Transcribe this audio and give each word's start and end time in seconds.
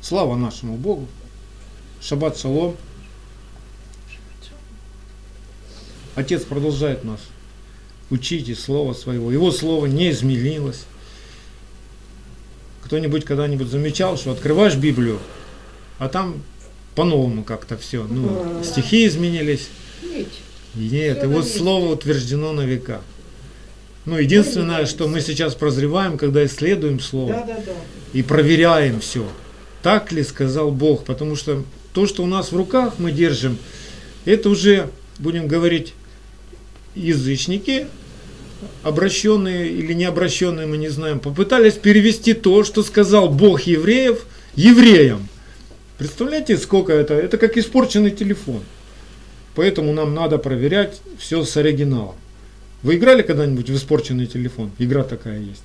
Слава 0.00 0.36
нашему 0.36 0.76
Богу. 0.76 1.06
Шаббат 2.00 2.38
шалом. 2.38 2.76
Отец 6.14 6.42
продолжает 6.42 7.04
нас 7.04 7.20
учить 8.10 8.48
из 8.48 8.62
Слова 8.62 8.92
Своего. 8.92 9.30
Его 9.30 9.50
Слово 9.52 9.86
не 9.86 10.10
изменилось. 10.10 10.84
Кто-нибудь 12.84 13.24
когда-нибудь 13.24 13.68
замечал, 13.68 14.16
что 14.16 14.32
открываешь 14.32 14.74
Библию, 14.74 15.20
а 15.98 16.08
там 16.08 16.42
по-новому 16.94 17.44
как-то 17.44 17.76
все. 17.76 18.04
Ну, 18.04 18.62
стихи 18.64 19.06
изменились. 19.06 19.68
Нет, 20.74 21.22
его 21.22 21.42
Слово 21.42 21.92
утверждено 21.92 22.52
на 22.52 22.62
века. 22.62 23.00
Ну, 24.06 24.18
единственное, 24.18 24.86
что 24.86 25.06
мы 25.06 25.20
сейчас 25.20 25.54
прозреваем, 25.54 26.18
когда 26.18 26.44
исследуем 26.44 27.00
Слово 27.00 27.46
и 28.12 28.22
проверяем 28.22 29.00
все. 29.00 29.28
Так 29.82 30.12
ли 30.12 30.22
сказал 30.22 30.70
Бог? 30.70 31.04
Потому 31.04 31.36
что 31.36 31.64
то, 31.92 32.06
что 32.06 32.22
у 32.22 32.26
нас 32.26 32.52
в 32.52 32.56
руках 32.56 32.94
мы 32.98 33.12
держим, 33.12 33.58
это 34.24 34.50
уже, 34.50 34.90
будем 35.18 35.48
говорить, 35.48 35.94
язычники, 36.94 37.86
обращенные 38.82 39.70
или 39.70 39.92
не 39.92 40.04
обращенные, 40.04 40.66
мы 40.66 40.76
не 40.76 40.88
знаем, 40.88 41.18
попытались 41.18 41.74
перевести 41.74 42.34
то, 42.34 42.64
что 42.64 42.82
сказал 42.82 43.28
Бог 43.28 43.62
евреев, 43.62 44.26
евреям. 44.54 45.28
Представляете, 45.98 46.56
сколько 46.58 46.92
это? 46.92 47.14
Это 47.14 47.38
как 47.38 47.56
испорченный 47.56 48.10
телефон. 48.10 48.60
Поэтому 49.54 49.92
нам 49.92 50.14
надо 50.14 50.38
проверять 50.38 51.00
все 51.18 51.44
с 51.44 51.56
оригинала. 51.56 52.14
Вы 52.82 52.96
играли 52.96 53.22
когда-нибудь 53.22 53.68
в 53.68 53.76
испорченный 53.76 54.26
телефон? 54.26 54.70
Игра 54.78 55.04
такая 55.04 55.38
есть. 55.38 55.64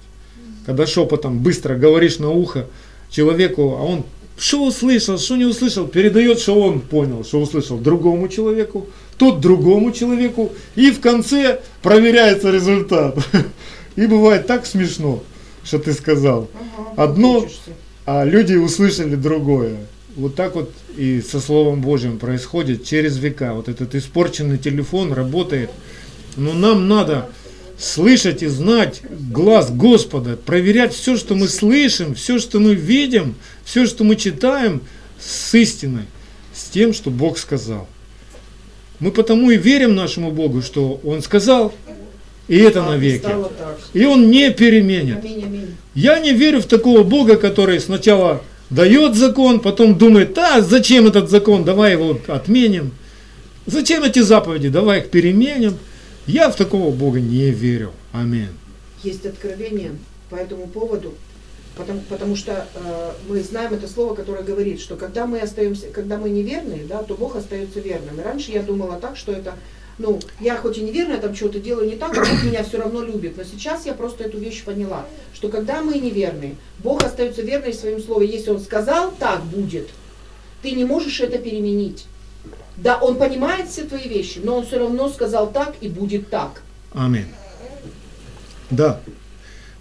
Когда 0.66 0.86
шепотом 0.88 1.40
быстро 1.40 1.76
говоришь 1.76 2.20
на 2.20 2.30
ухо 2.32 2.68
человеку, 3.16 3.78
а 3.80 3.84
он 3.84 4.04
что 4.38 4.66
услышал, 4.66 5.18
что 5.18 5.38
не 5.38 5.46
услышал, 5.46 5.88
передает, 5.88 6.40
что 6.40 6.60
он 6.60 6.82
понял, 6.82 7.24
что 7.24 7.40
услышал 7.40 7.78
другому 7.78 8.28
человеку, 8.28 8.88
тот 9.18 9.40
другому 9.40 9.92
человеку, 9.94 10.52
и 10.76 10.92
в 10.92 11.00
конце 11.00 11.62
проверяется 11.82 12.52
результат. 12.52 13.18
И 13.96 14.08
бывает 14.08 14.46
так 14.46 14.66
смешно, 14.66 15.24
что 15.64 15.80
ты 15.80 15.94
сказал. 15.94 16.50
Ага, 16.54 17.04
Одно, 17.04 17.40
учишься. 17.40 17.72
а 18.06 18.26
люди 18.26 18.56
услышали 18.56 19.16
другое. 19.16 19.78
Вот 20.18 20.36
так 20.36 20.56
вот 20.56 20.70
и 20.98 21.22
со 21.22 21.40
Словом 21.40 21.80
Божьим 21.80 22.20
происходит 22.20 22.84
через 22.84 23.18
века. 23.18 23.54
Вот 23.54 23.70
этот 23.70 23.96
испорченный 23.96 24.58
телефон 24.58 25.14
работает. 25.14 25.70
Но 26.36 26.52
нам 26.52 26.90
надо 26.90 27.30
слышать 27.78 28.44
и 28.44 28.48
знать 28.48 29.02
глаз 29.10 29.72
Господа, 29.72 30.38
проверять 30.38 30.94
все, 30.94 31.18
что 31.18 31.36
мы 31.36 31.48
слышим, 31.48 32.16
все, 32.16 32.40
что 32.40 32.60
мы 32.60 32.74
видим, 32.74 33.36
все, 33.64 33.86
что 33.86 34.04
мы 34.04 34.16
читаем 34.16 34.82
с 35.20 35.54
истиной, 35.54 36.06
с 36.54 36.66
тем, 36.66 36.94
что 36.94 37.10
Бог 37.10 37.38
сказал. 37.38 37.88
Мы 39.00 39.12
потому 39.12 39.52
и 39.52 39.58
верим 39.58 39.96
нашему 39.96 40.32
Богу, 40.32 40.62
что 40.62 41.00
Он 41.04 41.22
сказал, 41.22 41.74
и 42.48 42.58
это 42.58 42.86
А, 42.86 42.92
навеки. 42.92 43.28
И 43.94 44.06
Он 44.06 44.30
не 44.30 44.52
переменит. 44.52 45.18
Я 45.94 46.20
не 46.20 46.32
верю 46.32 46.62
в 46.62 46.66
такого 46.66 47.04
Бога, 47.04 47.36
который 47.36 47.80
сначала 47.80 48.42
дает 48.70 49.16
закон, 49.16 49.60
потом 49.60 49.98
думает, 49.98 50.34
да, 50.34 50.62
зачем 50.62 51.08
этот 51.08 51.30
закон, 51.30 51.64
давай 51.64 51.94
его 51.94 52.20
отменим. 52.28 52.92
Зачем 53.66 54.04
эти 54.04 54.20
заповеди, 54.20 54.70
давай 54.70 55.00
их 55.00 55.10
переменим. 55.10 55.78
Я 56.28 56.50
в 56.50 56.56
такого 56.56 56.92
Бога 56.92 57.20
не 57.20 57.52
верю. 57.52 57.92
Аминь. 58.12 58.50
Есть 59.04 59.26
откровение 59.28 59.92
по 60.32 60.36
этому 60.36 60.66
поводу, 60.66 61.14
потому, 61.78 62.02
потому 62.10 62.36
что 62.36 62.68
э, 62.74 63.12
мы 63.30 63.44
знаем 63.44 63.74
это 63.74 63.88
слово, 63.88 64.16
которое 64.16 64.42
говорит, 64.42 64.80
что 64.80 64.96
когда 64.96 65.28
мы 65.28 65.40
остаемся, 65.40 65.88
когда 65.88 66.18
мы 66.18 66.30
неверные, 66.30 66.86
да, 66.86 67.04
то 67.04 67.14
Бог 67.14 67.36
остается 67.36 67.80
верным. 67.80 68.20
И 68.20 68.24
раньше 68.24 68.52
я 68.52 68.64
думала 68.64 69.00
так, 69.00 69.18
что 69.18 69.34
это, 69.34 69.54
ну, 70.00 70.20
я 70.40 70.58
хоть 70.58 70.80
и 70.80 70.82
неверная, 70.82 71.20
там 71.20 71.36
что-то 71.36 71.60
делаю 71.60 71.88
не 71.88 71.96
так, 71.96 72.18
а 72.18 72.22
Бог 72.22 72.44
меня 72.44 72.64
все 72.64 72.80
равно 72.80 73.04
любит. 73.04 73.38
Но 73.38 73.44
сейчас 73.44 73.86
я 73.86 73.94
просто 73.94 74.24
эту 74.24 74.40
вещь 74.40 74.64
поняла, 74.64 75.06
что 75.36 75.50
когда 75.50 75.84
мы 75.84 76.00
неверные, 76.00 76.56
Бог 76.80 77.04
остается 77.04 77.44
верным 77.44 77.72
в 77.72 77.76
своем 77.76 78.02
слове. 78.02 78.26
Если 78.26 78.50
Он 78.50 78.60
сказал, 78.60 79.14
так 79.20 79.44
будет, 79.44 79.90
ты 80.64 80.72
не 80.72 80.86
можешь 80.86 81.20
это 81.20 81.38
переменить. 81.38 82.08
Да, 82.78 82.98
Он 82.98 83.16
понимает 83.18 83.70
все 83.70 83.84
твои 83.84 84.08
вещи, 84.08 84.40
но 84.44 84.58
Он 84.58 84.66
все 84.66 84.80
равно 84.80 85.10
сказал 85.10 85.52
так 85.52 85.76
и 85.82 85.88
будет 85.88 86.30
так. 86.30 86.62
Аминь. 86.94 87.28
Да. 88.70 89.00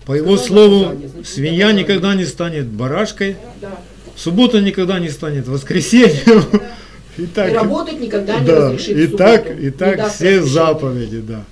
По 0.07 0.13
его 0.13 0.37
Сказал 0.37 0.47
слову, 0.69 0.85
значит, 0.97 1.27
свинья 1.29 1.73
никогда 1.73 2.15
не 2.15 2.25
станет 2.27 2.67
барашкой, 2.67 3.37
Да. 3.61 3.79
суббота 4.17 4.61
никогда 4.61 4.99
не 4.99 5.09
станет 5.09 5.49
воскресеньем. 5.49 6.45
И 7.17 7.23
И 7.23 7.27
так, 7.27 7.53
работать 7.55 8.01
никогда 8.01 8.41
не 8.41 8.47
да, 8.47 8.57
разрешит 8.71 8.97
и 8.97 9.07
так, 9.07 9.59
и 9.61 9.71
так 9.71 10.13
все 10.13 10.43
заповеди, 10.43 11.21
да. 11.21 11.45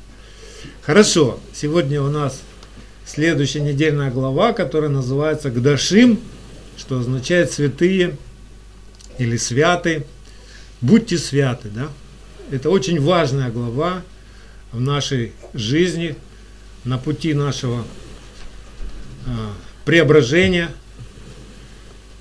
Хорошо, 0.83 1.39
сегодня 1.55 2.03
у 2.03 2.09
нас 2.09 2.41
следующая 3.07 3.61
недельная 3.61 4.11
глава, 4.11 4.53
которая 4.55 4.91
называется 4.91 5.51
Гдашим, 5.51 6.19
что 6.77 6.99
означает 6.99 7.53
святые 7.53 8.17
или 9.19 9.37
святы. 9.37 10.05
Будьте 10.83 11.17
святы, 11.17 11.69
да? 11.69 11.89
Это 12.51 12.69
очень 12.69 13.01
важная 13.01 13.51
глава 13.51 14.03
в 14.73 14.81
нашей 14.81 15.33
жизни, 15.55 16.17
на 16.85 16.99
пути 16.99 17.35
нашего 17.35 17.85
а, 19.27 19.53
преображения, 19.85 20.71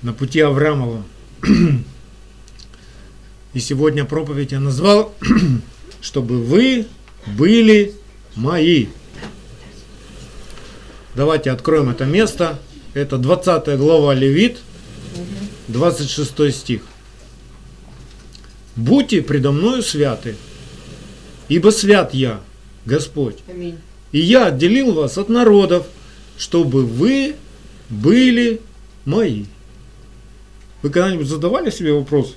на 0.00 0.12
пути 0.12 0.38
Авраамова. 0.38 1.02
И 3.52 3.58
сегодня 3.58 4.04
проповедь 4.04 4.52
я 4.52 4.60
назвал, 4.60 5.12
чтобы 6.00 6.40
вы 6.42 6.86
были 7.26 7.94
мои. 8.36 8.86
Давайте 11.16 11.50
откроем 11.50 11.90
это 11.90 12.04
место. 12.04 12.60
Это 12.94 13.18
20 13.18 13.76
глава 13.76 14.14
Левит, 14.14 14.60
26 15.66 16.54
стих. 16.54 16.82
Будьте 18.76 19.20
предо 19.20 19.52
мною 19.52 19.82
святы, 19.82 20.36
ибо 21.48 21.70
свят 21.70 22.14
я, 22.14 22.40
Господь. 22.86 23.36
Аминь. 23.48 23.78
И 24.12 24.18
я 24.18 24.46
отделил 24.46 24.92
вас 24.92 25.18
от 25.18 25.28
народов, 25.28 25.86
чтобы 26.38 26.84
вы 26.84 27.36
были 27.90 28.60
мои. 29.04 29.44
Вы 30.82 30.90
когда-нибудь 30.90 31.26
задавали 31.26 31.70
себе 31.70 31.92
вопрос, 31.92 32.34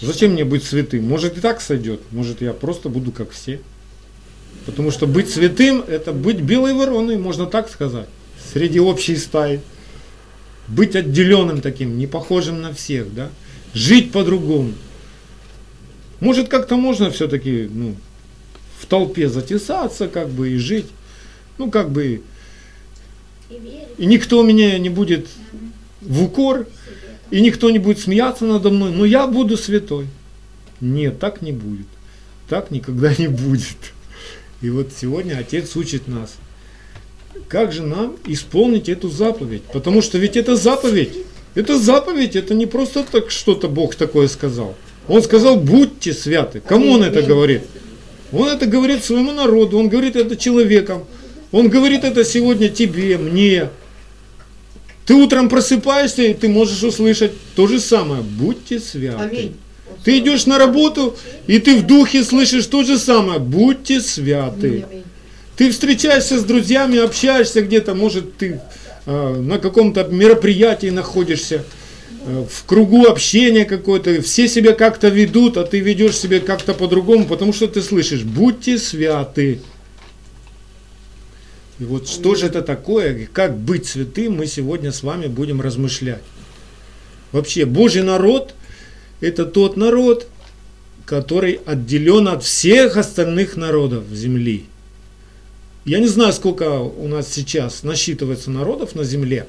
зачем 0.00 0.32
мне 0.32 0.44
быть 0.44 0.64
святым? 0.64 1.04
Может 1.04 1.38
и 1.38 1.40
так 1.40 1.60
сойдет, 1.60 2.00
может 2.10 2.40
я 2.40 2.52
просто 2.52 2.88
буду 2.88 3.12
как 3.12 3.30
все. 3.30 3.60
Потому 4.66 4.90
что 4.90 5.06
быть 5.06 5.30
святым– 5.30 5.84
это 5.88 6.12
быть 6.12 6.40
белой 6.40 6.72
вороной, 6.72 7.18
можно 7.18 7.46
так 7.46 7.68
сказать, 7.70 8.08
среди 8.52 8.80
общей 8.80 9.16
стаи. 9.16 9.60
Быть 10.66 10.96
отделенным 10.96 11.60
таким, 11.60 11.98
не 11.98 12.06
похожим 12.06 12.62
на 12.62 12.72
всех, 12.72 13.14
да? 13.14 13.30
Жить 13.74 14.12
по-другому. 14.12 14.72
Может, 16.24 16.48
как-то 16.48 16.76
можно 16.76 17.10
все-таки, 17.10 17.68
ну, 17.70 17.94
в 18.78 18.86
толпе 18.86 19.28
затесаться, 19.28 20.08
как 20.08 20.30
бы, 20.30 20.52
и 20.52 20.56
жить. 20.56 20.86
Ну, 21.58 21.70
как 21.70 21.90
бы, 21.90 22.22
И 23.50 23.60
и 23.98 24.06
никто 24.06 24.42
меня 24.42 24.78
не 24.78 24.88
будет 24.88 25.26
в 26.00 26.22
укор, 26.22 26.66
и 27.30 27.42
никто 27.42 27.68
не 27.68 27.78
будет 27.78 27.98
смеяться 27.98 28.46
надо 28.46 28.70
мной, 28.70 28.90
но 28.90 29.04
я 29.04 29.26
буду 29.26 29.58
святой. 29.58 30.06
Нет, 30.80 31.18
так 31.18 31.42
не 31.42 31.52
будет. 31.52 31.86
Так 32.48 32.70
никогда 32.70 33.14
не 33.18 33.28
будет. 33.28 33.92
И 34.62 34.70
вот 34.70 34.92
сегодня 34.98 35.36
Отец 35.36 35.76
учит 35.76 36.08
нас, 36.08 36.36
как 37.48 37.70
же 37.70 37.82
нам 37.82 38.16
исполнить 38.26 38.88
эту 38.88 39.10
заповедь. 39.10 39.64
Потому 39.64 40.00
что 40.00 40.16
ведь 40.16 40.38
это 40.38 40.56
заповедь. 40.56 41.18
Это 41.54 41.78
заповедь, 41.78 42.34
это 42.34 42.54
не 42.54 42.64
просто 42.64 43.04
так 43.04 43.30
что-то 43.30 43.68
Бог 43.68 43.94
такое 43.94 44.26
сказал. 44.28 44.74
Он 45.08 45.22
сказал, 45.22 45.56
будьте 45.56 46.12
святы. 46.12 46.60
Кому 46.60 46.92
он 46.92 47.02
это 47.02 47.22
говорит? 47.22 47.62
Он 48.32 48.48
это 48.48 48.66
говорит 48.66 49.04
своему 49.04 49.32
народу, 49.32 49.78
он 49.78 49.88
говорит 49.88 50.16
это 50.16 50.36
человекам. 50.36 51.04
Он 51.52 51.68
говорит 51.68 52.04
это 52.04 52.24
сегодня 52.24 52.68
тебе, 52.68 53.16
мне. 53.16 53.68
Ты 55.06 55.14
утром 55.14 55.48
просыпаешься, 55.48 56.22
и 56.22 56.34
ты 56.34 56.48
можешь 56.48 56.82
услышать 56.82 57.32
то 57.54 57.66
же 57.66 57.78
самое. 57.78 58.22
Будьте 58.22 58.80
святы. 58.80 59.22
Аминь. 59.22 59.56
Ты 60.02 60.18
идешь 60.18 60.46
на 60.46 60.58
работу, 60.58 61.16
и 61.46 61.58
ты 61.58 61.76
в 61.76 61.86
духе 61.86 62.24
слышишь 62.24 62.66
то 62.66 62.82
же 62.82 62.98
самое. 62.98 63.38
Будьте 63.38 64.00
святы. 64.00 64.84
Ты 65.56 65.70
встречаешься 65.70 66.38
с 66.38 66.44
друзьями, 66.44 66.98
общаешься 66.98 67.62
где-то, 67.62 67.94
может, 67.94 68.36
ты 68.36 68.60
э, 69.06 69.34
на 69.40 69.58
каком-то 69.58 70.04
мероприятии 70.04 70.88
находишься, 70.88 71.64
в 72.24 72.64
кругу 72.64 73.06
общения 73.06 73.64
какой-то, 73.64 74.22
все 74.22 74.48
себя 74.48 74.72
как-то 74.72 75.08
ведут, 75.08 75.56
а 75.56 75.64
ты 75.64 75.80
ведешь 75.80 76.16
себя 76.16 76.40
как-то 76.40 76.72
по-другому, 76.72 77.26
потому 77.26 77.52
что 77.52 77.68
ты 77.68 77.82
слышишь, 77.82 78.22
будьте 78.22 78.78
святы. 78.78 79.60
И 81.78 81.84
вот 81.84 82.08
что 82.08 82.34
же 82.34 82.46
это 82.46 82.62
такое, 82.62 83.28
как 83.32 83.58
быть 83.58 83.86
святым, 83.86 84.36
мы 84.36 84.46
сегодня 84.46 84.92
с 84.92 85.02
вами 85.02 85.26
будем 85.26 85.60
размышлять. 85.60 86.22
Вообще, 87.32 87.66
Божий 87.66 88.02
народ– 88.02 88.54
это 89.20 89.44
тот 89.44 89.76
народ, 89.76 90.28
который 91.04 91.60
отделен 91.66 92.28
от 92.28 92.42
всех 92.42 92.96
остальных 92.96 93.56
народов 93.56 94.04
земли. 94.12 94.64
Я 95.84 95.98
не 95.98 96.06
знаю, 96.06 96.32
сколько 96.32 96.78
у 96.78 97.08
нас 97.08 97.30
сейчас 97.30 97.82
насчитывается 97.82 98.50
народов 98.50 98.94
на 98.94 99.04
земле, 99.04 99.46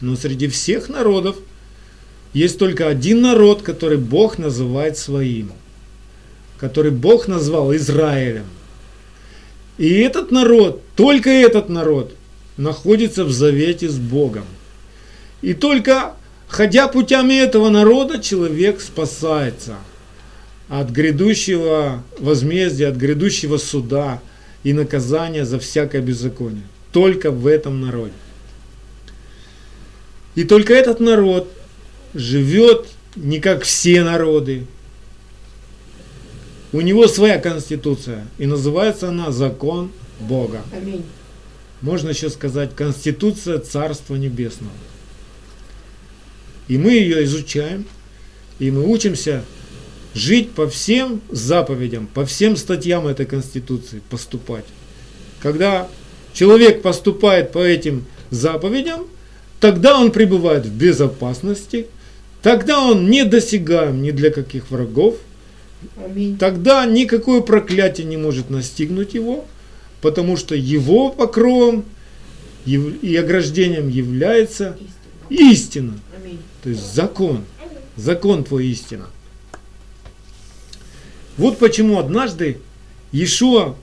но 0.00 0.16
среди 0.16 0.48
всех 0.48 0.88
народов 0.88 1.36
есть 2.32 2.58
только 2.58 2.88
один 2.88 3.22
народ, 3.22 3.62
который 3.62 3.98
Бог 3.98 4.38
называет 4.38 4.96
своим, 4.96 5.52
который 6.58 6.90
Бог 6.90 7.26
назвал 7.26 7.74
Израилем. 7.74 8.46
И 9.78 10.00
этот 10.00 10.30
народ, 10.30 10.82
только 10.94 11.30
этот 11.30 11.68
народ, 11.68 12.14
находится 12.56 13.24
в 13.24 13.32
завете 13.32 13.88
с 13.88 13.96
Богом. 13.96 14.44
И 15.42 15.54
только 15.54 16.14
ходя 16.48 16.86
путями 16.88 17.34
этого 17.34 17.70
народа, 17.70 18.20
человек 18.20 18.80
спасается 18.80 19.76
от 20.68 20.90
грядущего 20.90 22.04
возмездия, 22.18 22.88
от 22.88 22.96
грядущего 22.96 23.56
суда 23.56 24.20
и 24.62 24.72
наказания 24.72 25.44
за 25.44 25.58
всякое 25.58 26.02
беззаконие. 26.02 26.62
Только 26.92 27.30
в 27.30 27.46
этом 27.46 27.80
народе. 27.80 28.12
И 30.34 30.44
только 30.44 30.74
этот 30.74 31.00
народ 31.00 31.50
живет 32.14 32.86
не 33.16 33.40
как 33.40 33.62
все 33.62 34.02
народы. 34.02 34.66
У 36.72 36.80
него 36.80 37.08
своя 37.08 37.38
конституция, 37.38 38.26
и 38.38 38.46
называется 38.46 39.08
она 39.08 39.32
закон 39.32 39.90
Бога. 40.20 40.62
Аминь. 40.72 41.04
Можно 41.80 42.10
еще 42.10 42.30
сказать 42.30 42.74
конституция 42.74 43.58
Царства 43.58 44.14
Небесного. 44.14 44.72
И 46.68 46.78
мы 46.78 46.92
ее 46.92 47.24
изучаем, 47.24 47.86
и 48.58 48.70
мы 48.70 48.86
учимся 48.86 49.42
жить 50.14 50.52
по 50.52 50.68
всем 50.68 51.20
заповедям, 51.30 52.06
по 52.06 52.24
всем 52.26 52.56
статьям 52.56 53.08
этой 53.08 53.26
Конституции, 53.26 54.02
поступать. 54.10 54.64
Когда 55.40 55.88
человек 56.32 56.82
поступает 56.82 57.50
по 57.52 57.58
этим 57.58 58.04
заповедям, 58.30 59.06
тогда 59.58 59.98
он 59.98 60.12
пребывает 60.12 60.66
в 60.66 60.72
безопасности, 60.72 61.86
тогда 62.42 62.80
он 62.80 63.10
не 63.10 63.24
досягаем 63.24 64.02
ни 64.02 64.10
для 64.10 64.30
каких 64.30 64.70
врагов, 64.70 65.16
Аминь. 66.04 66.38
тогда 66.38 66.84
никакое 66.86 67.40
проклятие 67.40 68.06
не 68.06 68.16
может 68.16 68.50
настигнуть 68.50 69.14
его, 69.14 69.44
потому 70.00 70.36
что 70.36 70.54
его 70.54 71.10
покровом 71.10 71.84
и 72.66 73.16
ограждением 73.16 73.88
является 73.88 74.76
Истина. 75.28 75.50
истина, 75.50 75.92
Аминь. 76.22 76.38
то 76.62 76.70
есть 76.70 76.94
закон, 76.94 77.44
закон 77.96 78.44
твой 78.44 78.66
истина. 78.66 79.06
Вот 81.36 81.58
почему 81.58 81.98
однажды 81.98 82.58
Иешуа 83.12 83.76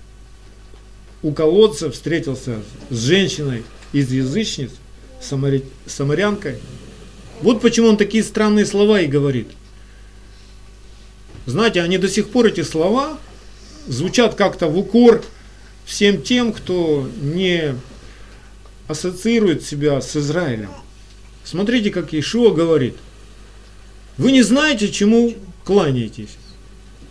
у 1.23 1.31
колодца 1.31 1.89
встретился 1.91 2.57
с 2.89 2.97
женщиной 2.97 3.63
из 3.93 4.11
язычниц, 4.11 4.69
самарянкой. 5.19 6.57
Вот 7.41 7.61
почему 7.61 7.89
он 7.89 7.97
такие 7.97 8.23
странные 8.23 8.65
слова 8.65 9.01
и 9.01 9.07
говорит. 9.07 9.47
Знаете, 11.45 11.81
они 11.81 11.97
до 11.97 12.09
сих 12.09 12.29
пор, 12.29 12.47
эти 12.47 12.61
слова, 12.61 13.17
звучат 13.87 14.35
как-то 14.35 14.67
в 14.67 14.77
укор 14.77 15.23
всем 15.85 16.21
тем, 16.21 16.51
кто 16.51 17.09
не 17.21 17.75
ассоциирует 18.87 19.63
себя 19.63 20.01
с 20.01 20.15
Израилем. 20.15 20.71
Смотрите, 21.43 21.91
как 21.91 22.11
Иешуа 22.11 22.53
говорит. 22.53 22.95
Вы 24.17 24.31
не 24.31 24.41
знаете, 24.41 24.91
чему 24.91 25.35
кланяетесь, 25.63 26.37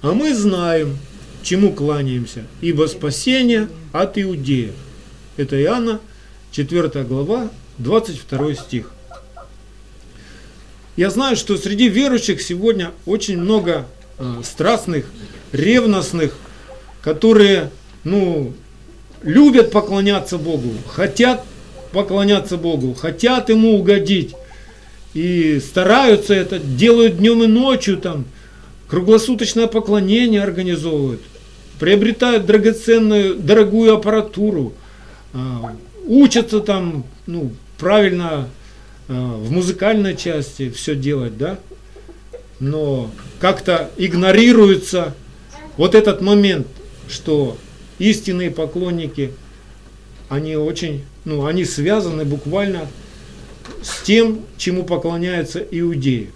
а 0.03 0.13
мы 0.13 0.35
знаем, 0.35 0.99
чему 1.43 1.73
кланяемся, 1.73 2.45
ибо 2.61 2.87
спасение 2.87 3.69
от 3.93 4.19
иудеев. 4.19 4.75
Это 5.37 5.61
Иоанна, 5.63 6.01
4 6.51 7.05
глава, 7.05 7.49
22 7.79 8.55
стих. 8.55 8.91
Я 10.97 11.11
знаю, 11.11 11.37
что 11.37 11.59
среди 11.59 11.89
верующих 11.89 12.41
сегодня 12.41 12.91
очень 13.05 13.39
много 13.39 13.87
э, 14.19 14.41
страстных, 14.43 15.05
ревностных, 15.53 16.39
которые, 17.03 17.71
ну, 18.03 18.55
любят 19.23 19.71
поклоняться 19.73 20.39
Богу, 20.39 20.73
хотят 20.89 21.45
поклоняться 21.93 22.57
Богу, 22.57 22.95
хотят 22.95 23.51
Ему 23.51 23.79
угодить 23.79 24.35
и 25.13 25.61
стараются 25.61 26.33
это, 26.33 26.59
делают 26.59 27.19
днем 27.19 27.43
и 27.43 27.47
ночью 27.47 27.99
там, 27.99 28.25
круглосуточное 28.89 29.67
поклонение 29.67 30.43
организовывают, 30.43 31.21
приобретают 31.79 32.47
драгоценную, 32.47 33.35
дорогую 33.35 33.95
аппаратуру, 33.95 34.73
а, 35.35 35.75
учатся 36.07 36.61
там, 36.61 37.05
ну, 37.27 37.53
правильно 37.79 38.49
в 39.09 39.51
музыкальной 39.51 40.17
части 40.17 40.71
все 40.71 40.95
делать, 40.95 41.39
да, 41.39 41.59
но 42.59 43.11
как-то 43.39 43.91
игнорируется 43.97 45.15
вот 45.77 45.95
этот 45.95 46.23
момент, 46.23 46.67
что 47.09 47.57
истинные 47.99 48.51
поклонники, 48.51 49.33
они 50.29 50.57
очень, 50.57 51.05
ну, 51.25 51.47
они 51.47 51.65
связаны 51.65 52.25
буквально 52.25 52.89
с 53.83 54.03
тем, 54.03 54.41
чему 54.57 54.85
поклоняются 54.85 55.61
иудеи. 55.61 56.31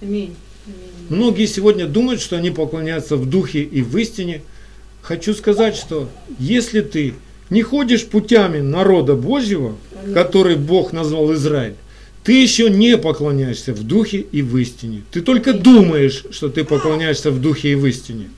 Аминь. 0.00 0.36
Аминь. 0.66 0.76
Многие 1.08 1.46
сегодня 1.46 1.86
думают, 1.86 2.20
что 2.20 2.36
они 2.36 2.50
поклоняются 2.50 3.16
в 3.16 3.28
духе 3.28 3.62
и 3.62 3.82
в 3.82 3.96
истине. 3.96 4.42
Хочу 5.02 5.34
сказать, 5.34 5.76
что 5.76 6.08
если 6.38 6.80
ты 6.80 7.14
не 7.50 7.62
ходишь 7.62 8.06
путями 8.06 8.60
народа 8.60 9.14
Божьего, 9.14 9.76
который 10.14 10.56
Бог 10.56 10.92
назвал 10.92 11.32
Израиль, 11.34 11.74
ты 12.26 12.42
еще 12.42 12.68
не 12.68 12.98
поклоняешься 12.98 13.72
в 13.72 13.84
духе 13.84 14.18
и 14.18 14.42
в 14.42 14.56
истине. 14.56 15.04
Ты 15.12 15.20
только 15.20 15.52
думаешь, 15.52 16.24
что 16.32 16.48
ты 16.48 16.64
поклоняешься 16.64 17.30
в 17.30 17.40
духе 17.40 17.70
и 17.70 17.74
в 17.76 17.86
истине. 17.86 18.30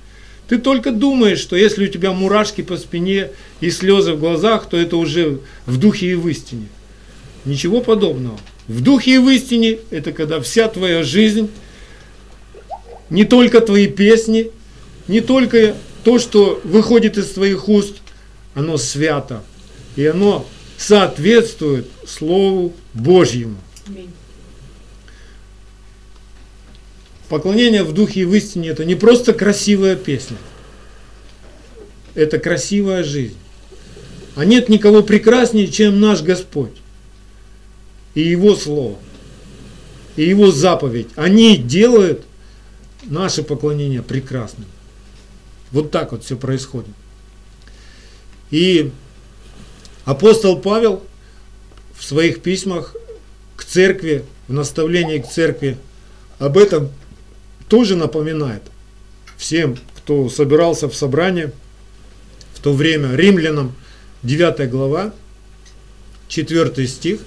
Ты 0.46 0.58
только 0.58 0.92
думаешь, 0.92 1.38
что 1.38 1.56
если 1.56 1.86
у 1.86 1.88
тебя 1.88 2.12
мурашки 2.12 2.60
по 2.60 2.76
спине 2.76 3.30
и 3.62 3.70
слезы 3.70 4.12
в 4.12 4.20
глазах, 4.20 4.68
то 4.68 4.76
это 4.76 4.98
уже 4.98 5.38
в 5.64 5.78
духе 5.78 6.10
и 6.10 6.14
в 6.14 6.28
истине. 6.28 6.66
Ничего 7.46 7.80
подобного. 7.80 8.38
В 8.66 8.82
духе 8.82 9.14
и 9.14 9.18
в 9.18 9.26
истине 9.30 9.78
это 9.88 10.12
когда 10.12 10.38
вся 10.42 10.68
твоя 10.68 11.02
жизнь, 11.02 11.48
не 13.08 13.24
только 13.24 13.62
твои 13.62 13.86
песни, 13.86 14.50
не 15.08 15.22
только 15.22 15.74
то, 16.04 16.18
что 16.18 16.60
выходит 16.62 17.16
из 17.16 17.30
твоих 17.30 17.70
уст, 17.70 17.94
оно 18.54 18.76
свято. 18.76 19.42
И 19.96 20.04
оно 20.04 20.46
соответствует 20.76 21.86
Слову 22.06 22.74
Божьему. 22.92 23.56
Поклонение 27.28 27.82
в 27.82 27.92
духе 27.92 28.20
и 28.20 28.24
в 28.24 28.34
истине 28.34 28.70
это 28.70 28.84
не 28.84 28.94
просто 28.94 29.34
красивая 29.34 29.96
песня. 29.96 30.38
Это 32.14 32.38
красивая 32.38 33.04
жизнь. 33.04 33.36
А 34.34 34.44
нет 34.44 34.68
никого 34.68 35.02
прекраснее, 35.02 35.68
чем 35.68 36.00
наш 36.00 36.22
Господь. 36.22 36.76
И 38.14 38.22
Его 38.22 38.54
Слово. 38.56 38.98
И 40.16 40.22
Его 40.22 40.50
заповедь. 40.50 41.08
Они 41.16 41.56
делают 41.56 42.24
наше 43.04 43.42
поклонение 43.42 44.02
прекрасным. 44.02 44.66
Вот 45.70 45.90
так 45.90 46.12
вот 46.12 46.24
все 46.24 46.36
происходит. 46.36 46.94
И 48.50 48.90
апостол 50.04 50.58
Павел 50.58 51.02
в 51.94 52.04
своих 52.04 52.40
письмах 52.40 52.96
к 53.58 53.64
церкви, 53.64 54.24
в 54.46 54.52
наставлении 54.52 55.18
к 55.18 55.28
церкви, 55.28 55.76
об 56.38 56.56
этом 56.56 56.90
тоже 57.68 57.96
напоминает 57.96 58.62
всем, 59.36 59.76
кто 59.96 60.30
собирался 60.30 60.88
в 60.88 60.94
собрание 60.94 61.52
в 62.54 62.60
то 62.60 62.72
время, 62.72 63.16
римлянам 63.16 63.74
9 64.22 64.70
глава, 64.70 65.12
4 66.28 66.86
стих, 66.86 67.18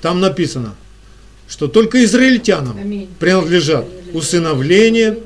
там 0.00 0.20
написано, 0.20 0.76
что 1.48 1.66
только 1.66 2.04
израильтянам 2.04 2.78
Аминь. 2.78 3.08
принадлежат 3.18 3.84
усыновление 4.12 5.18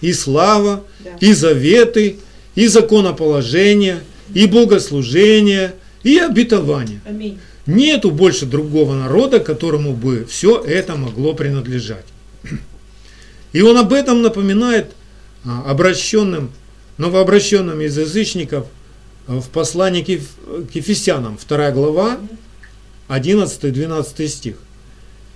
и 0.00 0.12
слава, 0.14 0.82
Да. 1.00 1.10
и 1.20 1.34
заветы, 1.34 2.16
и 2.54 2.66
законоположение, 2.68 4.00
и 4.32 4.46
богослужение, 4.46 5.74
и 6.02 6.16
обетование. 6.18 7.00
Аминь. 7.06 7.38
Нету 7.66 8.10
больше 8.10 8.44
другого 8.46 8.94
народа, 8.94 9.40
которому 9.40 9.94
бы 9.94 10.26
все 10.28 10.62
это 10.62 10.96
могло 10.96 11.34
принадлежать. 11.34 12.04
И 13.52 13.62
он 13.62 13.78
об 13.78 13.92
этом 13.92 14.20
напоминает 14.20 14.92
а, 15.44 15.62
обращенным, 15.70 16.50
новообращенным 16.98 17.80
из 17.80 17.96
язычников 17.96 18.66
а, 19.26 19.40
в 19.40 19.48
послании 19.48 20.02
к 20.02 20.08
Еф- 20.08 20.36
к 20.70 20.74
Ефесянам, 20.74 21.38
2 21.48 21.70
глава, 21.70 22.18
11-12 23.08 24.28
стих. 24.28 24.56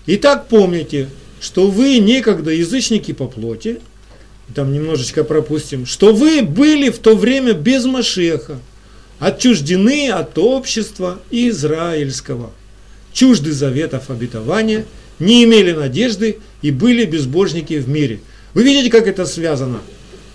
Итак, 0.06 0.48
помните, 0.48 1.08
что 1.40 1.70
вы 1.70 1.98
некогда 1.98 2.50
язычники 2.50 3.12
по 3.12 3.26
плоти, 3.26 3.80
там 4.54 4.72
немножечко 4.72 5.24
пропустим, 5.24 5.86
что 5.86 6.12
вы 6.14 6.42
были 6.42 6.90
в 6.90 6.98
то 6.98 7.14
время 7.14 7.52
без 7.52 7.84
Машеха, 7.84 8.58
отчуждены 9.18 10.10
от 10.10 10.38
общества 10.38 11.20
израильского, 11.30 12.50
чужды 13.12 13.52
заветов 13.52 14.10
обетования, 14.10 14.84
не 15.18 15.44
имели 15.44 15.72
надежды 15.72 16.38
и 16.62 16.70
были 16.70 17.04
безбожники 17.04 17.74
в 17.74 17.88
мире. 17.88 18.20
Вы 18.54 18.62
видите, 18.62 18.90
как 18.90 19.06
это 19.06 19.26
связано? 19.26 19.80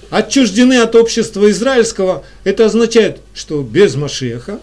Отчуждены 0.09 0.75
от 0.79 0.95
общества 0.95 1.49
израильского, 1.49 2.23
это 2.43 2.65
означает, 2.65 3.19
что 3.33 3.61
без 3.63 3.95
Машеха, 3.95 4.59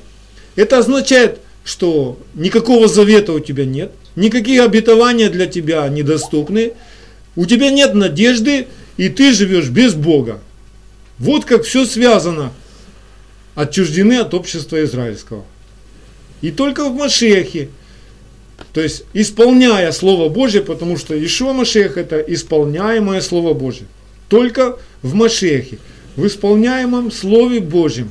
это 0.54 0.78
означает, 0.78 1.38
что 1.64 2.18
никакого 2.34 2.88
завета 2.88 3.32
у 3.32 3.40
тебя 3.40 3.64
нет, 3.64 3.90
никакие 4.16 4.62
обетования 4.62 5.28
для 5.28 5.46
тебя 5.46 5.88
недоступны, 5.88 6.72
у 7.36 7.46
тебя 7.46 7.70
нет 7.70 7.94
надежды, 7.94 8.66
и 8.96 9.08
ты 9.08 9.32
живешь 9.32 9.68
без 9.68 9.94
Бога. 9.94 10.40
Вот 11.18 11.44
как 11.44 11.64
все 11.64 11.84
связано. 11.84 12.52
Отчуждены 13.60 14.14
от 14.14 14.32
общества 14.32 14.82
израильского. 14.84 15.44
И 16.40 16.50
только 16.50 16.88
в 16.88 16.94
Машехе, 16.94 17.68
то 18.72 18.80
есть 18.80 19.04
исполняя 19.12 19.92
Слово 19.92 20.30
Божье, 20.30 20.62
потому 20.62 20.96
что 20.96 21.12
Ишуа 21.14 21.52
Машех 21.52 21.98
это 21.98 22.20
исполняемое 22.20 23.20
Слово 23.20 23.52
Божье. 23.52 23.86
Только 24.30 24.78
в 25.02 25.12
Машехе, 25.12 25.78
в 26.16 26.26
исполняемом 26.26 27.12
Слове 27.12 27.60
Божьем, 27.60 28.10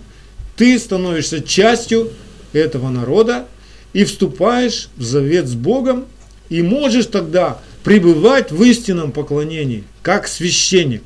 ты 0.56 0.77
становишься 0.77 1.41
частью 1.41 2.12
этого 2.53 2.91
народа 2.91 3.48
и 3.94 4.03
вступаешь 4.03 4.89
в 4.98 5.03
завет 5.03 5.48
с 5.48 5.56
Богом 5.56 6.06
и 6.50 6.62
можешь 6.62 7.08
тогда 7.08 7.60
пребывать 7.84 8.51
в 8.51 8.62
истинном 8.62 9.12
поклонении, 9.12 9.84
как 10.03 10.27
священник. 10.27 11.01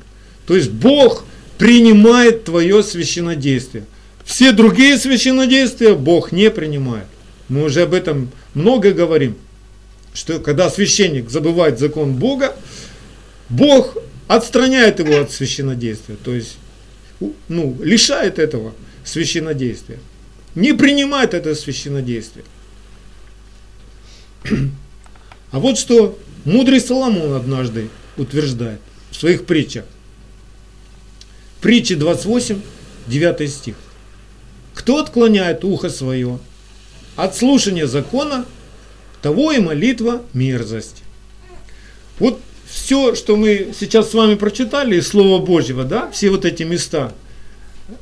То 0.46 0.54
есть 0.54 0.70
Бог 0.70 1.24
принимает 1.56 2.44
твое 2.44 2.82
священнодействие. 2.82 3.84
Все 4.24 4.52
другие 4.52 4.98
священнодействия 4.98 5.94
Бог 5.94 6.32
не 6.32 6.50
принимает. 6.50 7.06
Мы 7.48 7.64
уже 7.64 7.82
об 7.82 7.92
этом 7.92 8.30
много 8.54 8.92
говорим, 8.92 9.36
что 10.14 10.40
когда 10.40 10.70
священник 10.70 11.28
забывает 11.30 11.78
закон 11.78 12.14
Бога, 12.14 12.56
Бог 13.48 13.96
отстраняет 14.26 14.98
его 14.98 15.18
от 15.18 15.30
священнодействия, 15.30 16.16
то 16.24 16.34
есть 16.34 16.56
ну, 17.48 17.76
лишает 17.82 18.38
этого 18.38 18.74
священнодействия, 19.04 19.98
не 20.54 20.72
принимает 20.72 21.34
это 21.34 21.54
священнодействие. 21.54 22.44
А 25.50 25.60
вот 25.60 25.78
что 25.78 26.18
мудрый 26.44 26.80
Соломон 26.80 27.34
однажды 27.34 27.88
утверждает 28.16 28.80
в 29.12 29.16
своих 29.16 29.46
притчах. 29.46 29.84
Притча 31.60 31.94
28, 31.94 32.60
9 33.06 33.50
стих. 33.52 33.76
Кто 34.74 34.98
отклоняет 34.98 35.64
ухо 35.64 35.88
свое 35.88 36.38
от 37.16 37.36
слушания 37.36 37.86
закона, 37.86 38.44
того 39.22 39.52
и 39.52 39.58
молитва 39.58 40.22
мерзость. 40.34 41.02
Вот 42.18 42.40
все, 42.66 43.14
что 43.14 43.36
мы 43.36 43.72
сейчас 43.78 44.10
с 44.10 44.14
вами 44.14 44.34
прочитали 44.34 44.96
из 44.96 45.08
Слова 45.08 45.42
Божьего, 45.44 45.84
да, 45.84 46.10
все 46.10 46.28
вот 46.28 46.44
эти 46.44 46.62
места, 46.62 47.12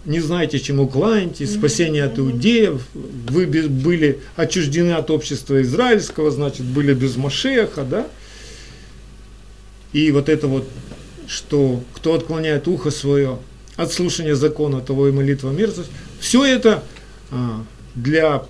не 0.04 0.20
знаете, 0.20 0.58
чему 0.58 0.88
кланяетесь, 0.88 1.54
спасение 1.54 2.04
от 2.04 2.18
иудеев, 2.18 2.82
вы 2.94 3.46
были 3.46 4.20
отчуждены 4.34 4.92
от 4.92 5.10
общества 5.10 5.62
израильского, 5.62 6.30
значит, 6.30 6.64
были 6.64 6.94
без 6.94 7.16
Машеха, 7.16 7.84
да, 7.84 8.06
и 9.92 10.10
вот 10.10 10.28
это 10.28 10.46
вот, 10.46 10.68
что 11.28 11.82
кто 11.94 12.14
отклоняет 12.14 12.66
ухо 12.66 12.90
свое 12.90 13.38
от 13.76 13.92
слушания 13.92 14.34
закона, 14.34 14.80
того 14.80 15.08
и 15.08 15.12
молитва 15.12 15.50
мерзость, 15.50 15.90
все 16.22 16.44
это 16.44 16.84
а, 17.32 17.64
для 17.96 18.44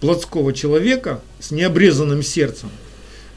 плотского 0.00 0.54
человека 0.54 1.20
с 1.38 1.50
необрезанным 1.50 2.22
сердцем, 2.22 2.70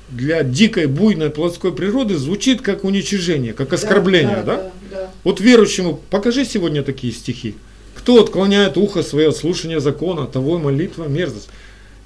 для 0.10 0.42
дикой, 0.44 0.88
буйной 0.88 1.30
плотской 1.30 1.74
природы 1.74 2.16
звучит 2.16 2.62
как 2.62 2.86
уничижение, 2.86 3.52
как 3.52 3.74
оскорбление, 3.74 4.38
да? 4.38 4.44
да? 4.44 4.56
да, 4.56 4.72
да. 4.92 5.10
Вот 5.26 5.42
верующему 5.42 6.00
покажи 6.10 6.46
сегодня 6.46 6.82
такие 6.82 7.12
стихи. 7.12 7.56
Кто 7.94 8.24
отклоняет 8.24 8.78
ухо 8.78 9.04
свое 9.04 9.30
от 9.30 9.38
слушания 9.38 9.80
закона, 9.80 10.28
того 10.28 10.60
молитва 10.60 11.06
мерзость. 11.08 11.50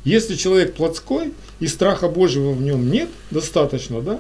Если 0.03 0.35
человек 0.35 0.73
плотской 0.73 1.33
и 1.59 1.67
страха 1.67 2.07
Божьего 2.09 2.53
в 2.53 2.61
нем 2.61 2.89
нет 2.89 3.09
достаточно, 3.29 4.01
да, 4.01 4.19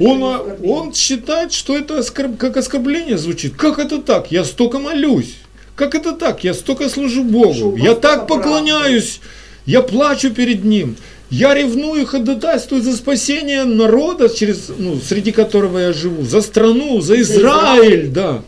он, 0.00 0.22
он, 0.22 0.56
он 0.64 0.94
считает, 0.94 1.52
что 1.52 1.76
это 1.76 1.98
оскорб, 1.98 2.36
как 2.36 2.56
оскорбление 2.56 3.18
звучит. 3.18 3.54
Как 3.54 3.78
это 3.78 4.02
так? 4.02 4.32
Я 4.32 4.44
столько 4.44 4.78
молюсь. 4.78 5.36
Как 5.80 5.94
это 5.94 6.12
так? 6.12 6.44
Я 6.44 6.52
столько 6.52 6.90
служу 6.90 7.24
Богу. 7.24 7.74
Я 7.78 7.94
так 7.94 8.26
поклоняюсь. 8.26 9.22
Я 9.64 9.80
плачу 9.80 10.28
перед 10.28 10.62
Ним. 10.62 10.96
Я 11.30 11.54
ревную, 11.54 12.04
ходатайствую 12.04 12.82
за 12.82 12.94
спасение 12.94 13.64
народа, 13.64 14.28
через, 14.28 14.70
ну, 14.76 15.00
среди 15.00 15.32
которого 15.32 15.78
я 15.78 15.94
живу, 15.94 16.22
за 16.22 16.42
страну, 16.42 17.00
за 17.00 17.18
Израиль, 17.22 18.08
да. 18.08 18.42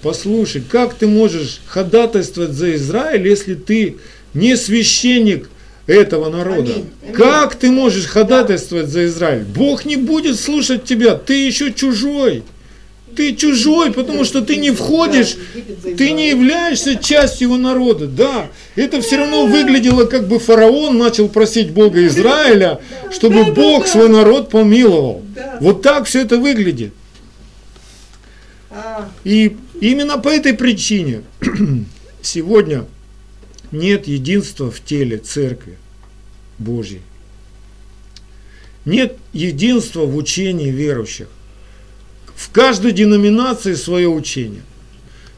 Послушай, 0.00 0.62
как 0.66 0.94
ты 0.94 1.06
можешь 1.06 1.60
ходатайствовать 1.66 2.52
за 2.52 2.74
Израиль, 2.74 3.28
если 3.28 3.52
ты 3.52 3.96
не 4.32 4.56
священник 4.56 5.50
этого 5.86 6.30
народа. 6.30 6.72
Аминь. 6.72 6.86
Аминь. 7.02 7.14
Как 7.14 7.56
ты 7.56 7.70
можешь 7.70 8.06
ходатайствовать 8.06 8.88
за 8.88 9.04
Израиль? 9.04 9.44
Бог 9.44 9.84
не 9.84 9.96
будет 9.96 10.40
слушать 10.40 10.84
тебя, 10.84 11.16
ты 11.16 11.34
еще 11.34 11.70
чужой. 11.70 12.44
Ты 13.16 13.34
чужой, 13.34 13.92
потому 13.92 14.24
что 14.24 14.42
ты 14.42 14.56
не 14.56 14.70
входишь, 14.70 15.36
ты 15.96 16.12
не 16.12 16.28
являешься 16.28 16.96
частью 16.96 17.48
его 17.48 17.56
народа. 17.56 18.06
Да, 18.06 18.48
это 18.74 19.00
все 19.00 19.16
равно 19.16 19.46
выглядело, 19.46 20.04
как 20.04 20.28
бы 20.28 20.38
фараон 20.38 20.98
начал 20.98 21.28
просить 21.30 21.70
Бога 21.70 22.06
Израиля, 22.06 22.80
чтобы 23.10 23.44
Бог 23.52 23.86
свой 23.86 24.10
народ 24.10 24.50
помиловал. 24.50 25.22
Вот 25.60 25.80
так 25.80 26.04
все 26.04 26.20
это 26.20 26.36
выглядит. 26.36 26.92
А. 28.70 29.08
И 29.24 29.56
именно 29.80 30.18
по 30.18 30.28
этой 30.28 30.52
причине 30.52 31.22
сегодня 32.22 32.84
нет 33.72 34.06
единства 34.06 34.70
в 34.70 34.84
теле 34.84 35.16
церкви 35.16 35.78
Божьей. 36.58 37.00
Нет 38.84 39.16
единства 39.32 40.00
в 40.04 40.14
учении 40.16 40.70
верующих. 40.70 41.28
В 42.36 42.50
каждой 42.50 42.92
деноминации 42.92 43.74
свое 43.74 44.08
учение. 44.08 44.62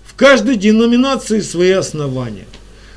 В 0.04 0.14
каждой 0.14 0.56
деноминации 0.56 1.40
свои 1.40 1.70
основания. 1.70 2.46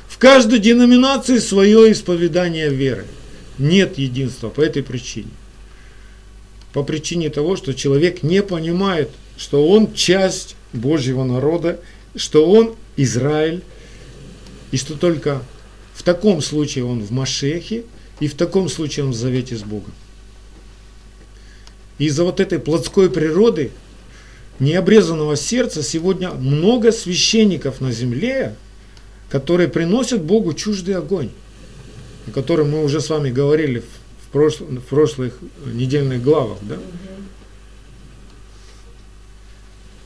В 0.08 0.18
каждой 0.18 0.58
деноминации 0.58 1.38
свое 1.38 1.92
исповедание 1.92 2.68
веры. 2.68 3.06
Нет 3.58 3.98
единства 3.98 4.48
по 4.50 4.60
этой 4.60 4.82
причине. 4.82 5.30
По 6.72 6.82
причине 6.82 7.30
того, 7.30 7.56
что 7.56 7.74
человек 7.74 8.24
не 8.24 8.42
понимает, 8.42 9.10
что 9.36 9.68
он 9.68 9.94
часть 9.94 10.56
Божьего 10.72 11.22
народа, 11.22 11.78
что 12.16 12.50
он 12.50 12.74
Израиль, 12.96 13.62
и 14.72 14.76
что 14.76 14.94
только 14.94 15.42
в 15.94 16.02
таком 16.02 16.42
случае 16.42 16.86
он 16.86 17.02
в 17.02 17.12
Машехе, 17.12 17.84
и 18.18 18.26
в 18.26 18.34
таком 18.34 18.68
случае 18.68 19.04
он 19.04 19.12
в 19.12 19.16
завете 19.16 19.56
с 19.56 19.62
Богом. 19.62 19.92
Из-за 21.98 22.24
вот 22.24 22.40
этой 22.40 22.58
плотской 22.58 23.10
природы, 23.10 23.70
необрезанного 24.58 25.36
сердца, 25.36 25.82
сегодня 25.82 26.30
много 26.30 26.92
священников 26.92 27.80
на 27.80 27.92
земле, 27.92 28.54
которые 29.28 29.68
приносят 29.68 30.22
Богу 30.22 30.52
чуждый 30.52 30.94
огонь, 30.94 31.30
о 32.26 32.30
котором 32.30 32.70
мы 32.70 32.84
уже 32.84 33.00
с 33.00 33.10
вами 33.10 33.30
говорили 33.30 33.80
в, 33.80 34.32
прошлых, 34.32 34.70
в 34.70 34.84
прошлых 34.84 35.38
недельных 35.66 36.22
главах. 36.22 36.58
Да? 36.62 36.76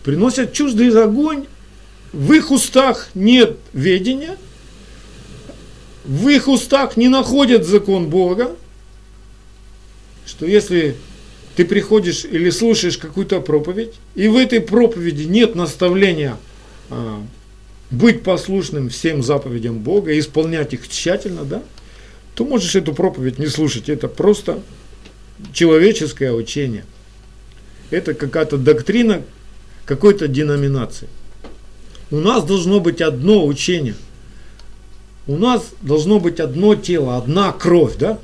Приносят 0.04 0.52
чуждый 0.52 0.90
огонь, 1.02 1.46
в 2.12 2.32
их 2.32 2.50
устах 2.50 3.08
нет 3.14 3.56
ведения– 3.72 4.36
в 6.06 6.28
их 6.28 6.46
устах 6.46 6.96
не 6.96 7.08
находят 7.08 7.66
закон 7.66 8.08
Бога, 8.08 8.56
что 10.24 10.46
если 10.46 10.96
ты 11.56 11.64
приходишь 11.64 12.24
или 12.24 12.50
слушаешь 12.50 12.98
какую-то 12.98 13.40
проповедь, 13.40 13.94
и 14.14 14.28
в 14.28 14.36
этой 14.36 14.60
проповеди 14.60 15.24
нет 15.24 15.54
наставления 15.54 16.36
а, 16.90 17.22
быть 17.90 18.22
послушным 18.22 18.88
всем 18.88 19.22
заповедям 19.22 19.78
Бога 19.78 20.16
исполнять 20.18 20.74
их 20.74 20.88
тщательно, 20.88 21.44
да, 21.44 21.62
то 22.34 22.44
можешь 22.44 22.76
эту 22.76 22.92
проповедь 22.94 23.38
не 23.38 23.46
слушать. 23.46 23.88
Это 23.88 24.08
просто 24.08 24.60
человеческое 25.52 26.32
учение. 26.32 26.84
Это 27.90 28.14
какая-то 28.14 28.58
доктрина 28.58 29.22
какой-то 29.84 30.28
деноминации. 30.28 31.08
У 32.10 32.18
нас 32.18 32.44
должно 32.44 32.80
быть 32.80 33.00
одно 33.00 33.44
учение– 33.46 33.94
у 35.26 35.36
нас 35.36 35.72
должно 35.82 36.20
быть 36.20 36.38
одно 36.38 36.76
тело, 36.76 37.16
одна 37.16 37.52
кровь, 37.52 37.96
да? 37.96 38.18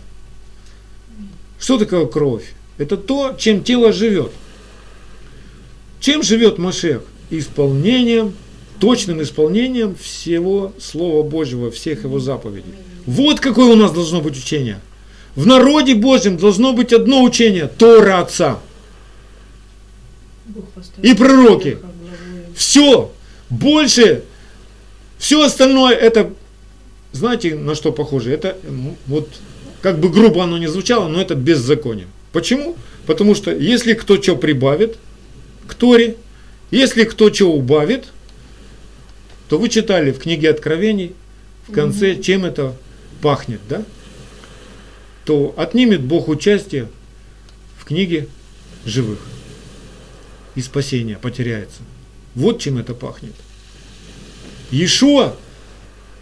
Что 1.58 1.78
такое 1.78 2.06
кровь? 2.06 2.52
Это 2.82 2.96
то, 2.96 3.34
чем 3.38 3.62
тело 3.62 3.92
живет. 3.92 4.32
Чем 6.00 6.22
живет 6.22 6.58
Машех? 6.58 7.02
Исполнением, 7.30 8.34
точным 8.80 9.22
исполнением 9.22 9.94
всего 9.94 10.72
Слова 10.80 11.22
Божьего, 11.22 11.70
всех 11.70 12.02
его 12.02 12.18
заповедей. 12.18 12.74
Вот 13.06 13.38
какое 13.38 13.72
у 13.72 13.76
нас 13.76 13.92
должно 13.92 14.20
быть 14.20 14.36
учение. 14.36 14.80
В 15.36 15.46
народе 15.46 15.94
Божьем 15.94 16.36
должно 16.36 16.72
быть 16.72 16.92
одно 16.92 17.22
учение– 17.22 17.68
Тора 17.78 18.18
Отца. 18.18 18.58
И 21.00 21.14
пророки. 21.14 21.78
Все. 22.54 23.12
Больше. 23.48 24.24
Все 25.18 25.42
остальное 25.44 25.94
это, 25.94 26.32
знаете, 27.12 27.54
на 27.54 27.76
что 27.76 27.92
похоже? 27.92 28.32
Это 28.32 28.58
вот, 29.06 29.28
как 29.80 30.00
бы 30.00 30.08
грубо 30.08 30.42
оно 30.42 30.58
не 30.58 30.66
звучало, 30.66 31.06
но 31.06 31.20
это 31.20 31.36
беззаконие. 31.36 32.08
Почему? 32.32 32.76
Потому 33.06 33.34
что 33.34 33.54
если 33.54 33.94
кто 33.94 34.20
что 34.20 34.36
прибавит 34.36 34.96
к 35.66 35.74
Торе, 35.74 36.16
если 36.70 37.04
кто 37.04 37.32
что 37.32 37.52
убавит, 37.52 38.06
то 39.48 39.58
вы 39.58 39.68
читали 39.68 40.12
в 40.12 40.18
книге 40.18 40.50
Откровений 40.50 41.14
в 41.68 41.72
конце, 41.72 42.14
угу. 42.14 42.22
чем 42.22 42.44
это 42.44 42.74
пахнет, 43.20 43.60
да? 43.68 43.84
То 45.24 45.54
отнимет 45.56 46.02
Бог 46.02 46.28
участие 46.28 46.88
в 47.78 47.84
книге 47.84 48.28
живых. 48.86 49.18
И 50.54 50.62
спасение 50.62 51.16
потеряется. 51.16 51.82
Вот 52.34 52.60
чем 52.60 52.78
это 52.78 52.94
пахнет. 52.94 53.34
Иешуа, 54.70 55.36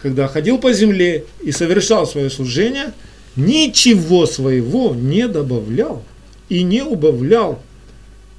когда 0.01 0.27
ходил 0.27 0.57
по 0.57 0.73
земле 0.73 1.25
и 1.41 1.51
совершал 1.51 2.05
свое 2.05 2.29
служение, 2.29 2.93
ничего 3.35 4.25
своего 4.25 4.93
не 4.95 5.27
добавлял 5.27 6.03
и 6.49 6.63
не 6.63 6.83
убавлял 6.83 7.61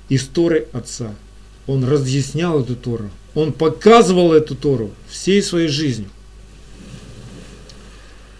из 0.08 0.26
Торы 0.26 0.68
Отца. 0.72 1.14
Он 1.66 1.84
разъяснял 1.84 2.61
эту 2.61 2.76
Тору. 2.76 3.11
Он 3.34 3.52
показывал 3.52 4.32
эту 4.32 4.54
Тору 4.54 4.90
всей 5.08 5.42
своей 5.42 5.68
жизнью. 5.68 6.08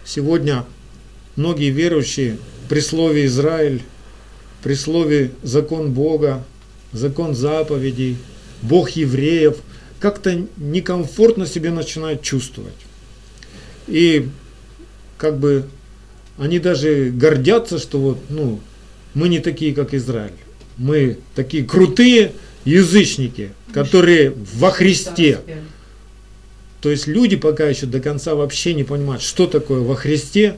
Сегодня 0.05 0.65
многие 1.35 1.69
верующие 1.69 2.37
при 2.69 2.79
слове 2.81 3.25
Израиль, 3.25 3.81
при 4.61 4.75
слове 4.75 5.31
закон 5.41 5.93
Бога, 5.93 6.43
закон 6.91 7.33
заповедей, 7.33 8.17
Бог 8.61 8.91
евреев, 8.91 9.57
как-то 9.99 10.45
некомфортно 10.57 11.45
себе 11.47 11.71
начинают 11.71 12.21
чувствовать. 12.21 12.73
И 13.87 14.29
как 15.17 15.39
бы 15.39 15.65
они 16.37 16.59
даже 16.59 17.11
гордятся, 17.11 17.79
что 17.79 17.99
вот, 17.99 18.17
ну, 18.29 18.59
мы 19.13 19.29
не 19.29 19.39
такие, 19.39 19.73
как 19.73 19.93
Израиль. 19.93 20.31
Мы 20.77 21.17
такие 21.35 21.63
крутые 21.63 22.33
язычники, 22.65 23.51
которые 23.73 24.33
во 24.55 24.71
Христе. 24.71 25.39
То 26.81 26.89
есть 26.89 27.07
люди 27.07 27.35
пока 27.35 27.67
еще 27.67 27.85
до 27.85 27.99
конца 27.99 28.35
вообще 28.35 28.73
не 28.73 28.83
понимают, 28.83 29.21
что 29.21 29.47
такое 29.47 29.81
во 29.81 29.95
Христе. 29.95 30.57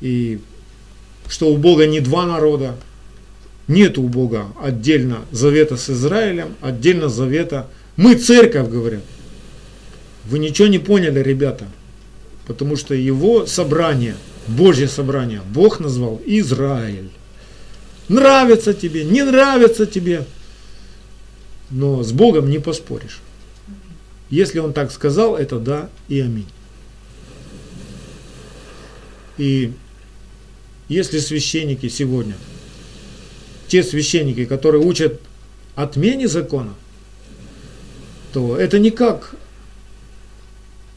И 0.00 0.38
что 1.28 1.48
у 1.48 1.56
Бога 1.56 1.86
не 1.86 2.00
два 2.00 2.26
народа, 2.26 2.76
нет 3.66 3.96
у 3.96 4.08
Бога 4.08 4.48
отдельно 4.60 5.24
завета 5.32 5.76
с 5.76 5.88
Израилем, 5.88 6.54
отдельно 6.60 7.08
завета. 7.08 7.68
Мы 7.96 8.14
церковь, 8.16 8.68
говорят. 8.68 9.02
Вы 10.26 10.38
ничего 10.38 10.68
не 10.68 10.78
поняли, 10.78 11.20
ребята. 11.20 11.66
Потому 12.46 12.76
что 12.76 12.94
его 12.94 13.46
собрание, 13.46 14.16
Божье 14.46 14.88
собрание, 14.88 15.40
Бог 15.52 15.80
назвал 15.80 16.20
Израиль. 16.26 17.10
Нравится 18.08 18.74
тебе, 18.74 19.04
не 19.04 19.22
нравится 19.22 19.86
тебе. 19.86 20.26
Но 21.70 22.02
с 22.02 22.12
Богом 22.12 22.50
не 22.50 22.58
поспоришь. 22.58 23.20
Если 24.30 24.58
он 24.58 24.72
так 24.72 24.92
сказал, 24.92 25.36
это 25.36 25.58
да 25.58 25.88
и 26.08 26.20
аминь. 26.20 26.48
И 29.38 29.72
если 30.88 31.18
священники 31.18 31.88
сегодня 31.88 32.34
те 33.74 33.82
священники, 33.82 34.44
которые 34.44 34.84
учат 34.84 35.20
отмене 35.74 36.28
закона, 36.28 36.74
то 38.32 38.56
это 38.56 38.78
никак 38.78 39.34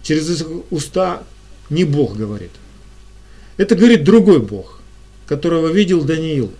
через 0.03 0.41
их 0.41 0.47
уста 0.69 1.23
не 1.69 1.83
Бог 1.83 2.15
говорит. 2.15 2.51
Это 3.57 3.75
говорит 3.75 4.03
другой 4.03 4.39
Бог, 4.39 4.79
которого 5.25 5.67
видел 5.67 6.03
Даниил. 6.03 6.51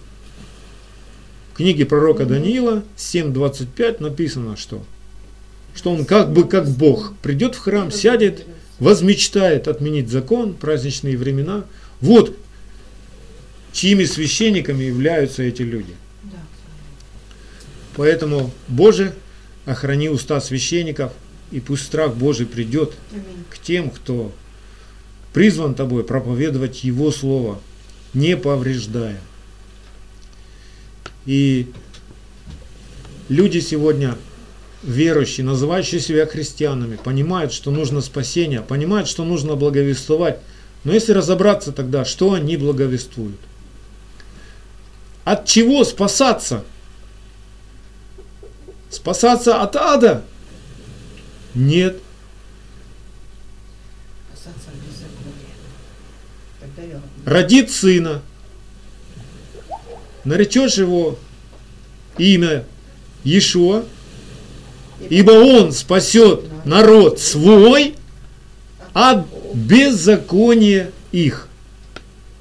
В 1.54 1.58
книге 1.58 1.86
пророка 1.86 2.26
Даниила 2.26 2.84
7.25 2.98 4.02
написано, 4.02 4.58
что, 4.58 4.84
что 5.74 5.91
он 5.91 6.06
как 6.06 6.32
бы 6.32 6.48
как 6.48 6.70
Бог 6.70 7.13
придет 7.22 7.56
в 7.56 7.60
храм, 7.60 7.91
сядет, 7.91 8.46
возмечтает 8.80 9.67
отменить 9.67 10.10
закон, 10.10 10.54
праздничные 10.54 11.17
времена. 11.17 11.65
Вот 12.02 12.38
чьими 13.72 14.06
священниками 14.06 14.84
являются 14.84 15.43
эти 15.43 15.62
люди. 15.62 15.93
Поэтому, 17.96 18.52
Боже, 18.67 19.13
охрани 19.65 20.10
уста 20.10 20.39
священников, 20.41 21.12
и 21.52 21.60
пусть 21.60 21.86
страх 21.86 22.15
Божий 22.15 22.46
придет 22.46 22.93
к 23.50 23.60
тем, 23.60 23.89
кто 23.89 24.32
призван 25.33 25.75
Тобой 25.75 26.03
проповедовать 26.03 26.83
Его 26.83 27.11
Слово, 27.11 27.59
не 28.13 28.37
повреждая. 28.37 29.19
И 31.25 31.71
люди 33.29 33.59
сегодня, 33.59 34.15
верующие, 34.83 35.45
называющие 35.45 35.99
себя 35.99 36.25
христианами, 36.25 36.97
понимают, 37.03 37.53
что 37.53 37.71
нужно 37.71 38.01
спасение, 38.01 38.61
понимают, 38.61 39.07
что 39.07 39.25
нужно 39.25 39.55
благовествовать. 39.55 40.39
Но 40.83 40.93
если 40.93 41.11
разобраться 41.11 41.71
тогда, 41.71 42.05
что 42.05 42.33
они 42.33 42.57
благовествуют– 42.57 43.39
от 45.27 45.45
чего 45.45 45.83
спасаться? 45.83 46.63
Спасаться 48.89 49.61
от 49.61 49.75
ада? 49.75 50.23
Нет. 51.53 52.01
Родит 57.27 57.71
сына. 57.71 58.21
Наречешь 60.23 60.77
его 60.77 61.19
имя 62.17 62.63
Иешуа, 63.25 63.83
ибо 65.09 65.31
он 65.31 65.73
спасет 65.73 66.43
народ 66.63 67.19
свой 67.19 67.95
от 68.93 69.25
беззакония 69.53 70.91
их. 71.11 71.49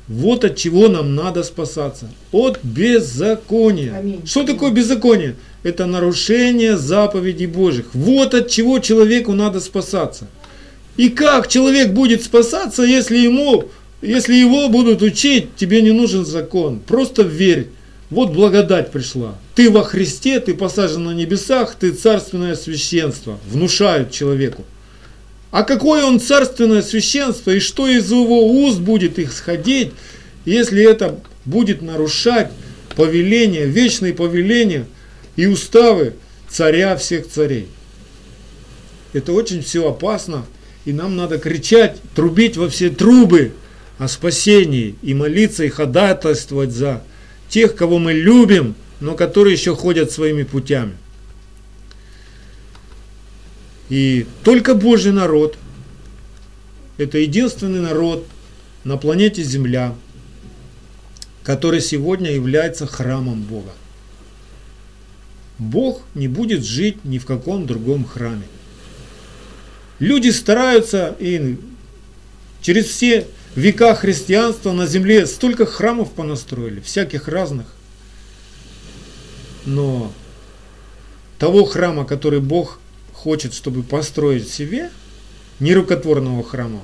Вот 0.07 0.45
от 0.45 0.55
чего 0.55 0.87
нам 0.87 1.17
надо 1.17 1.43
спасаться. 1.43 2.09
От 2.31 2.61
беззакония. 2.63 3.93
Аминь. 3.93 4.25
Что 4.25 4.45
такое 4.45 4.71
беззаконие? 4.71 5.35
Это 5.65 5.87
нарушение 5.87 6.77
заповедей 6.77 7.47
Божьих. 7.47 7.87
Вот 7.93 8.35
от 8.35 8.51
чего 8.51 8.79
человеку 8.79 9.33
надо 9.33 9.59
спасаться. 9.59 10.29
И 10.97 11.09
как 11.09 11.49
человек 11.49 11.91
будет 11.91 12.23
спасаться, 12.23 12.85
если, 12.85 13.19
ему, 13.19 13.69
если 14.03 14.35
его 14.35 14.69
будут 14.69 15.03
учить, 15.03 15.57
тебе 15.57 15.83
не 15.83 15.93
нужен 15.93 16.25
закон. 16.25 16.81
Просто 16.81 17.23
верь. 17.23 17.69
Вот 18.11 18.33
благодать 18.33 18.93
пришла. 18.93 19.37
Ты 19.55 19.69
во 19.71 19.83
Христе, 19.83 20.39
ты 20.39 20.55
посажен 20.55 21.05
на 21.05 21.11
небесах, 21.11 21.75
ты 21.75 21.91
царственное 21.91 22.55
священство. 22.55 23.39
Внушают 23.49 24.13
человеку. 24.13 24.65
А 25.51 25.65
какое 25.65 26.05
он 26.05 26.21
царственное 26.21 26.83
священство 26.83 27.51
и 27.51 27.61
что 27.61 27.89
из 27.89 28.11
его 28.11 28.47
уст 28.47 28.79
будет 28.79 29.19
исходить, 29.19 29.93
если 30.45 30.85
это 30.85 31.19
будет 31.45 31.83
нарушать 31.83 32.51
повеление, 32.95 33.67
вечные 33.67 34.13
повеления 34.13 34.87
и 35.37 35.47
уставы 35.47 36.15
царя 36.49 36.97
всех 36.97 37.29
царей. 37.29 37.69
Это 39.13 39.33
очень 39.33 39.63
все 39.63 39.89
опасно, 39.89 40.45
и 40.85 40.93
нам 40.93 41.17
надо 41.17 41.39
кричать, 41.39 41.97
трубить 42.15 42.57
во 42.57 42.69
все 42.69 42.91
трубы 42.91 43.53
о 43.99 44.09
спасении 44.09 44.95
и 45.03 45.15
молиться 45.15 45.65
и 45.65 45.69
ходатайствовать 45.69 46.73
за 46.73 47.03
тех, 47.49 47.75
кого 47.75 47.99
мы 47.99 48.13
любим, 48.13 48.75
но 49.01 49.15
которые 49.15 49.55
еще 49.55 49.75
ходят 49.75 50.11
своими 50.11 50.43
путями. 50.43 50.97
И 53.89 54.27
только 54.43 54.75
Божий 54.75 55.13
народ, 55.13 55.57
это 56.99 57.19
единственный 57.19 57.81
народ 57.81 58.27
на 58.85 58.97
планете 58.97 59.43
Земля, 59.43 59.95
который 61.43 61.81
сегодня 61.81 62.33
является 62.33 62.87
храмом 62.87 63.43
Бога. 63.43 63.73
Бог 65.59 66.03
не 66.15 66.29
будет 66.29 66.65
жить 66.65 67.05
ни 67.05 67.19
в 67.19 67.25
каком 67.25 67.67
другом 67.67 68.05
храме. 68.05 68.47
Люди 69.99 70.29
стараются 70.29 71.17
и 71.19 71.57
через 72.61 72.87
все 72.87 73.27
века 73.57 73.95
христианства 73.95 74.73
на 74.73 74.87
земле 74.87 75.27
столько 75.27 75.67
храмов 75.67 76.13
понастроили, 76.13 76.81
всяких 76.81 77.27
разных. 77.27 77.67
Но 79.65 80.13
того 81.39 81.65
храма, 81.65 82.05
который 82.05 82.41
Бог 82.41 82.79
хочет, 83.13 83.55
чтобы 83.55 83.83
построить 83.83 84.49
себе, 84.49 84.91
нерукотворного 85.59 86.45
храма, 86.45 86.83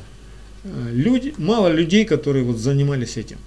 э, 0.64 0.88
люди, 0.90 1.34
мало 1.36 1.68
людей, 1.68 2.04
которые 2.04 2.44
вот 2.44 2.56
занимались 2.56 3.16
этим. 3.16 3.38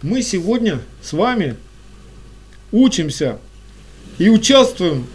Мы 0.00 0.22
сегодня 0.22 0.80
с 1.02 1.12
вами 1.12 1.56
учимся 2.70 3.38
и 4.18 4.30
участвуем 4.30 5.06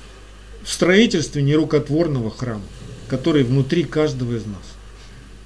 в 0.63 0.71
строительстве 0.71 1.41
нерукотворного 1.41 2.29
храма, 2.29 2.63
который 3.07 3.43
внутри 3.43 3.83
каждого 3.83 4.35
из 4.35 4.45
нас. 4.45 4.76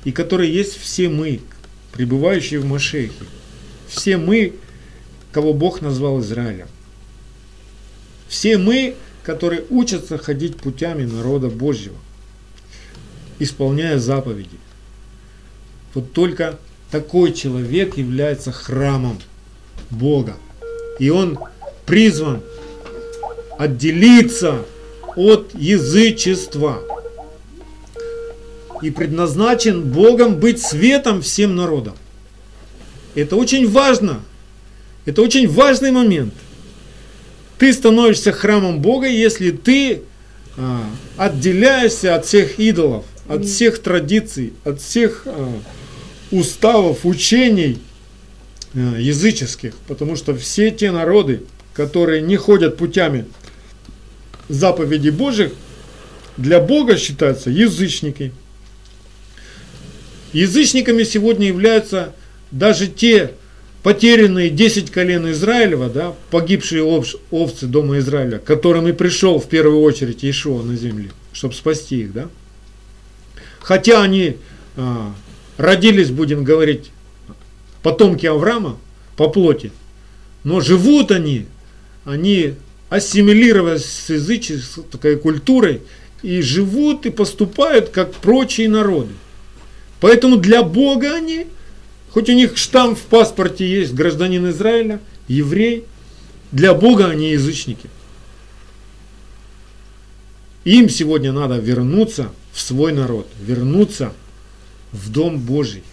И 0.04 0.12
который 0.12 0.50
есть 0.50 0.78
все 0.78 1.10
мы, 1.10 1.42
пребывающие 1.92 2.60
в 2.60 2.66
Машехе. 2.66 3.26
Все 3.88 4.18
мы, 4.18 4.54
кого 5.32 5.54
Бог 5.54 5.82
назвал 5.82 6.22
Израилем. 6.22 6.68
Все 8.28 8.58
мы, 8.58 8.96
которые 9.24 9.66
учатся 9.70 10.18
ходить 10.18 10.58
путями 10.58 11.04
народа 11.04 11.50
Божьего, 11.50 11.98
исполняя 13.40 14.00
заповеди. 14.00 14.58
Вот 15.94 16.14
только 16.14 16.58
такой 16.90 17.34
человек 17.34 17.98
является 17.98 18.52
храмом 18.52 19.20
Бога. 19.90 20.38
И 21.00 21.10
он 21.10 21.38
призван 21.86 22.42
отделиться 23.58 24.66
от 25.16 25.54
язычества 25.54 26.82
и 28.82 28.90
предназначен 28.90 29.84
Богом 29.84 30.36
быть 30.36 30.62
светом 30.62 31.22
всем 31.22 31.56
народам. 31.56 31.96
Это 33.16 33.36
очень 33.36 33.70
важно. 33.70 34.22
Это 35.06 35.22
очень 35.22 35.48
важный 35.48 35.92
момент. 35.92 36.34
Ты 37.58 37.74
становишься 37.74 38.32
храмом 38.32 38.82
Бога, 38.82 39.08
если 39.08 39.52
ты 39.52 40.02
а, 40.58 40.84
отделяешься 41.18 42.16
от 42.16 42.26
всех 42.26 42.60
идолов, 42.60 43.06
от 43.28 43.46
всех 43.46 43.80
традиций, 43.80 44.54
от 44.64 44.82
всех 44.82 45.24
а, 45.26 45.54
уставов, 46.32 47.06
учений 47.06 47.80
а, 48.74 48.98
языческих. 48.98 49.74
Потому 49.88 50.16
что 50.16 50.36
все 50.36 50.72
те 50.72 50.92
народы, 50.92 51.44
которые 51.74 52.22
не 52.22 52.38
ходят 52.38 52.78
путями 52.78 53.26
заповедей 54.50 55.12
Божьих, 55.12 55.52
для 56.38 56.60
Бога 56.60 56.98
считаются 56.98 57.50
язычники. 57.50 58.32
Язычниками 60.34 61.04
сегодня 61.04 61.48
являются 61.48 62.14
даже 62.52 62.88
те 62.88 63.32
потерянные 63.84 64.50
10 64.50 64.92
колен 64.92 65.30
Израилева, 65.32 65.90
да, 65.90 66.14
погибшие 66.30 66.84
овцы 66.84 67.66
дома 67.66 67.98
Израиля, 68.00 68.38
которым 68.40 68.88
и 68.88 68.92
пришел 68.92 69.40
в 69.40 69.50
первую 69.50 69.82
очередь 69.82 70.24
Иешуа 70.24 70.62
на 70.62 70.76
земле, 70.76 71.12
чтобы 71.34 71.54
спасти 71.54 72.02
их. 72.02 72.14
Да? 72.14 72.30
Хотя 73.60 74.02
они 74.02 74.38
а, 74.78 75.14
родились, 75.58 76.12
будем 76.12 76.44
говорить, 76.44 76.92
потомки 77.82 78.26
Авраама 78.26 78.78
по 79.18 79.30
плоти, 79.30 79.72
но 80.44 80.62
живут 80.62 81.12
они, 81.12 81.48
они 82.06 82.54
ассимилировались 82.90 83.86
с 83.86 84.10
языческой 84.10 85.18
культурой 85.18 85.82
и 86.22 86.42
живут 86.42 87.06
и 87.06 87.10
поступают 87.10 87.90
как 87.90 88.14
прочие 88.14 88.70
народы. 88.70 89.14
Поэтому 90.02 90.36
для 90.36 90.64
Бога 90.64 91.16
они, 91.16 91.48
хоть 92.10 92.30
у 92.30 92.34
них 92.34 92.58
штамп 92.58 92.98
в 92.98 93.04
паспорте 93.04 93.66
есть, 93.66 93.94
гражданин 93.94 94.50
Израиля, 94.50 95.00
еврей, 95.30 95.86
для 96.52 96.74
Бога 96.74 97.08
они 97.08 97.32
язычники. 97.32 97.90
Им 100.66 100.90
сегодня 100.90 101.32
надо 101.32 101.58
вернуться 101.58 102.30
в 102.52 102.60
свой 102.60 102.92
народ, 102.92 103.28
вернуться 103.40 104.12
в 104.92 105.10
Дом 105.10 105.40
Божий. 105.40 105.84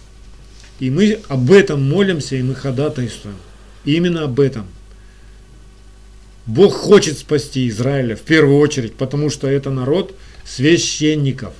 И 0.79 0.89
мы 0.89 1.19
об 1.29 1.51
этом 1.51 1.87
молимся, 1.87 2.35
и 2.35 2.43
мы 2.43 2.55
ходатайствуем. 2.55 3.37
Именно 3.85 4.25
об 4.25 4.41
этом– 4.41 4.67
Бог 6.49 6.73
хочет 6.73 7.19
спасти 7.19 7.69
Израиля 7.69 8.15
в 8.15 8.21
первую 8.21 8.57
очередь, 8.57 8.95
потому 8.95 9.29
что 9.29 9.47
это 9.47 9.69
народ 9.69 10.15
священников. 10.43 11.53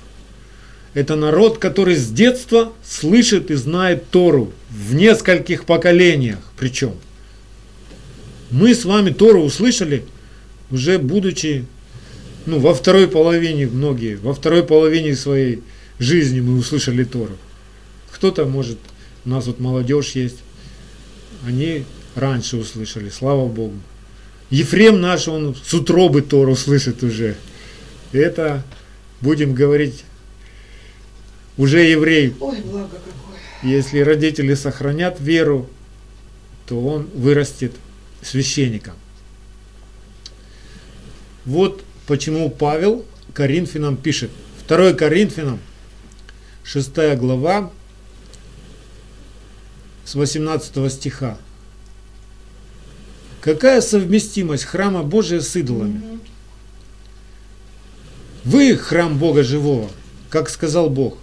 Это 0.94 1.14
народ, 1.16 1.58
который 1.58 1.94
с 1.94 2.08
детства 2.08 2.72
слышит 2.84 3.50
и 3.50 3.54
знает 3.54 4.10
Тору 4.10 4.52
в 4.70 4.94
нескольких 4.94 5.64
поколениях 5.64 6.38
причем. 6.60 6.92
Мы 8.50 8.74
с 8.74 8.84
вами 8.84 9.10
Тору 9.10 9.40
услышали, 9.40 10.04
уже 10.70 10.98
будучи 10.98 11.64
ну, 12.44 12.58
во 12.58 12.74
второй 12.74 13.08
половине, 13.08 13.66
многие, 13.66 14.16
во 14.16 14.34
второй 14.34 14.62
половине 14.62 15.16
своей 15.16 15.62
жизни 15.98 16.40
мы 16.40 16.58
услышали 16.58 17.04
Тору. 17.04 17.36
Кто-то, 18.12 18.44
может, 18.44 18.78
у 19.24 19.30
нас 19.30 19.46
вот 19.46 19.58
молодежь 19.58 20.10
есть, 20.12 20.38
они 21.46 21.84
раньше 22.14 22.58
услышали, 22.58 23.08
слава 23.08 23.48
Богу. 23.48 23.76
Ефрем 24.50 25.00
наш, 25.00 25.28
он 25.28 25.54
с 25.54 25.72
утробы 25.72 26.20
Тору 26.20 26.56
слышит 26.56 27.02
уже. 27.02 27.36
Это, 28.12 28.64
будем 29.22 29.54
говорить, 29.54 30.04
уже 31.60 31.82
еврей. 31.82 32.34
Ой, 32.40 32.56
благо 32.62 32.88
какое. 32.88 33.38
Если 33.62 33.98
родители 33.98 34.54
сохранят 34.54 35.20
веру, 35.20 35.68
то 36.66 36.80
он 36.80 37.06
вырастет 37.14 37.72
священником. 38.22 38.94
Вот 41.44 41.84
почему 42.06 42.48
Павел 42.48 43.04
Коринфянам 43.34 43.98
пишет. 43.98 44.30
2 44.68 44.94
Коринфянам, 44.94 45.60
6 46.64 46.94
глава, 47.16 47.70
с 50.06 50.14
18 50.14 50.90
стиха. 50.90 51.36
Какая 53.42 53.82
совместимость 53.82 54.64
храма 54.64 55.02
Божия 55.02 55.40
с 55.40 55.54
идолами? 55.56 56.20
Вы 58.44 58.76
храм 58.78 59.18
Бога 59.18 59.42
живого, 59.42 59.90
как 60.30 60.48
сказал 60.48 60.88
Бог. 60.88 61.18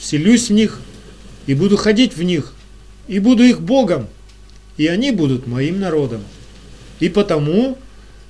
Вселюсь 0.00 0.48
в 0.48 0.52
них 0.52 0.80
и 1.46 1.54
буду 1.54 1.76
ходить 1.76 2.16
в 2.16 2.22
них, 2.22 2.54
и 3.06 3.18
буду 3.18 3.44
их 3.44 3.60
Богом, 3.60 4.08
и 4.78 4.86
они 4.86 5.10
будут 5.10 5.46
моим 5.46 5.78
народом. 5.78 6.22
И 7.00 7.10
потому 7.10 7.76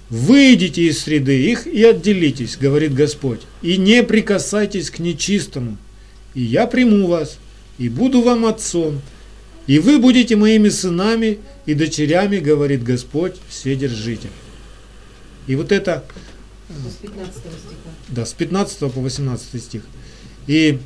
выйдите 0.08 0.82
из 0.82 1.00
среды 1.00 1.40
их 1.40 1.68
и 1.68 1.84
отделитесь, 1.84 2.56
говорит 2.56 2.92
Господь, 2.92 3.42
и 3.62 3.76
не 3.76 4.02
прикасайтесь 4.02 4.90
к 4.90 4.98
нечистому, 4.98 5.78
и 6.34 6.42
я 6.42 6.66
приму 6.66 7.06
вас, 7.06 7.38
и 7.78 7.88
буду 7.88 8.20
вам 8.20 8.46
отцом, 8.46 9.00
и 9.68 9.78
вы 9.78 10.00
будете 10.00 10.34
моими 10.34 10.68
сынами 10.68 11.38
и 11.66 11.74
дочерями, 11.74 12.38
говорит 12.38 12.82
Господь, 12.82 13.36
Вседержитель. 13.48 14.30
И 15.46 15.54
вот 15.54 15.70
это... 15.70 16.04
С 16.68 16.96
15 17.02 17.34
стиха. 17.36 17.90
Да, 18.08 18.26
с 18.26 18.32
15 18.32 18.78
по 18.92 19.00
18 19.00 19.62
стих. 19.62 19.82
И 20.46 20.78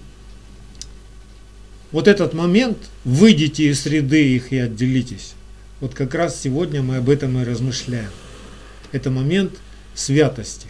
вот 1.94 2.08
этот 2.08 2.34
момент, 2.34 2.76
выйдите 3.04 3.70
из 3.70 3.80
среды 3.80 4.34
их 4.34 4.52
и 4.52 4.58
отделитесь. 4.58 5.34
Вот 5.80 5.94
как 5.94 6.14
раз 6.14 6.40
сегодня 6.40 6.82
мы 6.82 6.96
об 6.96 7.08
этом 7.08 7.40
и 7.40 7.44
размышляем. 7.44 8.10
Это 8.92 9.10
момент 9.10 9.52
святости. 9.94 10.66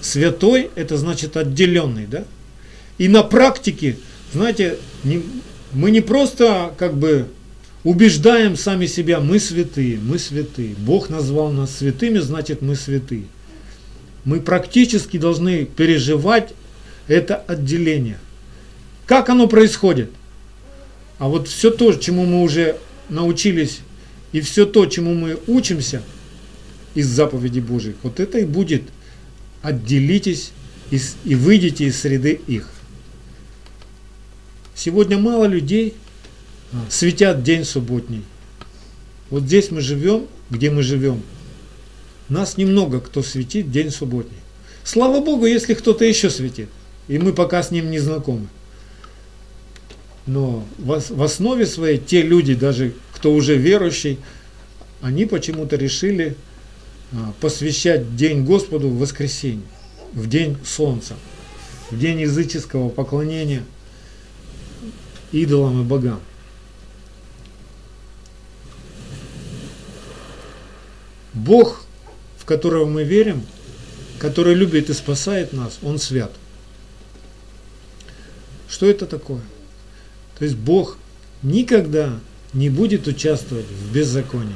Святой– 0.00 0.70
это 0.74 0.96
значит 0.96 1.36
отделенный, 1.36 2.06
да? 2.06 2.24
И 2.98 3.08
на 3.08 3.22
практике 3.22 3.96
знаете, 4.34 4.78
не, 5.04 5.22
мы 5.72 5.92
не 5.92 6.00
просто 6.00 6.74
как 6.76 6.96
бы 6.96 7.28
убеждаем 7.84 8.56
сами 8.56 8.86
себя, 8.86 9.20
мы 9.20 9.38
святые, 9.38 9.98
мы 9.98 10.18
святые. 10.18 10.74
Бог 10.76 11.08
назвал 11.08 11.52
нас 11.52 11.76
святыми, 11.76 12.18
значит 12.18 12.60
мы 12.60 12.74
святые. 12.74 13.24
Мы 14.24 14.40
практически 14.40 15.18
должны 15.18 15.64
переживать 15.64 16.52
это 17.06 17.36
отделение. 17.36 18.18
Как 19.06 19.28
оно 19.28 19.48
происходит? 19.48 20.10
А 21.18 21.28
вот 21.28 21.48
все 21.48 21.70
то, 21.70 21.92
чему 21.92 22.24
мы 22.24 22.42
уже 22.42 22.76
научились, 23.08 23.80
и 24.32 24.40
все 24.40 24.66
то, 24.66 24.86
чему 24.86 25.14
мы 25.14 25.38
учимся 25.46 26.02
из 26.94 27.08
заповедей 27.08 27.60
Божьих, 27.60 27.96
вот 28.02 28.20
это 28.20 28.38
и 28.38 28.44
будет 28.44 28.82
отделитесь 29.62 30.52
и 30.90 31.34
выйдите 31.34 31.86
из 31.86 32.00
среды 32.00 32.40
их. 32.46 32.68
Сегодня 34.74 35.18
мало 35.18 35.44
людей 35.44 35.94
светят 36.90 37.42
день 37.42 37.64
субботний. 37.64 38.22
Вот 39.30 39.44
здесь 39.44 39.70
мы 39.70 39.80
живем, 39.80 40.26
где 40.50 40.70
мы 40.70 40.82
живем. 40.82 41.22
Нас 42.28 42.56
немного 42.56 43.00
кто 43.00 43.22
светит 43.22 43.70
день 43.70 43.90
субботний. 43.90 44.38
Слава 44.82 45.20
Богу, 45.20 45.46
если 45.46 45.74
кто-то 45.74 46.04
еще 46.04 46.30
светит. 46.30 46.68
И 47.08 47.18
мы 47.18 47.32
пока 47.32 47.62
с 47.62 47.70
ним 47.70 47.90
не 47.90 47.98
знакомы. 47.98 48.48
Но 50.26 50.66
в 50.78 51.22
основе 51.22 51.66
своей 51.66 51.98
те 51.98 52.22
люди, 52.22 52.54
даже 52.54 52.94
кто 53.14 53.32
уже 53.34 53.56
верующий, 53.56 54.18
они 55.02 55.26
почему-то 55.26 55.76
решили 55.76 56.34
а, 57.12 57.34
посвящать 57.40 58.16
День 58.16 58.44
Господу 58.44 58.88
в 58.88 58.98
воскресенье, 58.98 59.66
в 60.14 60.28
день 60.28 60.56
солнца, 60.64 61.14
в 61.90 61.98
день 61.98 62.22
языческого 62.22 62.88
поклонения 62.88 63.64
идолам 65.30 65.82
и 65.82 65.84
богам. 65.84 66.20
Бог, 71.34 71.84
в 72.38 72.46
которого 72.46 72.86
мы 72.86 73.04
верим, 73.04 73.44
который 74.18 74.54
любит 74.54 74.88
и 74.88 74.94
спасает 74.94 75.52
нас, 75.52 75.78
Он 75.82 75.98
свят. 75.98 76.32
Что 78.68 78.86
это 78.86 79.06
такое? 79.06 79.42
То 80.38 80.44
есть 80.44 80.56
Бог 80.56 80.98
никогда 81.42 82.18
не 82.52 82.70
будет 82.70 83.06
участвовать 83.06 83.66
в 83.66 83.92
беззаконии. 83.92 84.54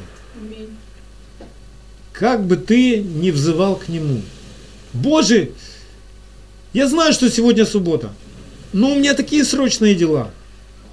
Как 2.13 2.45
бы 2.45 2.57
ты 2.57 2.99
ни 3.01 3.31
взывал 3.31 3.77
к 3.77 3.89
Нему. 3.89 4.23
Боже, 4.93 5.53
я 6.73 6.89
знаю, 6.89 7.13
что 7.13 7.31
сегодня 7.31 7.65
суббота, 7.65 8.13
но 8.73 8.93
у 8.93 8.99
меня 8.99 9.15
такие 9.15 9.45
срочные 9.45 9.95
дела. 9.95 10.31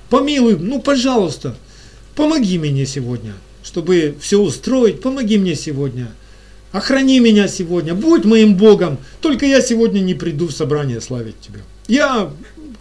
Помилуй, 0.10 0.58
ну 0.58 0.82
пожалуйста, 0.82 1.56
помоги 2.16 2.60
мне 2.60 2.86
сегодня, 2.86 3.34
чтобы 3.64 4.16
все 4.22 4.40
устроить, 4.40 5.02
помоги 5.02 5.38
мне 5.38 5.56
сегодня. 5.56 6.12
Охрани 6.72 7.20
меня 7.20 7.48
сегодня, 7.48 7.96
будь 7.96 8.26
моим 8.26 8.56
Богом, 8.56 8.98
только 9.22 9.46
я 9.46 9.62
сегодня 9.62 10.02
не 10.02 10.14
приду 10.14 10.48
в 10.48 10.52
собрание 10.52 11.00
славить 11.00 11.40
Тебя. 11.40 11.62
Я 11.88 12.32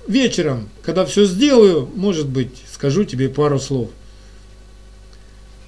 вечером, 0.09 0.69
когда 0.83 1.05
все 1.05 1.25
сделаю, 1.25 1.89
может 1.95 2.29
быть, 2.29 2.51
скажу 2.73 3.05
тебе 3.05 3.29
пару 3.29 3.59
слов. 3.59 3.91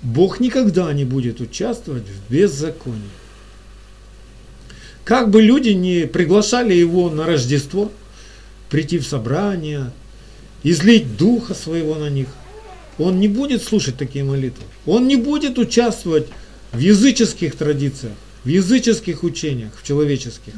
Бог 0.02 0.40
никогда 0.40 0.92
не 0.92 1.04
будет 1.04 1.40
участвовать 1.40 2.04
в 2.04 2.32
беззаконии. 2.32 3.02
Как 5.04 5.30
бы 5.30 5.40
люди 5.40 5.70
не 5.70 6.06
приглашали 6.06 6.74
его 6.74 7.10
на 7.10 7.26
Рождество, 7.26 7.90
прийти 8.70 8.98
в 8.98 9.06
собрание, 9.06 9.92
излить 10.62 11.16
духа 11.16 11.54
своего 11.54 11.94
на 11.94 12.10
них, 12.10 12.28
он 12.98 13.20
не 13.20 13.28
будет 13.28 13.62
слушать 13.62 13.96
такие 13.96 14.24
молитвы. 14.24 14.64
Он 14.86 15.06
не 15.06 15.16
будет 15.16 15.58
участвовать 15.58 16.26
в 16.72 16.78
языческих 16.78 17.54
традициях, 17.54 18.14
в 18.44 18.48
языческих 18.48 19.22
учениях, 19.22 19.72
в 19.76 19.86
человеческих. 19.86 20.54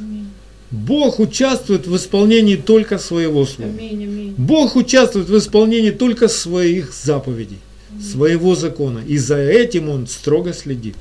Бог 0.70 1.18
участвует 1.18 1.86
в 1.86 1.96
исполнении 1.96 2.56
только 2.56 2.98
своего 2.98 3.46
слова. 3.46 3.70
Аминь, 3.70 4.04
аминь. 4.04 4.34
Бог 4.36 4.76
участвует 4.76 5.28
в 5.28 5.38
исполнении 5.38 5.90
только 5.90 6.28
своих 6.28 6.92
заповедей, 6.92 7.58
аминь. 7.90 8.02
своего 8.02 8.54
закона. 8.54 9.02
И 9.06 9.16
за 9.16 9.38
этим 9.38 9.88
Он 9.88 10.06
строго 10.06 10.52
следит. 10.52 10.96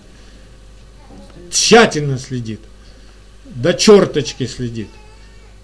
Тщательно 1.51 2.17
следит. 2.17 2.61
До 3.45 3.73
черточки 3.73 4.45
следит. 4.45 4.87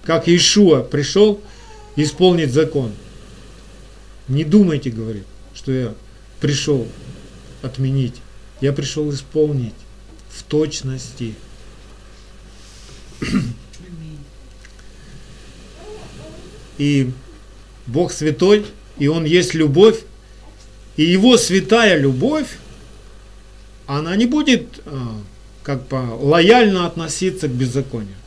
Как 0.03 0.27
Иешуа 0.27 0.81
пришел 0.81 1.39
исполнить 1.95 2.51
закон. 2.51 2.91
Не 4.27 4.43
думайте, 4.43 4.89
говорит, 4.89 5.23
что 5.53 5.71
я 5.71 5.93
пришел 6.41 6.87
отменить. 7.61 8.15
Я 8.59 8.73
пришел 8.73 9.09
исполнить 9.13 9.73
в 10.29 10.43
точности. 10.43 11.35
И 16.83 17.11
Бог 17.87 18.11
святой, 18.11 18.65
и 18.97 19.07
Он 19.07 19.23
есть 19.23 19.53
любовь, 19.53 19.99
и 20.97 21.03
Его 21.03 21.37
святая 21.37 21.97
любовь, 21.97 22.57
она 23.87 24.17
не 24.17 24.25
будет 24.25 24.81
а, 24.85 25.15
как 25.63 25.87
бы 25.87 25.95
лояльно 25.95 26.85
относиться 26.85 27.47
к 27.47 27.51
беззаконию. 27.51 28.17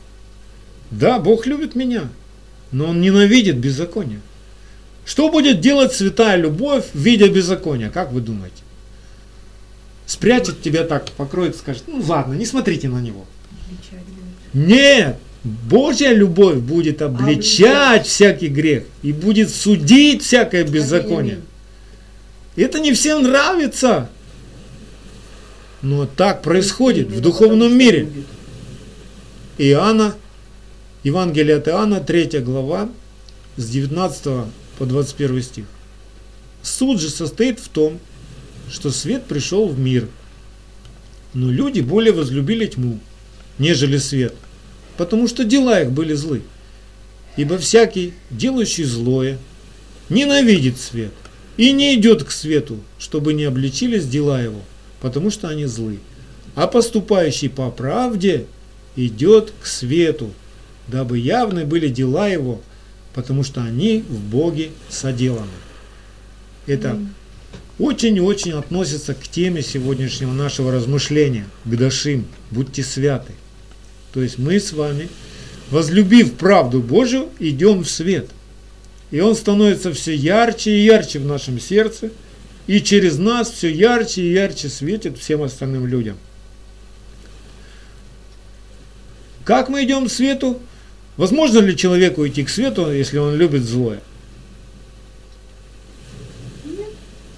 Да, 0.89 1.19
Бог 1.19 1.45
любит 1.45 1.75
меня, 1.75 2.09
но 2.71 2.87
Он 2.87 2.99
ненавидит 2.99 3.57
беззаконие. 3.57 4.21
Что 5.05 5.29
будет 5.29 5.61
делать 5.61 5.93
святая 5.93 6.35
любовь 6.35 6.85
в 6.93 6.99
виде 6.99 7.27
беззакония? 7.27 7.91
Как 7.91 8.11
вы 8.11 8.21
думаете? 8.21 8.63
Спрячет 10.07 10.63
тебя 10.63 10.83
так, 10.83 11.11
покроет, 11.11 11.55
скажет, 11.55 11.83
ну 11.85 12.01
ладно, 12.07 12.33
не 12.33 12.45
смотрите 12.47 12.89
на 12.89 13.01
него. 13.01 13.23
Нет, 14.53 15.19
Божья 15.47 16.11
любовь 16.11 16.57
будет 16.57 17.01
обличать 17.01 18.05
всякий 18.05 18.47
грех 18.47 18.83
и 19.01 19.13
будет 19.13 19.49
судить 19.49 20.23
всякое 20.23 20.63
беззаконие. 20.63 21.39
Это 22.55 22.79
не 22.79 22.93
всем 22.93 23.23
нравится. 23.23 24.09
Но 25.81 26.05
так 26.05 26.41
происходит 26.41 27.07
в 27.07 27.21
духовном 27.21 27.77
мире. 27.77 28.09
Иоанна, 29.57 30.15
Евангелие 31.03 31.57
от 31.57 31.67
Иоанна, 31.67 32.01
3 32.01 32.39
глава, 32.39 32.89
с 33.55 33.69
19 33.69 34.23
по 34.77 34.85
21 34.85 35.41
стих. 35.41 35.65
Суд 36.61 36.99
же 36.99 37.09
состоит 37.09 37.59
в 37.59 37.69
том, 37.69 37.99
что 38.69 38.91
свет 38.91 39.23
пришел 39.25 39.67
в 39.67 39.79
мир, 39.79 40.09
но 41.33 41.49
люди 41.49 41.79
более 41.79 42.11
возлюбили 42.11 42.65
тьму, 42.65 42.99
нежели 43.57 43.97
свет– 43.97 44.33
потому 44.97 45.27
что 45.27 45.43
дела 45.43 45.81
их 45.81 45.91
были 45.91 46.13
злы. 46.13 46.41
Ибо 47.35 47.57
всякий, 47.57 48.13
делающий 48.31 48.83
злое, 48.83 49.37
ненавидит 50.09 50.79
свет 50.79 51.13
и 51.55 51.71
не 51.71 51.95
идет 51.95 52.23
к 52.23 52.31
свету, 52.31 52.79
чтобы 52.97 53.33
не 53.33 53.43
обличились 53.43 54.07
дела 54.07 54.41
его, 54.41 54.61
потому 55.01 55.29
что 55.29 55.47
они 55.47 55.65
злы. 55.65 55.99
А 56.55 56.67
поступающий 56.67 57.49
по 57.49 57.69
правде 57.69 58.47
идет 58.95 59.53
к 59.61 59.65
свету, 59.67 60.31
дабы 60.87 61.19
явны 61.19 61.65
были 61.65 61.87
дела 61.87 62.27
его, 62.27 62.61
потому 63.13 63.43
что 63.43 63.63
они 63.63 64.03
в 64.07 64.19
Боге 64.19 64.71
соделаны. 64.89 65.47
Это 66.65 66.99
очень-очень 67.79 68.53
относится 68.53 69.13
к 69.13 69.27
теме 69.27 69.61
сегодняшнего 69.61 70.33
нашего 70.33 70.71
размышления, 70.71 71.45
к 71.65 71.75
Дашим, 71.75 72.25
будьте 72.49 72.83
святы. 72.83 73.33
То 74.17 74.23
есть 74.23 74.39
мы 74.39 74.59
с 74.59 74.73
вами, 74.73 75.09
возлюбив 75.69 76.33
правду 76.37 76.81
Божию, 76.81 77.29
идем 77.37 77.83
в 77.83 77.87
свет. 77.87 78.27
И 79.11 79.19
он 79.19 79.35
становится 79.35 79.93
все 79.93 80.15
ярче 80.15 80.71
и 80.71 80.85
ярче 80.85 81.19
в 81.19 81.25
нашем 81.27 81.59
сердце, 81.59 82.09
и 82.65 82.81
через 82.81 83.19
нас 83.19 83.51
все 83.51 83.71
ярче 83.71 84.23
и 84.23 84.33
ярче 84.33 84.69
светит 84.69 85.19
всем 85.19 85.43
остальным 85.43 85.85
людям. 85.85 86.17
Как 89.45 89.69
мы 89.69 89.83
идем 89.83 90.07
к 90.07 90.11
свету? 90.11 90.59
Возможно 91.15 91.59
ли 91.59 91.77
человеку 91.77 92.27
идти 92.27 92.43
к 92.43 92.49
свету, 92.49 92.91
если 92.91 93.19
он 93.19 93.35
любит 93.35 93.65
злое? 93.65 94.01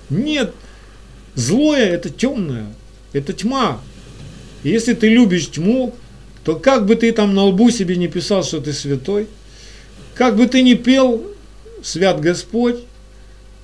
Нет. 0.10 0.54
Злое 1.36 1.88
это 1.88 2.10
темное, 2.10 2.68
это 3.12 3.34
тьма. 3.34 3.82
И 4.64 4.70
если 4.70 4.94
ты 4.94 5.10
любишь 5.10 5.50
тьму, 5.50 5.94
то 6.50 6.56
как 6.56 6.88
бы 6.88 6.96
ты 6.96 7.12
там 7.12 7.36
на 7.36 7.44
лбу 7.44 7.70
себе 7.70 7.96
не 7.96 8.08
писал, 8.08 8.44
что 8.44 8.60
ты 8.60 8.74
святой, 8.74 9.28
как 10.16 10.36
бы 10.36 10.48
ты 10.48 10.64
ни 10.64 10.74
пел 10.74 11.24
«Свят 11.84 12.20
Господь», 12.20 12.78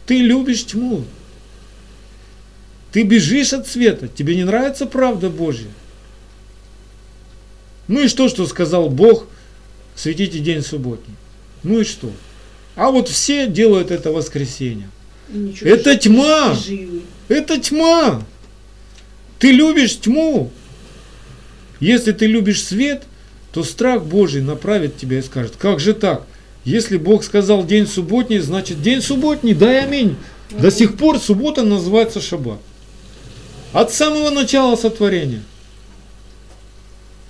ты 0.05 0.19
любишь 0.19 0.67
тьму. 0.67 1.03
Ты 2.91 3.01
бежишь 3.01 3.53
от 3.53 3.67
света, 3.67 4.07
тебе 4.07 4.35
не 4.35 4.43
нравится 4.43 4.85
правда 4.85 5.31
Божья. 5.31 5.69
Ну 7.87 8.01
и 8.01 8.07
что, 8.07 8.29
что 8.29 8.45
сказал 8.45 8.87
Бог, 8.91 9.25
светите 9.95 10.37
день 10.37 10.61
субботний. 10.61 11.15
Ну 11.63 11.79
и 11.79 11.83
что? 11.85 12.11
А 12.75 12.91
вот 12.91 13.09
все 13.09 13.47
делают 13.47 13.89
это 13.89 14.11
воскресенье. 14.11 14.91
Это 15.61 15.97
тьма. 15.97 16.55
Это 17.29 17.59
тьма. 17.59 18.23
Ты 19.39 19.51
любишь 19.51 19.99
тьму. 20.01 20.51
Если 21.79 22.11
ты 22.11 22.25
любишь 22.25 22.63
свет, 22.63 23.03
то 23.51 23.63
страх 23.63 24.03
Божий 24.03 24.41
направит 24.41 24.97
тебя 24.97 25.19
и 25.19 25.21
скажет, 25.21 25.53
как 25.57 25.79
же 25.79 25.93
так? 25.93 26.25
Если 26.63 26.97
Бог 26.97 27.23
сказал 27.23 27.65
день 27.65 27.87
субботний, 27.87 28.39
значит 28.39 28.81
день 28.81 29.01
субботний, 29.01 29.53
дай 29.53 29.83
аминь. 29.83 30.17
До 30.51 30.71
сих 30.71 30.97
пор 30.97 31.19
суббота 31.19 31.63
называется 31.63 32.21
шаббат. 32.21 32.59
От 33.71 33.93
самого 33.93 34.29
начала 34.29 34.75
сотворения. 34.75 35.43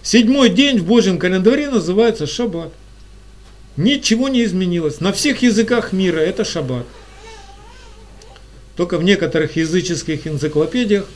Седьмой 0.03 0.49
день 0.49 0.79
в 0.79 0.85
Божьем 0.85 1.17
календаре 1.17 1.69
называется 1.69 2.27
шаббат. 2.27 2.71
Ничего 3.75 4.29
не 4.29 4.43
изменилось. 4.43 5.01
На 5.01 5.11
всех 5.11 5.41
языках 5.41 5.91
мира 5.91 6.19
это 6.19 6.45
шаббат. 6.45 6.85
Только 8.77 8.97
в 8.97 9.03
некоторых 9.03 9.55
языческих 9.55 10.27
энциклопедиях 10.27 11.07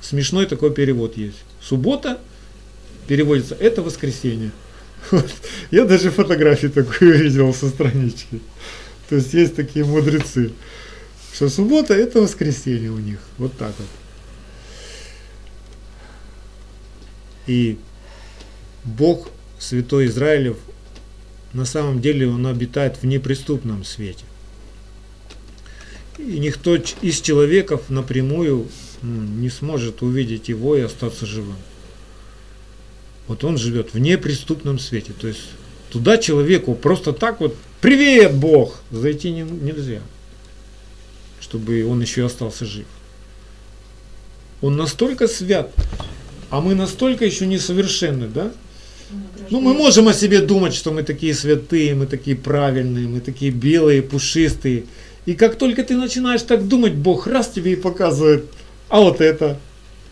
смешной 0.00 0.46
такой 0.46 0.72
перевод 0.72 1.16
есть. 1.16 1.36
Суббота 1.62 2.18
переводится 3.06 3.54
это 3.54 3.82
воскресенье. 3.82 4.50
Вот. 5.10 5.30
Я 5.70 5.84
даже 5.84 6.10
фотографию 6.10 6.70
такую 6.70 7.18
видел 7.18 7.52
со 7.54 7.68
странички. 7.68 8.40
То 9.08 9.16
есть 9.16 9.32
есть 9.34 9.56
такие 9.56 9.84
мудрецы, 9.84 10.52
что 11.32 11.48
суббота 11.48 11.94
это 11.94 12.20
воскресенье 12.20 12.90
у 12.90 12.98
них. 12.98 13.18
Вот 13.38 13.56
так 13.56 13.72
вот. 13.78 13.88
И 17.46 17.78
Бог 18.84 19.30
Святой 19.58 20.06
Израилев 20.06 20.56
на 21.52 21.64
самом 21.64 22.00
деле 22.00 22.28
он 22.28 22.46
обитает 22.46 23.02
в 23.02 23.06
неприступном 23.06 23.84
свете. 23.84 24.24
И 26.18 26.38
никто 26.38 26.76
из 26.76 27.20
человеков 27.20 27.88
напрямую 27.88 28.68
не 29.02 29.50
сможет 29.50 30.02
увидеть 30.02 30.48
его 30.48 30.76
и 30.76 30.80
остаться 30.80 31.26
живым. 31.26 31.56
Вот 33.26 33.44
он 33.44 33.58
живет 33.58 33.94
в 33.94 33.98
неприступном 33.98 34.78
свете. 34.78 35.12
То 35.18 35.28
есть 35.28 35.40
туда 35.90 36.18
человеку 36.18 36.74
просто 36.74 37.12
так 37.12 37.40
вот 37.40 37.56
«Привет, 37.80 38.34
Бог!» 38.34 38.80
зайти 38.90 39.30
не, 39.30 39.42
нельзя, 39.42 40.00
чтобы 41.40 41.84
он 41.86 42.00
еще 42.00 42.26
остался 42.26 42.66
жив. 42.66 42.86
Он 44.60 44.76
настолько 44.76 45.28
свят, 45.28 45.72
а 46.50 46.60
мы 46.60 46.74
настолько 46.74 47.24
еще 47.24 47.46
несовершенны, 47.46 48.28
да? 48.28 48.52
Ну, 49.48 49.60
мы 49.60 49.74
можем 49.74 50.08
о 50.08 50.12
себе 50.12 50.40
думать, 50.40 50.74
что 50.74 50.92
мы 50.92 51.02
такие 51.02 51.34
святые, 51.34 51.94
мы 51.94 52.06
такие 52.06 52.36
правильные, 52.36 53.08
мы 53.08 53.20
такие 53.20 53.50
белые, 53.50 54.02
пушистые. 54.02 54.84
И 55.26 55.34
как 55.34 55.56
только 55.56 55.82
ты 55.82 55.96
начинаешь 55.96 56.42
так 56.42 56.68
думать, 56.68 56.94
Бог 56.94 57.26
раз 57.26 57.48
тебе 57.48 57.72
и 57.72 57.76
показывает, 57.76 58.46
а 58.90 59.00
вот 59.00 59.20
это, 59.20 59.58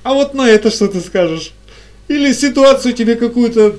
а 0.05 0.14
вот 0.14 0.33
на 0.33 0.49
это 0.49 0.71
что 0.71 0.88
ты 0.88 1.01
скажешь? 1.01 1.53
Или 2.07 2.33
ситуацию 2.33 2.95
тебе 2.95 3.17
какую-то, 3.17 3.77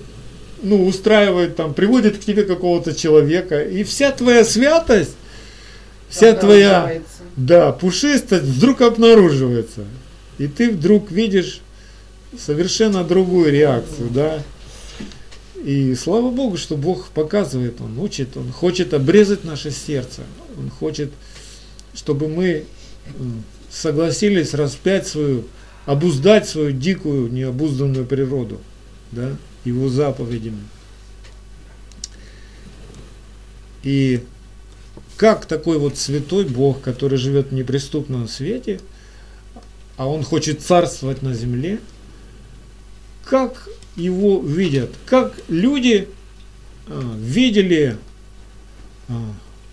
ну, 0.61 0.85
устраивает, 0.85 1.55
там, 1.55 1.73
приводит 1.73 2.17
к 2.17 2.19
тебе 2.19 2.43
какого-то 2.43 2.93
человека, 2.93 3.63
и 3.63 3.83
вся 3.83 4.11
твоя 4.11 4.43
святость, 4.43 5.15
вся 6.09 6.33
твоя, 6.33 7.01
да, 7.35 7.71
пушистость 7.71 8.43
вдруг 8.43 8.81
обнаруживается. 8.81 9.85
И 10.37 10.47
ты 10.47 10.69
вдруг 10.69 11.11
видишь 11.11 11.61
совершенно 12.37 13.03
другую 13.03 13.51
реакцию, 13.51 14.09
да. 14.09 14.43
И 15.63 15.95
слава 15.95 16.29
Богу, 16.29 16.57
что 16.57 16.77
Бог 16.77 17.07
показывает, 17.09 17.81
Он 17.81 17.97
учит, 17.99 18.37
Он 18.37 18.51
хочет 18.51 18.93
обрезать 18.93 19.43
наше 19.43 19.71
сердце, 19.71 20.21
Он 20.57 20.69
хочет, 20.69 21.11
чтобы 21.93 22.27
мы 22.27 22.65
согласились 23.69 24.53
распять 24.53 25.07
свою, 25.07 25.45
обуздать 25.85 26.47
свою 26.47 26.71
дикую, 26.71 27.31
необузданную 27.31 28.05
природу, 28.05 28.59
да, 29.11 29.35
Его 29.65 29.89
заповедями. 29.89 30.63
И 33.83 34.21
как 35.17 35.45
такой 35.45 35.77
вот 35.77 35.97
святой 35.97 36.45
Бог, 36.45 36.81
который 36.81 37.17
живет 37.17 37.47
в 37.47 37.53
неприступном 37.53 38.27
свете, 38.27 38.79
а 39.97 40.07
Он 40.07 40.23
хочет 40.23 40.61
царствовать 40.61 41.21
на 41.21 41.33
земле, 41.33 41.79
как 43.25 43.69
его 43.95 44.41
видят, 44.41 44.91
как 45.05 45.33
люди 45.49 46.07
а, 46.87 47.15
видели 47.17 47.97
а, 49.07 49.13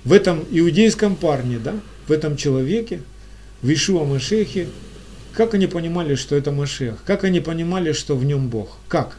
в 0.04 0.12
этом 0.12 0.44
иудейском 0.50 1.16
парне, 1.16 1.58
да, 1.58 1.74
в 2.06 2.12
этом 2.12 2.36
человеке, 2.36 3.00
в 3.62 3.72
Ишуа 3.72 4.04
Машехе, 4.04 4.68
как 5.32 5.54
они 5.54 5.66
понимали, 5.66 6.14
что 6.14 6.36
это 6.36 6.50
Машех, 6.52 6.98
как 7.04 7.24
они 7.24 7.40
понимали, 7.40 7.92
что 7.92 8.16
в 8.16 8.24
нем 8.24 8.48
Бог, 8.48 8.76
как? 8.88 9.18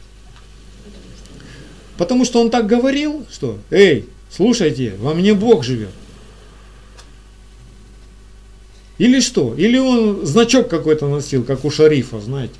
Потому 1.98 2.26
что 2.26 2.42
он 2.42 2.50
так 2.50 2.68
говорил, 2.68 3.26
что, 3.32 3.60
эй, 3.72 4.08
слушайте, 4.30 4.96
во 5.00 5.14
мне 5.14 5.34
Бог 5.34 5.64
живет. 5.64 5.90
Или 8.98 9.20
что? 9.20 9.54
Или 9.56 9.78
он 9.78 10.26
значок 10.26 10.70
какой-то 10.70 11.08
носил, 11.08 11.44
как 11.44 11.66
у 11.66 11.72
шарифа, 11.72 12.20
знаете. 12.20 12.56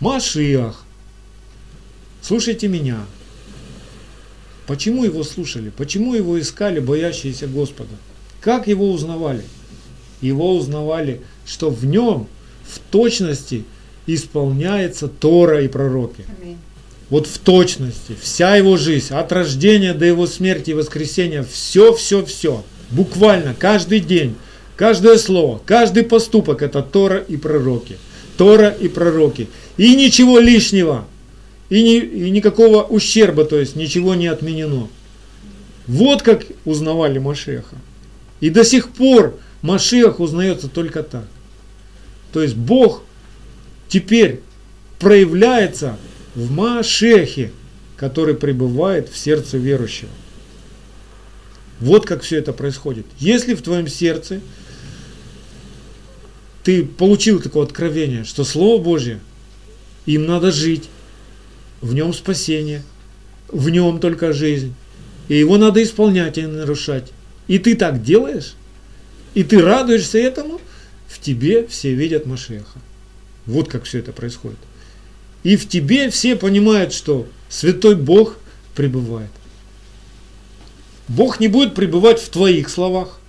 Машиах. 0.00 0.84
Слушайте 2.20 2.66
меня. 2.66 3.04
Почему 4.66 5.04
его 5.04 5.22
слушали? 5.22 5.70
Почему 5.70 6.14
его 6.14 6.40
искали 6.40 6.80
боящиеся 6.80 7.46
Господа? 7.46 7.94
Как 8.40 8.66
его 8.66 8.90
узнавали? 8.90 9.44
Его 10.26 10.54
узнавали, 10.54 11.20
что 11.46 11.70
в 11.70 11.84
нем 11.84 12.26
в 12.66 12.78
точности 12.90 13.64
исполняется 14.06 15.08
Тора 15.08 15.62
и 15.62 15.68
пророки. 15.68 16.24
Вот 17.08 17.26
в 17.26 17.38
точности. 17.38 18.16
Вся 18.20 18.56
его 18.56 18.76
жизнь, 18.76 19.14
от 19.14 19.30
рождения 19.30 19.94
до 19.94 20.04
его 20.04 20.26
смерти 20.26 20.70
и 20.70 20.74
воскресения, 20.74 21.44
все, 21.44 21.94
все, 21.94 22.24
все. 22.24 22.64
Буквально 22.90 23.54
каждый 23.54 24.00
день, 24.00 24.34
каждое 24.76 25.16
слово, 25.16 25.60
каждый 25.64 26.02
поступок 26.02 26.62
это 26.62 26.82
Тора 26.82 27.18
и 27.18 27.36
пророки. 27.36 27.96
Тора 28.36 28.68
и 28.68 28.88
пророки. 28.88 29.48
И 29.76 29.94
ничего 29.94 30.40
лишнего 30.40 31.06
и, 31.70 31.82
ни, 31.82 31.98
и 31.98 32.30
никакого 32.30 32.82
ущерба, 32.82 33.44
то 33.44 33.58
есть 33.58 33.76
ничего 33.76 34.14
не 34.14 34.26
отменено. 34.26 34.88
Вот 35.86 36.22
как 36.22 36.44
узнавали 36.64 37.18
Машеха. 37.18 37.76
И 38.40 38.50
до 38.50 38.64
сих 38.64 38.90
пор 38.90 39.38
Машех 39.66 40.20
узнается 40.20 40.68
только 40.68 41.02
так. 41.02 41.26
То 42.32 42.42
есть 42.42 42.54
Бог 42.54 43.02
теперь 43.88 44.40
проявляется 44.98 45.98
в 46.34 46.50
Машехе, 46.52 47.50
который 47.96 48.34
пребывает 48.34 49.08
в 49.08 49.16
сердце 49.16 49.58
верующего. 49.58 50.10
Вот 51.80 52.06
как 52.06 52.22
все 52.22 52.38
это 52.38 52.52
происходит. 52.52 53.06
Если 53.18 53.54
в 53.54 53.62
твоем 53.62 53.88
сердце 53.88 54.40
ты 56.62 56.84
получил 56.84 57.40
такое 57.40 57.64
откровение, 57.64 58.24
что 58.24 58.44
Слово 58.44 58.82
Божье, 58.82 59.20
им 60.06 60.26
надо 60.26 60.52
жить, 60.52 60.88
в 61.80 61.92
нем 61.92 62.14
спасение, 62.14 62.82
в 63.48 63.68
нем 63.68 63.98
только 63.98 64.32
жизнь. 64.32 64.74
И 65.28 65.36
его 65.36 65.58
надо 65.58 65.82
исполнять, 65.82 66.36
не 66.36 66.46
нарушать. 66.46 67.12
И 67.48 67.58
ты 67.58 67.74
так 67.74 68.02
делаешь, 68.02 68.54
и 69.36 69.44
ты 69.44 69.60
радуешься 69.60 70.16
этому, 70.16 70.62
в 71.06 71.20
тебе 71.20 71.66
все 71.66 71.92
видят 71.92 72.24
Машеха. 72.24 72.80
Вот 73.44 73.68
как 73.68 73.84
все 73.84 73.98
это 73.98 74.10
происходит. 74.10 74.58
И 75.42 75.56
в 75.56 75.68
тебе 75.68 76.08
все 76.08 76.36
понимают, 76.36 76.94
что 76.94 77.28
Святой 77.50 77.96
Бог 77.96 78.38
пребывает. 78.74 79.30
Бог 81.06 81.38
не 81.38 81.48
будет 81.48 81.74
пребывать 81.74 82.18
в 82.18 82.30
твоих 82.30 82.70
словах. 82.70 83.20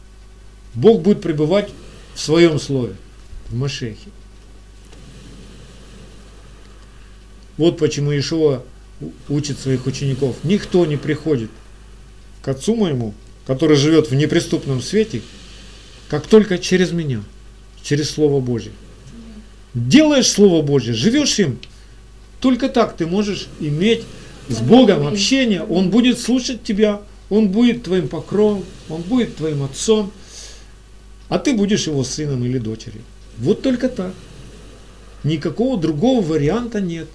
Бог 0.73 1.01
будет 1.01 1.21
пребывать 1.21 1.71
в 2.15 2.21
своем 2.21 2.57
слове, 2.57 2.95
в 3.49 3.55
Машехе. 3.55 4.09
Вот 7.57 7.77
почему 7.77 8.17
Ишуа 8.17 8.63
учит 9.27 9.59
своих 9.59 9.85
учеников. 9.85 10.37
Никто 10.43 10.85
не 10.85 10.95
приходит 10.95 11.49
к 12.41 12.47
Отцу 12.47 12.77
моему, 12.77 13.13
который 13.45 13.75
живет 13.75 14.09
в 14.09 14.15
неприступном 14.15 14.81
свете, 14.81 15.21
как 16.09 16.27
только 16.27 16.57
через 16.57 16.91
меня, 16.91 17.23
через 17.83 18.09
Слово 18.09 18.39
Божье. 18.39 18.71
Делаешь 19.73 20.27
Слово 20.27 20.61
Божье, 20.61 20.93
живешь 20.93 21.39
им, 21.39 21.59
только 22.39 22.69
так 22.69 22.95
ты 22.95 23.05
можешь 23.05 23.47
иметь 23.59 24.03
с 24.49 24.59
Богом 24.59 25.07
общение, 25.07 25.61
Он 25.63 25.89
будет 25.89 26.19
слушать 26.19 26.63
тебя, 26.63 27.01
Он 27.29 27.49
будет 27.49 27.83
твоим 27.83 28.07
покровом, 28.07 28.63
Он 28.89 29.01
будет 29.01 29.35
твоим 29.35 29.63
отцом, 29.63 30.11
а 31.29 31.39
ты 31.39 31.53
будешь 31.53 31.87
его 31.87 32.03
сыном 32.03 32.43
или 32.45 32.57
дочерью. 32.57 33.01
Вот 33.37 33.61
только 33.61 33.89
так. 33.89 34.13
Никакого 35.23 35.79
другого 35.79 36.23
варианта 36.23 36.79
нет 36.79 37.07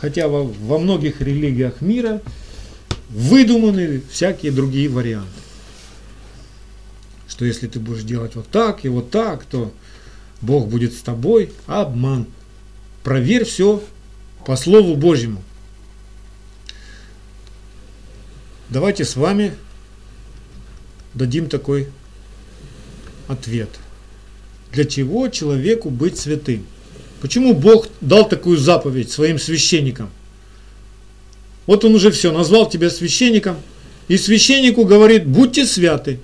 хотя 0.00 0.28
во, 0.28 0.44
во 0.44 0.78
многих 0.78 1.20
религиях 1.20 1.80
мира 1.80 2.22
выдуманы 3.10 4.00
всякие 4.10 4.52
другие 4.52 4.88
варианты. 4.88 5.39
Что 7.40 7.46
если 7.46 7.68
ты 7.68 7.80
будешь 7.80 8.02
делать 8.02 8.34
вот 8.34 8.48
так 8.48 8.84
и 8.84 8.88
вот 8.90 9.10
так, 9.10 9.46
то 9.46 9.72
Бог 10.42 10.68
будет 10.68 10.92
с 10.92 11.00
тобой. 11.00 11.50
Обман. 11.66 12.26
Проверь 13.02 13.46
все 13.46 13.82
по 14.44 14.56
Слову 14.56 14.94
Божьему. 14.94 15.42
Давайте 18.68 19.06
с 19.06 19.16
вами 19.16 19.54
дадим 21.14 21.48
такой 21.48 21.88
ответ. 23.26 23.70
Для 24.70 24.84
чего 24.84 25.28
человеку 25.28 25.88
быть 25.88 26.18
святым? 26.18 26.66
Почему 27.22 27.54
Бог 27.54 27.88
дал 28.02 28.28
такую 28.28 28.58
заповедь 28.58 29.10
своим 29.10 29.38
священникам? 29.38 30.10
Вот 31.64 31.86
он 31.86 31.94
уже 31.94 32.10
все, 32.10 32.32
назвал 32.32 32.68
тебя 32.68 32.90
священником, 32.90 33.56
и 34.08 34.18
священнику 34.18 34.84
говорит, 34.84 35.26
будьте 35.26 35.64
святы. 35.64 36.20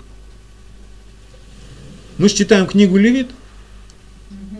Мы 2.18 2.28
читаем 2.28 2.66
книгу 2.66 2.96
Левит, 2.96 3.28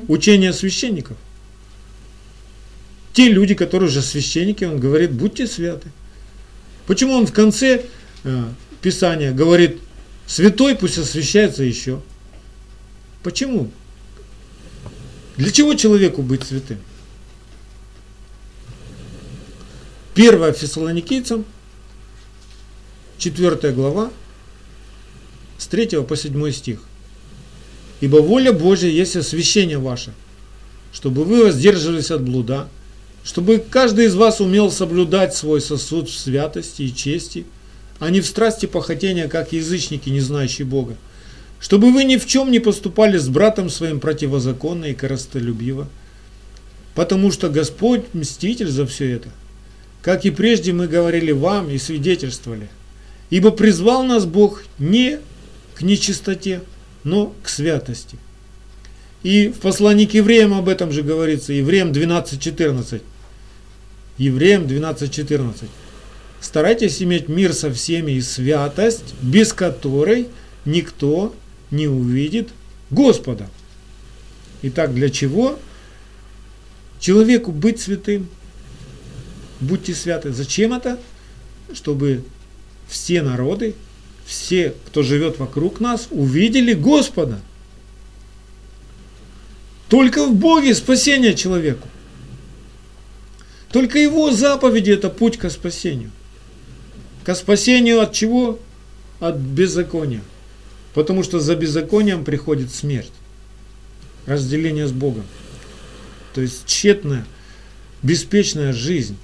учение 0.09 0.52
священников. 0.52 1.16
Те 3.12 3.28
люди, 3.30 3.54
которые 3.54 3.88
уже 3.88 4.02
священники, 4.02 4.64
он 4.64 4.78
говорит, 4.78 5.12
будьте 5.12 5.46
святы. 5.46 5.90
Почему 6.86 7.14
он 7.14 7.26
в 7.26 7.32
конце 7.32 7.86
э, 8.24 8.44
Писания 8.82 9.32
говорит, 9.32 9.80
Святой 10.26 10.74
пусть 10.74 10.98
освящается 10.98 11.62
еще. 11.62 12.02
Почему? 13.22 13.70
Для 15.36 15.50
чего 15.50 15.74
человеку 15.74 16.22
быть 16.22 16.42
святым? 16.42 16.78
1 20.14 20.54
Фессалоникийцам, 20.54 21.44
4 23.18 23.72
глава, 23.72 24.11
с 25.59 25.66
3 25.66 26.02
по 26.02 26.16
7 26.16 26.52
стих. 26.52 26.80
«Ибо 28.01 28.16
воля 28.16 28.53
Божья 28.53 28.88
есть 28.88 29.16
освящение 29.16 29.78
ваше, 29.78 30.12
чтобы 30.92 31.24
вы 31.24 31.44
воздерживались 31.44 32.11
от 32.11 32.22
блуда, 32.22 32.68
чтобы 33.24 33.59
каждый 33.59 34.07
из 34.07 34.14
вас 34.14 34.40
умел 34.40 34.70
соблюдать 34.70 35.34
свой 35.34 35.61
сосуд 35.61 36.09
в 36.09 36.16
святости 36.16 36.82
и 36.82 36.94
чести, 36.94 37.44
а 37.99 38.11
не 38.11 38.20
в 38.20 38.26
страсти 38.26 38.66
похотения, 38.66 39.28
как 39.28 39.53
язычники, 39.53 40.09
не 40.11 40.20
знающие 40.20 40.66
Бога, 40.66 40.97
чтобы 41.59 41.90
вы 41.92 42.05
ни 42.05 42.16
в 42.16 42.26
чем 42.26 42.51
не 42.51 42.61
поступали 42.61 43.18
с 43.18 43.28
братом 43.28 43.70
своим 43.70 43.99
противозаконно 43.99 44.86
и 44.86 44.94
коростолюбиво, 44.94 45.88
потому 46.94 47.32
что 47.32 47.49
Господь 47.49 48.03
мститель 48.12 48.68
за 48.68 48.86
все 48.86 49.11
это, 49.11 49.30
как 50.03 50.24
и 50.24 50.30
прежде 50.30 50.72
мы 50.72 50.86
говорили 50.86 51.32
вам 51.32 51.68
и 51.68 51.78
свидетельствовали, 51.78 52.68
ибо 53.30 53.51
призвал 53.51 54.05
нас 54.05 54.24
Бог 54.24 54.62
не 54.78 55.18
к 55.74 55.82
нечистоте, 55.82 56.62
но 57.07 57.32
к 57.44 57.48
святости. 57.48 58.18
И 59.22 59.48
в 59.48 59.61
послании 59.61 60.07
к 60.07 60.14
евреям 60.14 60.52
об 60.52 60.68
этом 60.68 60.90
же 60.90 61.02
говорится, 61.02 61.52
Евреям 61.52 61.92
12.14. 61.92 63.00
Евреям 64.18 64.64
12.14. 64.64 65.68
Старайтесь 66.40 67.00
иметь 67.00 67.28
мир 67.28 67.52
со 67.52 67.72
всеми 67.72 68.12
и 68.12 68.20
святость, 68.20 69.14
без 69.22 69.52
которой 69.52 70.26
никто 70.64 71.32
не 71.70 71.86
увидит 71.86 72.48
Господа. 72.90 73.48
Итак, 74.62 74.92
для 74.92 75.09
чего 75.09 75.61
человеку 76.98 77.52
быть 77.52 77.80
святым? 77.80 78.28
Будьте 79.61 79.94
святы. 79.94 80.32
Зачем 80.32 80.72
это? 80.72 80.98
Чтобы 81.72 82.24
все 82.88 83.22
народы, 83.22 83.76
все, 84.26 84.74
кто 84.86 85.02
живет 85.02 85.38
вокруг 85.38 85.80
нас, 85.80 86.08
увидели 86.10 86.74
Господа. 86.74 87.40
Только 89.88 90.26
в 90.26 90.34
Боге 90.34 90.74
спасение 90.74 91.34
человеку. 91.34 91.88
Только 93.70 93.98
Его 94.00 94.32
заповеди– 94.32 94.90
это 94.92 95.10
путь 95.10 95.38
к 95.38 95.48
спасению. 95.48 96.10
К 97.24 97.34
спасению 97.36 98.00
от 98.00 98.12
чего? 98.12 98.58
От 99.20 99.36
беззакония. 99.36 100.22
Потому 100.92 101.22
что 101.22 101.38
за 101.38 101.54
беззаконием 101.54 102.24
приходит 102.24 102.72
смерть. 102.72 103.12
Разделение 104.26 104.88
с 104.88 104.92
Богом. 104.92 105.24
То 106.34 106.40
есть 106.40 106.66
тщетная, 106.66 107.24
беспечная 108.02 108.72
жизнь 108.72 109.16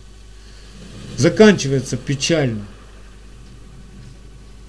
заканчивается 1.16 1.96
печально. 1.96 2.64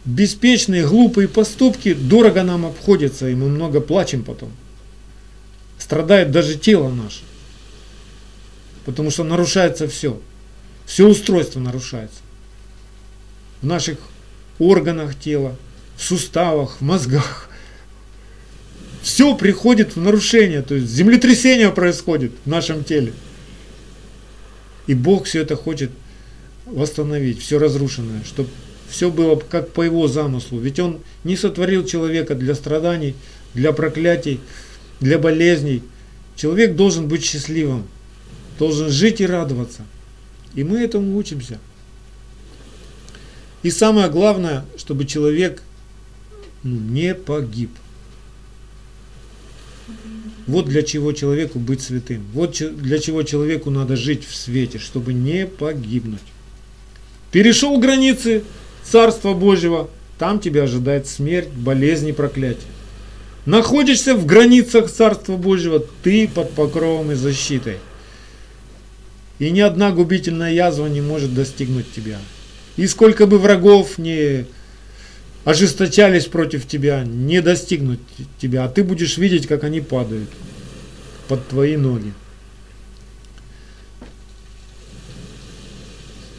Беспечные, 0.05 0.85
глупые 0.85 1.27
поступки 1.27 1.93
дорого 1.93 2.43
нам 2.43 2.65
обходятся, 2.65 3.29
и 3.29 3.35
мы 3.35 3.47
много 3.49 3.79
плачем 3.79 4.23
потом. 4.23 4.51
Страдает 5.77 6.31
даже 6.31 6.55
тело 6.55 6.89
наше. 6.89 7.21
Потому 8.85 9.11
что 9.11 9.23
нарушается 9.23 9.87
все. 9.87 10.19
Все 10.85 11.07
устройство 11.07 11.59
нарушается 11.59 12.19
в 13.63 13.65
наших 13.65 13.97
органах 14.59 15.17
тела, 15.17 15.55
в 15.95 16.03
суставах, 16.03 16.77
в 16.77 16.81
мозгах. 16.81 17.49
Все 19.01 19.35
приходит 19.35 19.95
в 19.95 20.01
нарушение, 20.01 20.61
то 20.61 20.75
есть 20.75 20.87
землетрясение 20.87 21.71
происходит 21.71 22.33
в 22.45 22.49
нашем 22.49 22.83
теле. 22.83 23.13
И 24.85 24.93
Бог 24.93 25.25
все 25.25 25.41
это 25.41 25.55
хочет 25.55 25.91
восстановить, 26.65 27.41
все 27.41 27.57
разрушенное, 27.57 28.23
чтобы 28.25 28.49
все 28.93 29.09
было 29.09 29.35
как 29.35 29.71
по 29.71 29.81
его 29.81 30.07
замыслу. 30.07 30.59
Ведь 30.59 30.79
он 30.79 30.99
не 31.23 31.35
сотворил 31.35 31.83
человека 31.83 32.35
для 32.35 32.53
страданий, 32.53 33.15
для 33.55 33.73
проклятий, 33.73 34.39
для 34.99 35.17
болезней. 35.17 35.81
Человек 36.35 36.75
должен 36.75 37.07
быть 37.07 37.23
счастливым, 37.23 37.87
должен 38.59 38.91
жить 38.91 39.19
и 39.19 39.25
радоваться. 39.25 39.81
И 40.53 40.63
мы 40.63 40.77
этому 40.77 41.17
учимся. 41.17 41.57
И 43.63 43.71
самое 43.71 44.11
главное, 44.11 44.63
чтобы 44.77 45.05
человек 45.05 45.63
не 46.61 47.15
погиб. 47.15 47.71
Вот 50.45 50.67
для 50.67 50.83
чего 50.83 51.13
человеку 51.13 51.57
быть 51.57 51.81
святым. 51.81 52.23
Вот 52.31 52.61
для 52.77 52.99
чего 52.99 53.23
человеку 53.23 53.71
надо 53.71 53.95
жить 53.95 54.23
в 54.23 54.35
свете, 54.35 54.77
чтобы 54.77 55.13
не 55.13 55.47
погибнуть. 55.47 56.19
Перешел 57.31 57.79
границы 57.79 58.43
Царства 58.83 59.33
Божьего, 59.33 59.89
там 60.17 60.39
тебя 60.39 60.63
ожидает 60.63 61.07
смерть, 61.07 61.49
болезни, 61.49 62.11
проклятие. 62.11 62.67
Находишься 63.45 64.15
в 64.15 64.25
границах 64.25 64.89
Царства 64.89 65.35
Божьего, 65.35 65.83
ты 66.03 66.27
под 66.27 66.51
покровом 66.51 67.11
и 67.11 67.15
защитой. 67.15 67.77
И 69.39 69.49
ни 69.49 69.59
одна 69.59 69.91
губительная 69.91 70.53
язва 70.53 70.87
не 70.87 71.01
может 71.01 71.33
достигнуть 71.33 71.91
тебя. 71.91 72.19
И 72.77 72.87
сколько 72.87 73.27
бы 73.27 73.37
врагов 73.39 73.97
не 73.97 74.45
ожесточались 75.43 76.25
против 76.25 76.67
тебя, 76.67 77.03
не 77.03 77.41
достигнут 77.41 77.99
тебя, 78.39 78.63
а 78.63 78.69
ты 78.69 78.83
будешь 78.83 79.17
видеть, 79.17 79.47
как 79.47 79.63
они 79.63 79.81
падают 79.81 80.29
под 81.27 81.47
твои 81.47 81.75
ноги. 81.75 82.13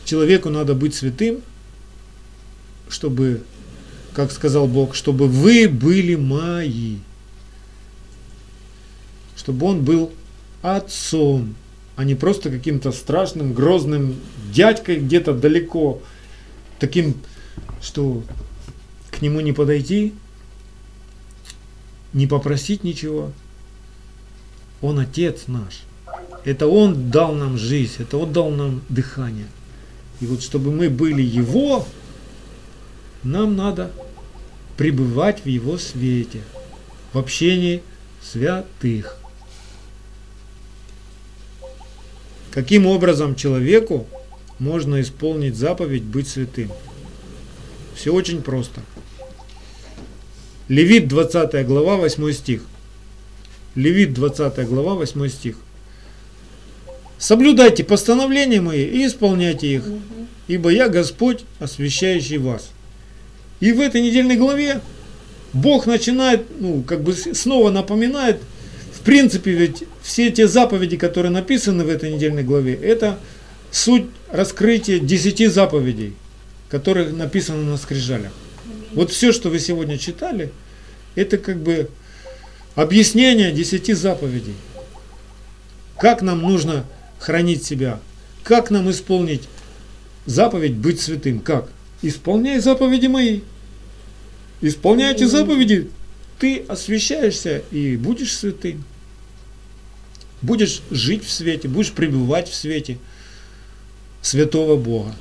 Человеку 0.04 0.50
надо 0.50 0.74
быть 0.74 0.94
святым, 0.94 1.42
чтобы, 2.94 3.42
как 4.12 4.30
сказал 4.30 4.68
Бог, 4.68 4.94
чтобы 4.94 5.26
вы 5.26 5.68
были 5.68 6.14
мои. 6.14 6.98
Чтобы 9.36 9.66
он 9.66 9.84
был 9.84 10.12
отцом, 10.62 11.56
а 11.96 12.04
не 12.04 12.14
просто 12.14 12.50
каким-то 12.50 12.92
страшным, 12.92 13.52
грозным 13.52 14.14
дядькой 14.52 15.00
где-то 15.00 15.34
далеко, 15.34 16.00
таким, 16.78 17.16
что 17.82 18.22
к 19.10 19.20
нему 19.20 19.40
не 19.40 19.52
подойти, 19.52 20.14
не 22.12 22.28
попросить 22.28 22.84
ничего. 22.84 23.32
Он 24.80 25.00
Отец 25.00 25.44
наш. 25.48 25.82
Это 26.44 26.68
Он 26.68 27.10
дал 27.10 27.34
нам 27.34 27.58
жизнь, 27.58 27.94
это 27.98 28.18
Он 28.18 28.32
дал 28.32 28.50
нам 28.50 28.82
дыхание. 28.88 29.48
И 30.20 30.26
вот 30.26 30.42
чтобы 30.42 30.70
мы 30.70 30.88
были 30.88 31.22
Его, 31.22 31.86
нам 33.24 33.56
надо 33.56 33.90
пребывать 34.76 35.44
в 35.44 35.48
Его 35.48 35.78
свете, 35.78 36.40
в 37.12 37.18
общении 37.18 37.82
святых. 38.22 39.16
Каким 42.50 42.86
образом 42.86 43.34
человеку 43.34 44.06
можно 44.58 45.00
исполнить 45.00 45.56
заповедь 45.56 46.04
быть 46.04 46.28
святым? 46.28 46.70
Все 47.96 48.12
очень 48.12 48.42
просто. 48.42 48.82
Левит 50.68 51.08
20 51.08 51.66
глава 51.66 51.96
8 51.96 52.32
стих. 52.32 52.62
Левит 53.74 54.14
20 54.14 54.66
глава 54.68 54.94
8 54.94 55.28
стих. 55.28 55.56
Соблюдайте 57.18 57.84
постановления 57.84 58.60
мои 58.60 58.84
и 58.84 59.06
исполняйте 59.06 59.74
их, 59.74 59.84
ибо 60.46 60.70
я 60.70 60.88
Господь, 60.88 61.44
освящающий 61.58 62.38
вас. 62.38 62.73
И 63.64 63.72
в 63.72 63.80
этой 63.80 64.02
недельной 64.02 64.36
главе 64.36 64.82
Бог 65.54 65.86
начинает, 65.86 66.42
ну, 66.60 66.82
как 66.82 67.02
бы 67.02 67.14
снова 67.14 67.70
напоминает, 67.70 68.42
в 68.92 69.00
принципе, 69.00 69.52
ведь 69.52 69.84
все 70.02 70.30
те 70.30 70.46
заповеди, 70.46 70.98
которые 70.98 71.32
написаны 71.32 71.82
в 71.82 71.88
этой 71.88 72.12
недельной 72.12 72.42
главе, 72.42 72.74
это 72.74 73.18
суть 73.70 74.04
раскрытия 74.30 74.98
десяти 74.98 75.46
заповедей, 75.46 76.14
которые 76.68 77.08
написаны 77.08 77.64
на 77.64 77.78
скрижалях. 77.78 78.32
Вот 78.92 79.10
все, 79.10 79.32
что 79.32 79.48
вы 79.48 79.58
сегодня 79.58 79.96
читали, 79.96 80.52
это 81.14 81.38
как 81.38 81.56
бы 81.56 81.88
объяснение 82.74 83.50
десяти 83.50 83.94
заповедей. 83.94 84.56
Как 85.98 86.20
нам 86.20 86.42
нужно 86.42 86.84
хранить 87.18 87.64
себя, 87.64 87.98
как 88.42 88.70
нам 88.70 88.90
исполнить 88.90 89.48
заповедь 90.26 90.74
быть 90.74 91.00
святым, 91.00 91.40
как? 91.40 91.70
Исполняй 92.02 92.58
заповеди 92.58 93.06
мои. 93.06 93.40
Исполняй 94.60 95.14
эти 95.14 95.24
заповеди, 95.24 95.90
ты 96.38 96.64
освящаешься 96.68 97.62
и 97.70 97.96
будешь 97.96 98.34
святым. 98.34 98.84
Будешь 100.42 100.82
жить 100.90 101.24
в 101.24 101.30
свете, 101.30 101.68
будешь 101.68 101.92
пребывать 101.92 102.48
в 102.48 102.54
свете– 102.54 102.98
святого 104.22 104.76
Бога. 104.76 105.14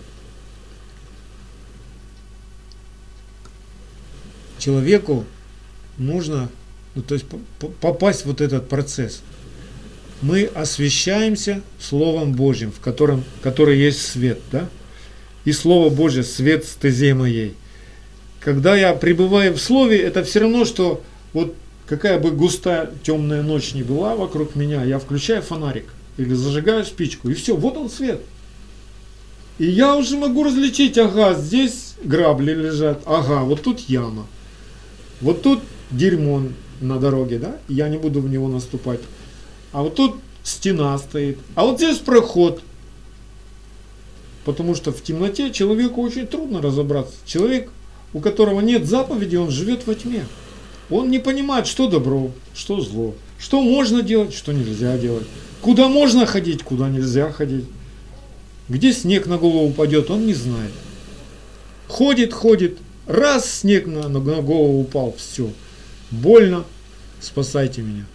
человеку 4.64 5.26
нужно 5.98 6.50
ну, 6.96 7.02
то 7.02 7.16
есть 7.16 7.26
попасть 7.82 8.22
в 8.22 8.26
вот 8.28 8.40
этот 8.40 8.70
процесс. 8.70 9.22
Мы 10.22 10.44
освещаемся 10.46 11.62
Словом 11.80 12.34
Божьим, 12.34 12.72
в 12.72 12.80
котором, 12.80 13.26
который 13.42 13.78
есть 13.78 14.02
свет, 14.06 14.40
да? 14.52 14.70
И 15.44 15.52
Слово 15.52 15.90
Божье– 15.90 16.24
свет 16.24 16.66
стезе 16.66 17.14
моей. 17.14 17.56
Когда 18.44 18.76
я 18.76 18.94
пребываю 18.94 19.54
в 19.54 19.62
Слове, 19.62 20.02
это 20.02 20.24
все 20.24 20.42
равно, 20.42 20.66
что 20.66 21.02
вот 21.32 21.56
какая 21.88 22.20
бы 22.20 22.32
густая 22.32 22.92
темная 23.02 23.42
ночь 23.42 23.74
ни 23.74 23.84
была 23.84 24.16
вокруг 24.16 24.56
меня, 24.56 24.84
я 24.84 25.00
включаю 25.00 25.42
фонарик 25.42 25.86
или 26.18 26.34
зажигаю 26.34 26.84
спичку, 26.84 27.30
и 27.30 27.34
все, 27.34 27.56
вот 27.56 27.78
он 27.78 27.90
свет. 27.90 28.22
И 29.60 29.66
я 29.66 29.96
уже 29.96 30.18
могу 30.18 30.44
различить, 30.44 30.98
ага, 30.98 31.36
здесь 31.36 31.96
грабли 32.04 32.54
лежат, 32.54 33.02
ага, 33.06 33.44
вот 33.44 33.62
тут 33.62 33.80
яма, 33.82 34.28
вот 35.22 35.42
тут 35.42 35.62
дерьмо 35.90 36.44
на 36.82 37.00
дороге, 37.00 37.40
да, 37.40 37.56
я 37.70 37.88
не 37.88 37.98
буду 37.98 38.20
в 38.20 38.30
него 38.30 38.50
наступать. 38.50 39.00
А 39.72 39.84
вот 39.84 39.96
тут 39.96 40.16
стена 40.44 40.98
стоит, 40.98 41.38
а 41.56 41.64
вот 41.64 41.78
здесь 41.78 42.00
проход. 42.00 42.62
Потому 44.44 44.76
что 44.76 44.92
в 44.92 45.02
темноте 45.02 45.54
человеку 45.54 46.02
очень 46.02 46.28
трудно 46.28 46.62
разобраться. 46.62 47.14
Человек, 47.26 47.70
у 48.14 48.20
которого 48.20 48.62
нет 48.62 48.86
заповеди, 48.86 49.36
он 49.36 49.50
живет 49.50 49.86
во 49.88 49.96
тьме. 49.96 50.26
Он 50.90 51.10
не 51.10 51.20
понимает, 51.20 51.68
что 51.68 51.88
добро, 51.88 52.32
что 52.54 52.80
зло, 52.82 53.16
что 53.40 53.62
можно 53.62 54.02
делать, 54.02 54.34
что 54.34 54.52
нельзя 54.52 54.98
делать, 54.98 55.26
куда 55.62 55.88
можно 55.88 56.26
ходить, 56.26 56.64
куда 56.64 56.90
нельзя 56.90 57.32
ходить. 57.32 57.66
Где 58.70 58.94
снег 58.94 59.26
на 59.28 59.38
голову 59.38 59.68
упадет, 59.68 60.10
он 60.10 60.26
не 60.26 60.34
знает. 60.34 60.72
Ходит, 61.88 62.34
ходит, 62.34 62.78
раз 63.08 63.60
снег 63.60 63.88
на, 63.88 64.08
на 64.08 64.20
голову 64.20 64.82
упал, 64.82 65.16
все. 65.18 65.52
Больно, 66.12 66.64
спасайте 67.20 67.82
меня. 67.82 68.06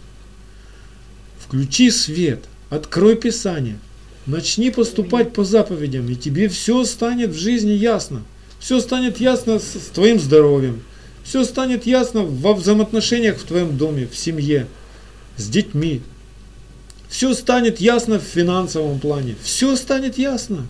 Включи 1.39 1.91
свет, 1.91 2.45
открой 2.71 3.17
Писание, 3.17 3.79
начни 4.27 4.71
поступать 4.71 5.33
по 5.33 5.45
заповедям, 5.45 6.09
и 6.09 6.15
тебе 6.15 6.49
все 6.49 6.85
станет 6.85 7.31
в 7.31 7.39
жизни 7.39 7.73
ясно. 7.73 8.23
Все 8.59 8.81
станет 8.81 9.21
ясно 9.21 9.59
с, 9.59 9.91
твоим 9.95 10.19
здоровьем, 10.19 10.83
все 11.25 11.45
станет 11.45 11.87
ясно 11.87 12.23
во 12.23 12.55
взаимоотношениях 12.55 13.39
в 13.39 13.45
твоем 13.45 13.77
доме, 13.77 14.07
в 14.07 14.17
семье, 14.17 14.67
с 15.37 15.49
детьми. 15.49 16.03
Все 17.09 17.33
станет 17.35 17.81
ясно 17.81 18.19
в 18.19 18.23
финансовом 18.23 19.01
плане. 19.01 19.37
Все 19.43 19.77
станет 19.77 20.19
ясно. 20.19 20.67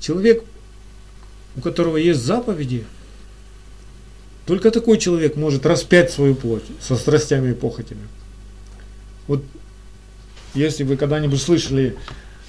Человек 0.00 0.44
у 1.56 1.60
которого 1.60 1.96
есть 1.96 2.20
заповеди, 2.20 2.84
только 4.44 4.70
такой 4.70 4.98
человек 4.98 5.36
может 5.36 5.66
распять 5.66 6.12
свою 6.12 6.34
плоть 6.34 6.64
со 6.80 6.96
страстями 6.96 7.50
и 7.50 7.54
похотями. 7.54 8.06
Вот 9.26 9.42
если 10.56 10.82
вы 10.84 10.96
когда-нибудь 10.96 11.40
слышали, 11.40 11.96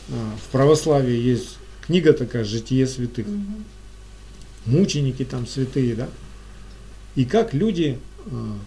а, 0.09 0.35
в 0.37 0.51
православии 0.51 1.15
есть 1.15 1.57
книга 1.85 2.13
такая 2.13 2.43
«Житие 2.43 2.87
святых». 2.87 3.27
Мученики 4.65 5.23
там 5.23 5.47
святые, 5.47 5.95
да? 5.95 6.09
И 7.15 7.25
как 7.25 7.53
люди 7.53 7.99
а, 8.25 8.57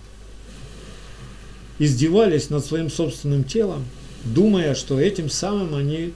издевались 1.78 2.51
над 2.51 2.64
своим 2.64 2.91
собственным 2.91 3.45
телом, 3.45 3.84
думая, 4.24 4.74
что 4.74 5.01
этим 5.01 5.28
самым 5.28 5.74
они 5.74 6.12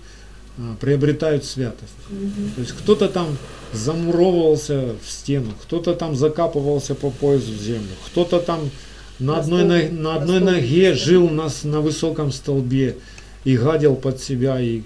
а, 0.57 0.77
приобретают 0.81 1.45
святость. 1.45 1.93
Угу. 2.11 2.55
То 2.55 2.61
есть 2.61 2.73
кто-то 2.73 3.09
там 3.09 3.37
замуровывался 3.73 4.95
в 5.05 5.11
стену, 5.11 5.53
кто-то 5.63 5.95
там 5.95 6.17
закапывался 6.17 6.95
по 6.95 7.11
пояс 7.11 7.43
в 7.43 7.63
землю, 7.63 7.91
кто-то 8.07 8.41
там 8.41 8.71
на 9.19 9.39
одной, 9.39 9.65
на, 9.65 9.91
на 9.91 10.15
одной 10.17 10.41
ноге 10.41 10.95
жил 10.95 11.29
на, 11.29 11.49
на 11.63 11.81
высоком 11.81 12.33
столбе 12.33 12.97
и 13.45 13.57
гадил 13.57 13.97
под 13.97 14.21
себя. 14.21 14.61
И, 14.61 14.83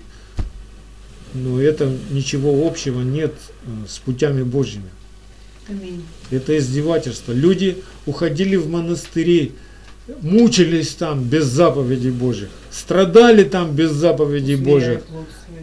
ну, 1.34 1.58
это 1.60 1.90
ничего 2.10 2.66
общего 2.66 3.00
нет 3.00 3.34
э, 3.64 3.88
с 3.88 3.98
путями 3.98 4.42
Божьими. 4.42 4.90
Аминь. 5.68 6.02
Это 6.30 6.56
издевательство. 6.56 7.32
Люди 7.32 7.78
уходили 8.06 8.56
в 8.56 8.68
монастыри, 8.68 9.52
мучились 10.22 10.94
там 10.94 11.24
без 11.24 11.44
заповедей 11.44 12.10
Божьих, 12.10 12.48
страдали 12.70 13.44
там 13.44 13.74
без 13.74 13.90
заповедей 13.90 14.56
Божьих, 14.56 15.02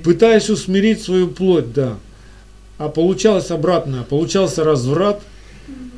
пытаясь 0.04 0.50
усмирить 0.50 1.02
свою 1.02 1.28
плоть, 1.28 1.74
да. 1.74 1.98
А 2.78 2.90
получалось 2.90 3.52
обратное, 3.52 4.04
получался 4.04 4.64
разврат, 4.64 5.22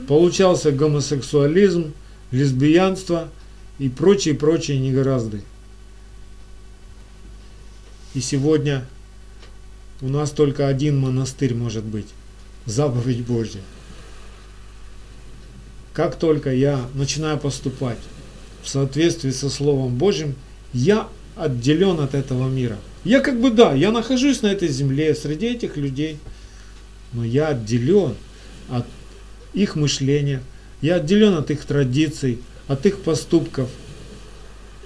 получался 0.08 0.72
гомосексуализм, 0.72 1.94
лесбиянство 2.32 3.28
и 3.80 3.90
прочие-прочие 3.90 4.80
негоразды. 4.80 5.42
И 8.14 8.22
сегодня 8.22 8.86
у 10.02 10.08
нас 10.08 10.32
только 10.32 10.68
один 10.68 11.00
монастырь 11.00 11.54
может 11.54 11.84
быть, 11.84 12.08
заповедь 12.66 13.26
Божья. 13.26 13.62
Как 15.94 16.18
только 16.18 16.54
я 16.54 16.86
начинаю 16.94 17.38
поступать 17.38 17.98
в 18.62 18.70
соответствии 18.70 19.32
со 19.32 19.50
Словом 19.50 19.96
Божьим, 19.98 20.36
я 20.74 21.08
отделен 21.36 22.00
от 22.00 22.14
этого 22.14 22.48
мира. 22.50 22.78
Я 23.04 23.20
как 23.20 23.40
бы, 23.40 23.52
да, 23.52 23.74
я 23.74 23.92
нахожусь 23.92 24.42
на 24.42 24.48
этой 24.48 24.68
земле, 24.68 25.16
среди 25.16 25.48
этих 25.48 25.78
людей– 25.78 26.20
но 27.14 27.24
я 27.24 27.50
отделен 27.50 28.16
от 28.70 28.86
их 29.54 29.76
мышления, 29.76 30.42
я 30.82 30.96
отделен 30.96 31.34
от 31.36 31.52
их 31.52 31.66
традиций, 31.66 32.40
от 32.68 32.86
их 32.86 33.02
поступков. 33.02 33.70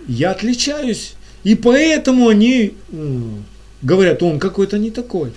Я 0.07 0.31
отличаюсь, 0.31 1.15
и 1.43 1.55
поэтому 1.55 2.27
они 2.27 2.75
говорят, 3.81 4.21
он 4.23 4.39
какой-то 4.39 4.77
не 4.77 4.91
такой. 4.91 5.31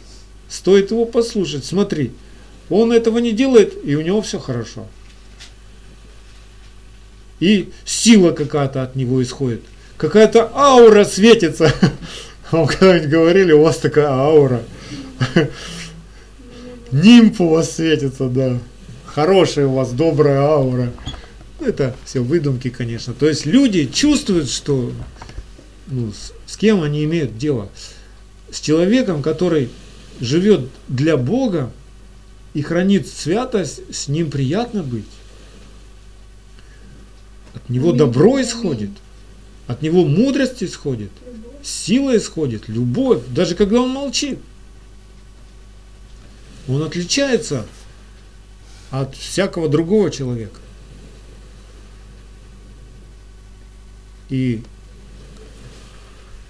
Стоит 0.49 0.91
его 0.91 1.07
послушать, 1.07 1.65
смотри, 1.65 2.13
он 2.71 2.93
этого 2.93 3.19
не 3.19 3.33
делает, 3.33 3.75
и 3.85 3.95
у 3.95 4.01
него 4.01 4.23
все 4.23 4.39
хорошо. 4.39 4.87
И 7.41 7.71
сила 7.85 8.31
какая-то 8.33 8.83
от 8.83 8.97
него 8.97 9.23
исходит. 9.23 9.63
Какая-то 9.97 10.51
аура 10.55 11.05
светится. 11.05 11.73
Вам 12.51 12.67
когда-нибудь 12.67 13.09
говорили, 13.09 13.53
у 13.53 13.63
вас 13.63 13.79
такая 13.79 14.09
аура. 14.09 14.63
Нимф 16.93 17.41
у 17.41 17.49
вас 17.49 17.73
светится, 17.73 18.29
да. 18.29 18.59
Хорошая 19.07 19.67
у 19.67 19.75
вас 19.75 19.93
добрая 19.93 20.41
аура. 20.41 20.93
Это 21.61 21.97
все 22.05 22.21
выдумки, 22.21 22.71
конечно. 22.71 23.15
То 23.15 23.29
есть 23.29 23.47
люди 23.47 23.87
чувствуют, 23.87 24.51
что 24.51 24.93
ну, 25.87 26.13
с, 26.13 26.33
с 26.47 26.57
кем 26.57 26.83
они 26.83 27.05
имеют 27.05 27.39
дело. 27.39 27.69
С 28.51 28.61
человеком, 28.61 29.23
который 29.23 29.71
живет 30.21 30.69
для 30.89 31.17
Бога 31.17 31.73
и 32.55 32.63
хранит 32.63 33.09
святость, 33.09 33.81
с 33.93 34.09
ним 34.09 34.31
приятно 34.31 34.83
быть. 34.83 35.05
От 37.55 37.69
него 37.69 37.93
добро 37.93 38.41
исходит, 38.41 38.91
от 39.67 39.83
него 39.83 40.05
мудрость 40.05 40.63
исходит, 40.63 41.11
сила 41.63 42.17
исходит, 42.17 42.69
любовь, 42.69 43.23
даже 43.29 43.55
когда 43.55 43.81
он 43.81 43.91
молчит. 43.91 44.39
Он 46.67 46.83
отличается 46.83 47.67
от 48.91 49.15
всякого 49.17 49.69
другого 49.69 50.11
человека. 50.11 50.61
И 54.31 54.63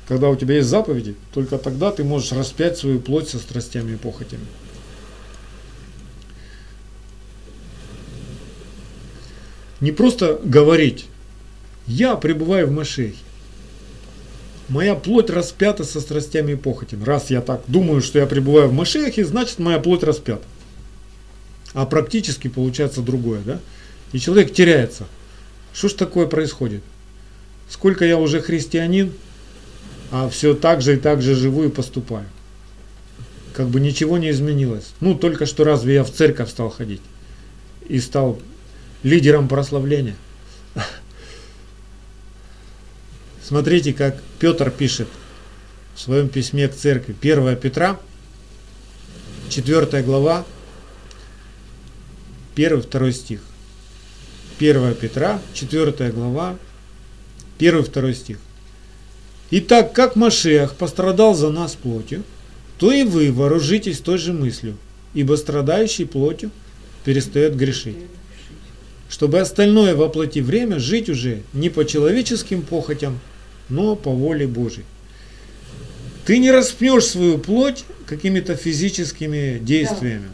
когда 0.06 0.28
у 0.28 0.36
тебя 0.36 0.56
есть 0.56 0.68
заповеди, 0.68 1.14
только 1.32 1.58
тогда 1.58 1.90
ты 1.90 2.04
можешь 2.04 2.32
распять 2.32 2.78
свою 2.78 3.00
плоть 3.00 3.28
со 3.28 3.38
страстями 3.38 3.92
и 3.92 3.96
похотями. 3.96 4.46
Не 9.80 9.92
просто 9.92 10.40
говорить, 10.44 11.06
я 11.86 12.16
пребываю 12.16 12.68
в 12.68 12.70
Машехе 12.70 13.16
моя 14.68 14.94
плоть 14.94 15.30
распята 15.30 15.84
со 15.84 16.00
страстями 16.00 16.52
и 16.52 16.56
похотями. 16.56 17.04
Раз 17.04 17.30
я 17.30 17.40
так 17.40 17.62
думаю, 17.66 18.00
что 18.02 18.18
я 18.18 18.26
пребываю 18.26 18.68
в 18.68 18.72
Машехе, 18.72 19.24
значит 19.24 19.58
моя 19.58 19.78
плоть 19.78 20.02
распята. 20.02 20.44
А 21.72 21.86
практически 21.86 22.48
получается 22.48 23.02
другое, 23.02 23.40
да? 23.44 23.60
И 24.12 24.20
человек 24.20 24.52
теряется. 24.52 25.06
Что 25.72 25.88
ж 25.88 25.92
такое 25.94 26.26
происходит? 26.26 26.82
Сколько 27.68 28.04
я 28.04 28.18
уже 28.18 28.40
христианин, 28.40 29.12
а 30.14 30.28
все 30.28 30.54
так 30.54 30.80
же 30.80 30.94
и 30.94 30.96
так 30.96 31.20
же 31.22 31.34
живу 31.34 31.64
и 31.64 31.68
поступаю. 31.68 32.28
Как 33.52 33.66
бы 33.66 33.80
ничего 33.80 34.16
не 34.16 34.30
изменилось. 34.30 34.92
Ну, 35.00 35.16
только 35.16 35.44
что 35.44 35.64
разве 35.64 35.94
я 35.94 36.04
в 36.04 36.12
церковь 36.12 36.48
стал 36.48 36.70
ходить 36.70 37.00
и 37.88 37.98
стал 37.98 38.38
лидером 39.02 39.48
прославления. 39.48 40.14
Смотрите, 43.42 43.92
как 43.92 44.22
Петр 44.38 44.70
пишет 44.70 45.08
в 45.96 46.00
своем 46.00 46.28
письме 46.28 46.68
к 46.68 46.76
церкви. 46.76 47.16
1 47.20 47.56
Петра, 47.56 47.98
4 49.48 50.00
глава, 50.04 50.44
1-2 52.54 53.10
стих. 53.10 53.40
1 54.60 54.94
Петра, 54.94 55.40
4 55.54 56.12
глава, 56.12 56.56
1-2 57.58 58.14
стих. 58.14 58.38
Итак, 59.50 59.92
как 59.92 60.16
Машех 60.16 60.74
пострадал 60.74 61.34
за 61.34 61.50
нас 61.50 61.74
плотью, 61.74 62.24
то 62.78 62.92
и 62.92 63.04
вы 63.04 63.30
вооружитесь 63.30 64.00
той 64.00 64.18
же 64.18 64.32
мыслью, 64.32 64.76
ибо 65.12 65.36
страдающий 65.36 66.06
плотью 66.06 66.50
перестает 67.04 67.56
грешить. 67.56 67.96
Чтобы 69.08 69.40
остальное 69.40 69.94
воплоти 69.94 70.40
время 70.40 70.78
жить 70.78 71.08
уже 71.08 71.42
не 71.52 71.68
по 71.68 71.84
человеческим 71.84 72.62
похотям, 72.62 73.20
но 73.68 73.96
по 73.96 74.10
воле 74.10 74.46
Божьей. 74.46 74.84
Ты 76.24 76.38
не 76.38 76.50
распнешь 76.50 77.04
свою 77.04 77.38
плоть 77.38 77.84
какими-то 78.06 78.56
физическими 78.56 79.58
действиями. 79.58 80.28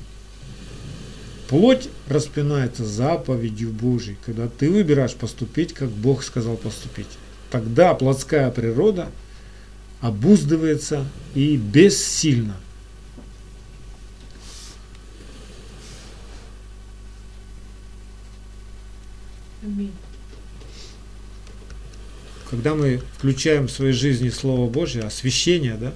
Плоть 1.49 1.89
распинается 2.09 2.85
заповедью 2.85 3.71
Божьей, 3.71 4.17
когда 4.25 4.49
ты 4.49 4.71
выбираешь 4.71 5.15
поступить, 5.15 5.75
как 5.75 5.89
Бог 5.89 6.23
сказал 6.23 6.57
поступить. 6.57 7.09
Тогда 7.51 7.95
плотская 7.95 8.51
природа 8.51 9.11
обуздывается 10.01 11.07
и 11.35 11.57
бессильна. 11.57 12.57
Аминь. 19.63 19.93
Когда 22.49 22.75
мы 22.75 23.03
включаем 23.19 23.67
в 23.67 23.71
своей 23.71 23.93
жизни 23.93 24.29
Слово 24.31 24.69
Божье, 24.69 25.03
освящение, 25.03 25.75
да, 25.75 25.93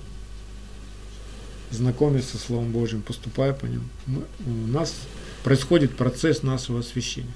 знакомиться 1.71 2.37
со 2.37 2.45
Словом 2.45 2.71
Божьим, 2.71 3.03
поступая 3.03 3.53
по 3.53 3.67
нему, 3.67 3.85
мы, 4.07 4.23
у 4.47 4.67
нас 4.69 4.95
происходит 5.43 5.97
процесс 5.97 6.43
нашего 6.43 6.81
освящения. 6.81 7.33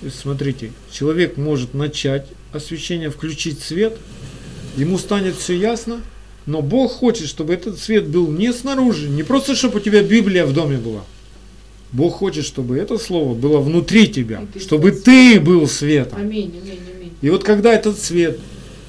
То 0.00 0.06
есть, 0.06 0.18
смотрите, 0.18 0.72
человек 0.90 1.36
может 1.36 1.74
начать 1.74 2.28
освящение, 2.56 3.10
включить 3.10 3.60
свет, 3.60 3.96
ему 4.76 4.98
станет 4.98 5.36
все 5.36 5.56
ясно, 5.56 6.00
но 6.46 6.62
Бог 6.62 6.92
хочет, 6.92 7.28
чтобы 7.28 7.54
этот 7.54 7.78
свет 7.78 8.06
был 8.06 8.30
не 8.30 8.52
снаружи, 8.52 9.08
не 9.08 9.22
просто, 9.22 9.54
чтобы 9.54 9.78
у 9.78 9.80
тебя 9.80 10.02
Библия 10.02 10.44
в 10.44 10.52
доме 10.52 10.76
была. 10.76 11.04
Бог 11.92 12.14
хочет, 12.14 12.44
чтобы 12.44 12.76
это 12.76 12.98
слово 12.98 13.34
было 13.34 13.58
внутри 13.58 14.08
тебя, 14.08 14.44
ты 14.52 14.60
чтобы 14.60 14.90
ты 14.90 15.40
был 15.40 15.66
светом. 15.68 16.18
Аминь, 16.20 16.52
аминь, 16.62 16.80
аминь. 16.94 17.12
И 17.22 17.30
вот 17.30 17.44
когда 17.44 17.72
этот 17.72 17.98
свет 17.98 18.38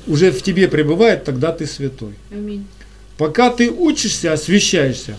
уже 0.08 0.32
в 0.32 0.42
тебе 0.42 0.68
пребывает, 0.68 1.24
тогда 1.24 1.52
ты 1.52 1.66
святой. 1.66 2.14
Аминь. 2.32 2.66
Пока 3.18 3.50
ты 3.50 3.72
учишься, 3.72 4.34
освящаешься, 4.34 5.18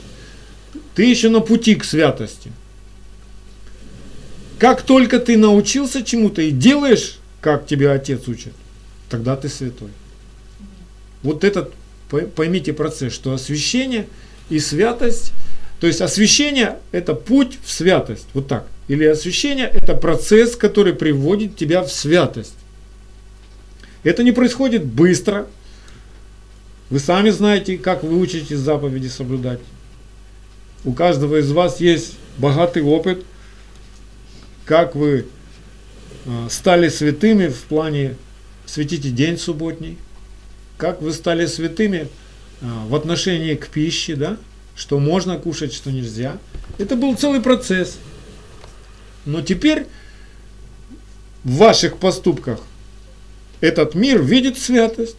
ты 0.94 1.04
еще 1.04 1.28
на 1.28 1.40
пути 1.40 1.74
к 1.74 1.84
святости. 1.84 2.52
Как 4.58 4.82
только 4.82 5.18
ты 5.18 5.36
научился 5.36 6.02
чему-то 6.02 6.42
и 6.42 6.50
делаешь, 6.50 7.17
как 7.40 7.66
тебя 7.66 7.92
отец 7.92 8.26
учит, 8.28 8.52
тогда 9.08 9.36
ты 9.36 9.48
святой. 9.48 9.90
Вот 11.22 11.44
этот, 11.44 11.72
по- 12.10 12.20
поймите 12.20 12.72
процесс, 12.72 13.12
что 13.12 13.32
освящение 13.32 14.06
и 14.50 14.58
святость, 14.58 15.32
то 15.80 15.86
есть 15.86 16.00
освящение– 16.00 16.78
это 16.92 17.14
путь 17.14 17.58
в 17.64 17.70
святость, 17.70 18.26
вот 18.34 18.48
так. 18.48 18.66
Или 18.88 19.04
освящение– 19.04 19.66
это 19.72 19.94
процесс, 19.94 20.56
который 20.56 20.92
приводит 20.92 21.56
тебя 21.56 21.82
в 21.82 21.92
святость. 21.92 22.54
Это 24.02 24.22
не 24.22 24.32
происходит 24.32 24.84
быстро. 24.84 25.46
Вы 26.90 26.98
сами 26.98 27.30
знаете, 27.30 27.76
как 27.76 28.02
вы 28.02 28.18
учитесь 28.18 28.58
заповеди 28.58 29.08
соблюдать. 29.08 29.60
У 30.84 30.92
каждого 30.92 31.36
из 31.40 31.50
вас 31.52 31.80
есть 31.80 32.14
богатый 32.38 32.82
опыт, 32.82 33.24
как 34.64 34.94
вы 34.94 35.26
стали 36.50 36.88
святыми 36.88 37.48
в 37.48 37.62
плане 37.64 38.16
светите 38.66 39.10
день 39.10 39.38
субботний, 39.38 39.98
как 40.76 41.00
вы 41.02 41.12
стали 41.12 41.46
святыми 41.46 42.08
э, 42.60 42.66
в 42.86 42.94
отношении 42.94 43.54
к 43.54 43.68
пище, 43.68 44.14
да, 44.14 44.36
что 44.76 44.98
можно 44.98 45.38
кушать, 45.38 45.72
что 45.72 45.90
нельзя. 45.90 46.38
Это 46.78 46.94
был 46.94 47.16
целый 47.16 47.40
процесс. 47.40 47.98
Но 49.24 49.42
теперь 49.42 49.86
в 51.44 51.56
ваших 51.56 51.98
поступках 51.98 52.60
этот 53.60 53.94
мир 53.94 54.22
видит 54.22 54.58
святость. 54.58 55.16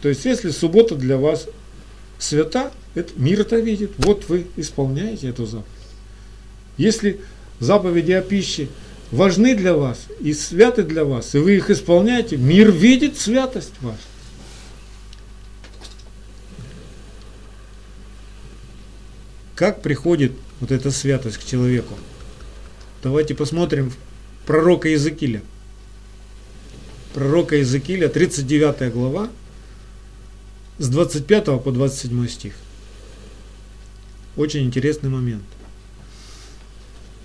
То 0.00 0.08
есть, 0.08 0.24
если 0.24 0.50
суббота 0.50 0.94
для 0.94 1.18
вас 1.18 1.48
свята, 2.18 2.72
это, 2.94 3.12
мир 3.16 3.40
это 3.40 3.56
видит. 3.56 3.92
Вот 3.98 4.28
вы 4.28 4.46
исполняете 4.56 5.28
эту 5.28 5.44
заповедь. 5.44 5.66
Если 6.76 7.20
заповеди 7.60 8.12
о 8.12 8.22
пище 8.22 8.68
важны 9.10 9.54
для 9.54 9.74
вас 9.74 10.06
и 10.20 10.32
святы 10.32 10.82
для 10.82 11.04
вас, 11.04 11.34
и 11.34 11.38
вы 11.38 11.56
их 11.56 11.70
исполняете, 11.70 12.36
мир 12.36 12.70
видит 12.70 13.18
святость 13.18 13.72
вашу. 13.80 13.98
Как 19.54 19.82
приходит 19.82 20.32
вот 20.60 20.70
эта 20.70 20.90
святость 20.90 21.38
к 21.38 21.44
человеку? 21.44 21.94
Давайте 23.02 23.34
посмотрим 23.34 23.92
пророка 24.46 24.88
Иезекииля. 24.88 25.42
Пророка 27.12 27.56
Иезекииля, 27.56 28.08
39 28.08 28.92
глава, 28.92 29.30
с 30.78 30.88
25 30.88 31.62
по 31.62 31.72
27 31.72 32.28
стих. 32.28 32.54
Очень 34.36 34.64
интересный 34.64 35.10
момент. 35.10 35.42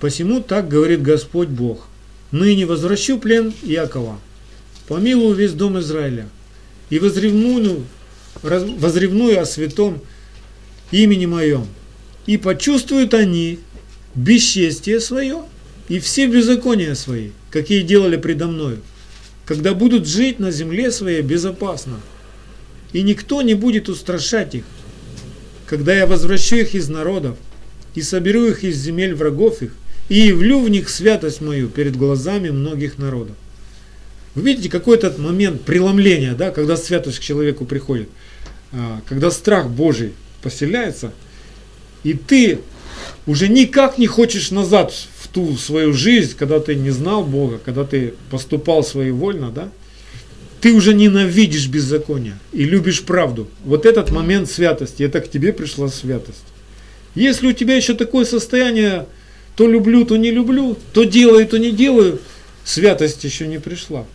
Посему 0.03 0.41
так 0.41 0.67
говорит 0.67 1.01
Господь 1.01 1.47
Бог. 1.47 1.87
Ныне 2.31 2.65
возвращу 2.65 3.17
плен 3.17 3.53
Иакова, 3.63 4.19
помилую 4.89 5.33
весь 5.33 5.53
дом 5.53 5.79
Израиля, 5.79 6.27
и 6.89 6.99
возревную, 6.99 7.85
возревную 8.41 9.39
о 9.39 9.45
святом 9.45 10.01
имени 10.91 11.25
моем, 11.25 11.65
и 12.25 12.35
почувствуют 12.35 13.13
они 13.13 13.59
бесчестие 14.13 14.99
свое 14.99 15.43
и 15.87 15.99
все 15.99 16.27
беззакония 16.27 16.95
свои, 16.95 17.29
какие 17.49 17.81
делали 17.81 18.17
предо 18.17 18.47
мною, 18.47 18.81
когда 19.45 19.73
будут 19.73 20.05
жить 20.05 20.37
на 20.37 20.51
земле 20.51 20.91
своей 20.91 21.21
безопасно, 21.21 22.01
и 22.91 23.03
никто 23.03 23.41
не 23.41 23.53
будет 23.53 23.87
устрашать 23.87 24.53
их, 24.53 24.65
когда 25.65 25.95
я 25.95 26.05
возвращу 26.07 26.57
их 26.57 26.75
из 26.75 26.89
народов 26.89 27.37
и 27.95 28.01
соберу 28.01 28.43
их 28.47 28.65
из 28.65 28.75
земель 28.75 29.15
врагов 29.15 29.61
их, 29.61 29.71
и 30.13 30.27
явлю 30.27 30.59
в 30.59 30.69
них 30.69 30.89
святость 30.89 31.41
мою 31.41 31.69
перед 31.69 31.95
глазами 31.95 32.51
многих 32.51 32.99
народов. 32.99 33.35
Вы 34.35 34.43
видите 34.43 34.69
какой 34.69 34.99
то 34.99 35.11
момент 35.17 35.61
преломления, 35.63 36.35
да, 36.35 36.51
когда 36.51 36.77
святость 36.77 37.17
к 37.17 37.23
человеку 37.23 37.65
приходит, 37.65 38.09
А, 38.71 39.01
когда 39.09 39.31
страх 39.31 39.71
Божий 39.71 40.13
поселяется, 40.43 41.13
и 42.03 42.13
ты 42.13 42.59
уже 43.25 43.47
никак 43.47 43.97
не 43.97 44.05
хочешь 44.05 44.51
назад 44.51 44.93
в 44.93 45.27
ту 45.29 45.57
свою 45.57 45.93
жизнь, 45.93 46.35
когда 46.37 46.59
ты 46.59 46.75
не 46.75 46.91
знал 46.91 47.23
Бога, 47.23 47.59
когда 47.65 47.83
ты 47.83 48.13
поступал 48.29 48.83
своевольно, 48.83 49.49
да, 49.49 49.69
ты 50.61 50.73
уже 50.73 50.93
ненавидишь 50.93 51.67
беззаконие 51.67 52.37
и 52.51 52.65
любишь 52.65 53.01
правду. 53.01 53.47
Вот 53.65 53.87
этот 53.87 54.11
момент 54.11 54.47
святости, 54.47 55.01
это 55.01 55.21
к 55.21 55.31
тебе 55.31 55.53
пришла 55.53 55.87
святость. 55.87 56.45
Если 57.15 57.47
у 57.47 57.53
тебя 57.53 57.75
еще 57.75 57.95
такое 57.95 58.25
состояние, 58.25 59.07
то 59.55 59.67
люблю, 59.67 60.05
то 60.05 60.17
не 60.17 60.31
люблю, 60.31 60.77
то 60.93 61.03
делаю, 61.03 61.47
то 61.47 61.57
не 61.57 61.71
делаю, 61.71 62.19
святость 62.63 63.23
еще 63.23 63.47
не 63.47 63.59
пришла. 63.59 64.05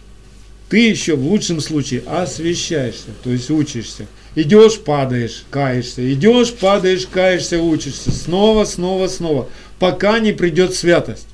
Ты 0.68 0.88
еще 0.88 1.16
в 1.16 1.26
лучшем 1.26 1.60
случае 1.60 2.02
освещаешься, 2.06 3.08
то 3.24 3.30
есть 3.30 3.50
учишься. 3.50 4.06
Идешь, 4.34 4.78
падаешь, 4.78 5.44
каешься, 5.50 6.12
идешь, 6.12 6.52
падаешь, 6.52 7.06
каешься, 7.06 7.60
учишься. 7.60 8.10
Снова, 8.12 8.64
снова, 8.64 9.08
снова, 9.08 9.48
пока 9.78 10.18
не 10.18 10.32
придет 10.32 10.74
святость. 10.74 11.26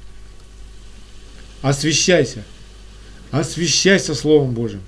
Освещайся. 1.62 2.44
Освещайся 3.30 4.14
Словом 4.14 4.52
Божьим. 4.54 4.80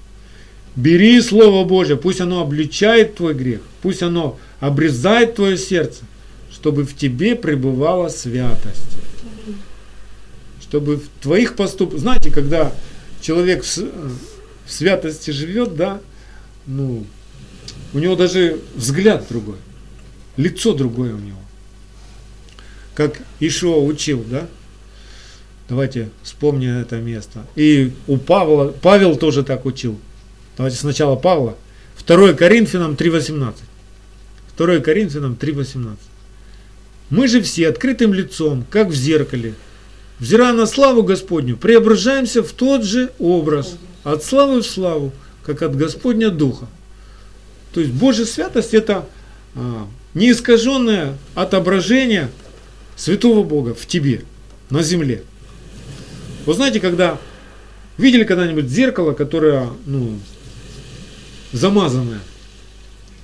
Бери 0.76 1.20
Слово 1.20 1.64
Божье, 1.64 1.96
пусть 1.96 2.20
оно 2.20 2.40
обличает 2.40 3.16
твой 3.16 3.34
грех, 3.34 3.60
пусть 3.82 4.02
оно 4.02 4.38
обрезает 4.60 5.34
твое 5.34 5.56
сердце, 5.56 6.04
чтобы 6.66 6.82
в 6.84 6.96
тебе 6.96 7.36
пребывала 7.36 8.08
святость. 8.08 8.98
Чтобы 10.60 10.96
в 10.96 11.08
твоих 11.22 11.54
поступках... 11.54 12.00
Знаете, 12.00 12.32
когда 12.32 12.72
человек 13.20 13.62
в, 13.62 13.76
в 13.76 14.18
святости 14.66 15.30
живет, 15.30 15.76
да, 15.76 16.00
ну, 16.66 17.06
у 17.92 18.00
него 18.00 18.16
даже 18.16 18.58
взгляд 18.74 19.26
другой, 19.28 19.58
лицо 20.36 20.74
другое 20.74 21.14
у 21.14 21.18
него. 21.18 21.38
Как 22.96 23.20
Ишуа 23.38 23.76
учил, 23.76 24.24
да? 24.28 24.48
Давайте 25.68 26.08
вспомним 26.24 26.78
это 26.78 26.96
место. 26.96 27.46
И 27.54 27.92
у 28.08 28.16
Павла, 28.16 28.74
Павел 28.82 29.14
тоже 29.14 29.44
так 29.44 29.66
учил. 29.66 29.96
Давайте 30.56 30.78
сначала 30.78 31.14
Павла. 31.14 31.56
2 32.04 32.32
Коринфянам 32.32 32.94
3.18. 32.94 33.54
2 34.58 34.78
Коринфянам 34.80 35.38
3.18. 35.40 35.96
Мы 37.10 37.28
же 37.28 37.40
все 37.40 37.68
открытым 37.68 38.12
лицом, 38.12 38.64
как 38.70 38.88
в 38.88 38.94
зеркале, 38.94 39.54
взирая 40.18 40.52
на 40.52 40.66
славу 40.66 41.02
Господню, 41.02 41.56
преображаемся 41.56 42.42
в 42.42 42.52
тот 42.52 42.84
же 42.84 43.12
образ, 43.18 43.76
от 44.02 44.24
славы 44.24 44.62
в 44.62 44.66
славу, 44.66 45.12
как 45.44 45.62
от 45.62 45.76
Господня 45.76 46.30
Духа. 46.30 46.66
То 47.72 47.80
есть 47.80 47.92
Божья 47.92 48.24
святость 48.24 48.74
это 48.74 49.06
а, 49.54 49.86
неискаженное 50.14 51.16
отображение 51.34 52.30
святого 52.96 53.44
Бога 53.44 53.74
в 53.74 53.86
тебе, 53.86 54.22
на 54.70 54.82
земле. 54.82 55.22
Вы 56.44 56.54
знаете, 56.54 56.80
когда 56.80 57.18
видели 57.98 58.24
когда-нибудь 58.24 58.68
зеркало, 58.68 59.12
которое 59.12 59.68
ну, 59.84 60.18
замазанное, 61.52 62.20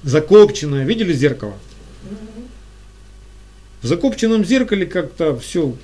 закопченное, 0.03 0.85
видели 0.85 1.12
зеркало? 1.12 1.55
В 3.83 3.87
закопченном 3.87 4.45
зеркале 4.45 4.87
как-то 4.87 5.37
все 5.39 5.74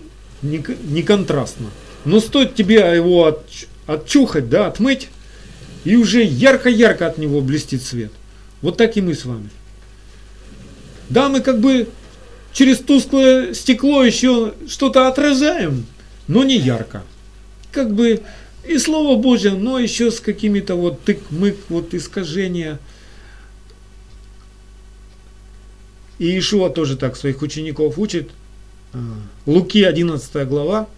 не, 0.42 0.64
не 0.84 1.02
контрастно. 1.02 1.70
Но 2.04 2.20
стоит 2.20 2.54
тебе 2.54 2.76
его 2.76 3.26
от, 3.26 3.44
отчухать, 3.86 4.48
да, 4.48 4.66
отмыть, 4.66 5.08
и 5.84 5.96
уже 5.96 6.22
ярко-ярко 6.22 7.06
от 7.06 7.18
него 7.18 7.40
блестит 7.40 7.82
свет. 7.82 8.12
Вот 8.62 8.76
так 8.76 8.96
и 8.96 9.00
мы 9.00 9.14
с 9.14 9.24
вами. 9.24 9.50
Да, 11.08 11.28
мы 11.28 11.40
как 11.40 11.60
бы 11.60 11.88
через 12.52 12.78
тусклое 12.78 13.54
стекло 13.54 14.02
еще 14.02 14.54
что-то 14.68 15.08
отражаем, 15.08 15.86
но 16.26 16.44
не 16.44 16.56
ярко. 16.56 17.02
Как 17.72 17.94
бы 17.94 18.20
и 18.66 18.78
Слово 18.78 19.16
Божье, 19.16 19.52
но 19.52 19.78
еще 19.78 20.10
с 20.10 20.20
какими-то 20.20 20.74
вот 20.74 21.00
тык-мык, 21.04 21.56
вот 21.68 21.94
искажения. 21.94 22.78
И 26.18 26.38
Ишуа 26.38 26.70
тоже 26.70 26.96
так 26.96 27.16
своих 27.16 27.42
учеников 27.42 27.98
учит. 27.98 28.30
А, 28.92 28.98
Луки 29.46 29.82
11 29.82 30.48
глава, 30.48 30.88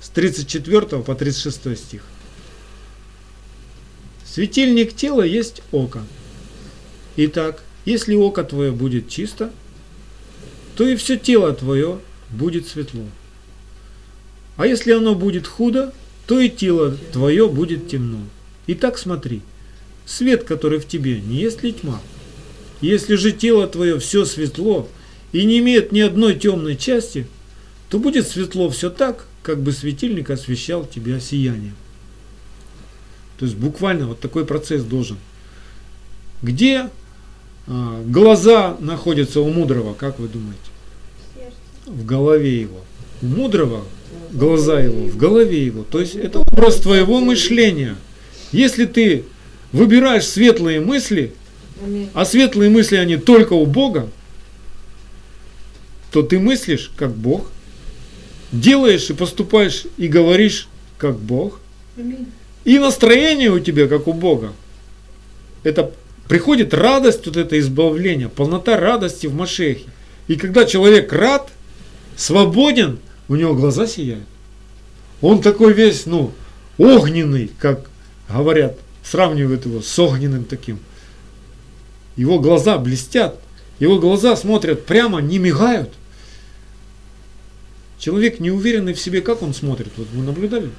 с 0.00 0.08
34 0.08 1.02
по 1.02 1.14
36 1.14 1.78
стих. 1.78 2.02
Светильник 4.24 4.94
тела 4.94 5.22
есть 5.22 5.62
око. 5.70 6.02
Итак, 7.16 7.62
если 7.84 8.14
око 8.14 8.42
твое 8.42 8.72
будет 8.72 9.08
чисто, 9.08 9.52
то 10.76 10.86
и 10.86 10.96
все 10.96 11.16
тело 11.16 11.52
твое 11.52 12.00
будет 12.30 12.66
светло. 12.66 13.04
А 14.56 14.66
если 14.66 14.92
оно 14.92 15.14
будет 15.14 15.46
худо, 15.46 15.92
то 16.26 16.40
и 16.40 16.48
тело 16.48 16.96
твое 17.12 17.48
будет 17.48 17.88
темно. 17.88 18.20
Итак, 18.66 18.98
смотри, 18.98 19.42
свет, 20.06 20.44
который 20.44 20.78
в 20.78 20.88
тебе, 20.88 21.20
не 21.20 21.36
есть 21.36 21.62
ли 21.62 21.72
тьма? 21.72 22.00
Если 22.84 23.14
же 23.14 23.32
тело 23.32 23.66
твое 23.66 23.98
все 23.98 24.26
светло 24.26 24.86
и 25.32 25.46
не 25.46 25.58
имеет 25.60 25.90
ни 25.90 26.00
одной 26.00 26.34
темной 26.34 26.76
части, 26.76 27.26
то 27.88 27.98
будет 27.98 28.28
светло 28.28 28.68
все 28.68 28.90
так, 28.90 29.26
как 29.42 29.62
бы 29.62 29.72
светильник 29.72 30.28
освещал 30.28 30.84
тебя 30.84 31.18
сиянием. 31.18 31.76
То 33.38 33.46
есть 33.46 33.56
буквально 33.56 34.08
вот 34.08 34.20
такой 34.20 34.44
процесс 34.44 34.82
должен. 34.82 35.16
Где 36.42 36.90
а, 37.66 38.02
глаза 38.04 38.76
находятся 38.80 39.40
у 39.40 39.50
мудрого, 39.50 39.94
как 39.94 40.18
вы 40.18 40.28
думаете? 40.28 40.60
В 41.86 42.04
голове 42.04 42.60
его. 42.60 42.84
У 43.22 43.26
мудрого 43.26 43.84
глаза 44.30 44.78
его 44.80 45.06
в 45.06 45.16
голове 45.16 45.64
его. 45.64 45.84
То 45.84 46.00
есть 46.00 46.16
это 46.16 46.40
вопрос 46.40 46.80
твоего 46.80 47.20
мышления. 47.20 47.96
Если 48.52 48.84
ты 48.84 49.24
выбираешь 49.72 50.26
светлые 50.26 50.80
мысли, 50.80 51.32
а 52.14 52.24
светлые 52.24 52.70
мысли 52.70 52.96
они 52.96 53.16
только 53.16 53.52
у 53.52 53.66
Бога, 53.66 54.08
то 56.10 56.22
ты 56.22 56.38
мыслишь 56.38 56.92
как 56.96 57.12
Бог, 57.12 57.50
делаешь 58.52 59.10
и 59.10 59.14
поступаешь 59.14 59.84
и 59.96 60.06
говоришь 60.06 60.68
как 60.98 61.18
Бог, 61.18 61.60
и 62.64 62.78
настроение 62.78 63.50
у 63.50 63.58
тебя 63.58 63.88
как 63.88 64.06
у 64.06 64.12
Бога. 64.12 64.52
Это 65.64 65.92
приходит 66.28 66.72
радость, 66.72 67.26
вот 67.26 67.36
это 67.36 67.58
избавление, 67.58 68.28
полнота 68.28 68.78
радости 68.78 69.26
в 69.26 69.34
Машехе. 69.34 69.86
И 70.28 70.36
когда 70.36 70.64
человек 70.64 71.12
рад, 71.12 71.50
свободен, 72.16 72.98
у 73.28 73.36
него 73.36 73.54
глаза 73.54 73.86
сияют. 73.86 74.24
Он 75.20 75.40
такой 75.40 75.72
весь, 75.72 76.06
ну, 76.06 76.32
огненный, 76.78 77.50
как 77.58 77.90
говорят, 78.28 78.78
сравнивают 79.02 79.66
его 79.66 79.82
с 79.82 79.98
огненным 79.98 80.44
таким. 80.44 80.78
Его 82.16 82.38
глаза 82.38 82.78
блестят, 82.78 83.40
его 83.78 83.98
глаза 83.98 84.36
смотрят 84.36 84.86
прямо, 84.86 85.20
не 85.20 85.38
мигают. 85.38 85.90
Человек 87.98 88.38
неуверенный 88.38 88.94
в 88.94 89.00
себе, 89.00 89.20
как 89.20 89.42
он 89.42 89.54
смотрит? 89.54 89.92
Вот 89.96 90.08
вы 90.12 90.22
наблюдали? 90.22 90.70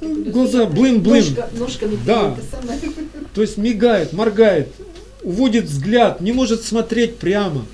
Глаза 0.00 0.66
блин-блин. 0.66 1.36
да. 2.06 2.36
То 3.34 3.42
есть 3.42 3.56
мигает, 3.56 4.12
моргает, 4.12 4.68
уводит 5.22 5.64
взгляд, 5.64 6.20
не 6.20 6.32
может 6.32 6.62
смотреть 6.62 7.16
прямо. 7.16 7.66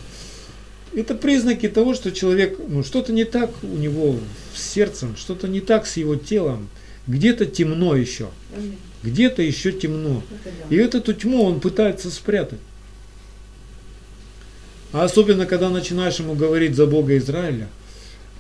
Это 0.95 1.15
признаки 1.15 1.69
того, 1.69 1.95
что 1.95 2.11
человек, 2.11 2.59
ну 2.67 2.83
что-то 2.83 3.13
не 3.13 3.25
так 3.25 3.51
у 3.63 3.77
него 3.77 4.17
с 4.55 4.63
сердцем, 4.63 5.17
что-то 5.17 5.47
не 5.47 5.61
так 5.61 5.87
с 5.87 5.97
его 5.97 6.17
телом. 6.17 6.69
Где-то 7.07 7.47
темно 7.47 7.97
еще. 7.97 8.29
Где-то 9.03 9.43
еще 9.43 9.73
темно. 9.73 10.23
И 10.71 10.77
эту 10.77 11.13
тьму 11.13 11.45
он 11.45 11.61
пытается 11.61 12.11
спрятать. 12.11 12.59
А 14.93 15.05
особенно, 15.05 15.47
когда 15.47 15.69
начинаешь 15.69 16.19
ему 16.19 16.35
говорить 16.35 16.75
за 16.75 16.87
Бога 16.87 17.17
Израиля, 17.19 17.69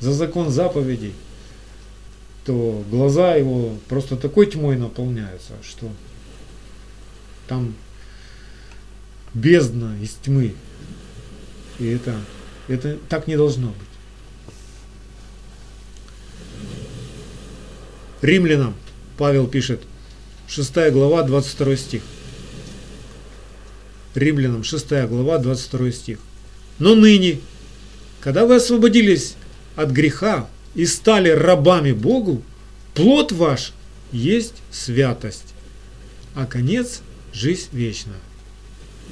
за 0.00 0.12
закон 0.12 0.50
заповедей, 0.50 1.12
то 2.44 2.82
глаза 2.90 3.34
его 3.34 3.74
просто 3.88 4.16
такой 4.16 4.46
тьмой 4.46 4.76
наполняются, 4.76 5.52
что 5.62 5.90
там 7.46 7.74
бездна 9.34 9.94
из 10.02 10.12
тьмы. 10.14 10.54
И 11.78 11.86
это, 11.86 12.16
это 12.66 12.96
так 13.08 13.26
не 13.26 13.36
должно 13.36 13.68
быть. 13.68 13.76
Римлянам 18.22 18.74
Павел 19.16 19.46
пишет, 19.46 19.82
6 20.48 20.90
глава, 20.92 21.22
22 21.22 21.76
стих. 21.76 22.02
Римлянам 24.14 24.64
6 24.64 24.88
глава, 25.06 25.38
22 25.38 25.92
стих. 25.92 26.18
Но 26.78 26.94
ныне, 26.94 27.40
когда 28.20 28.46
вы 28.46 28.56
освободились 28.56 29.34
от 29.76 29.90
греха 29.90 30.48
и 30.74 30.86
стали 30.86 31.28
рабами 31.28 31.92
Богу, 31.92 32.42
плод 32.94 33.32
ваш 33.32 33.72
есть 34.10 34.54
святость, 34.70 35.54
а 36.34 36.46
конец– 36.46 37.02
жизнь 37.32 37.68
вечная. 37.72 38.16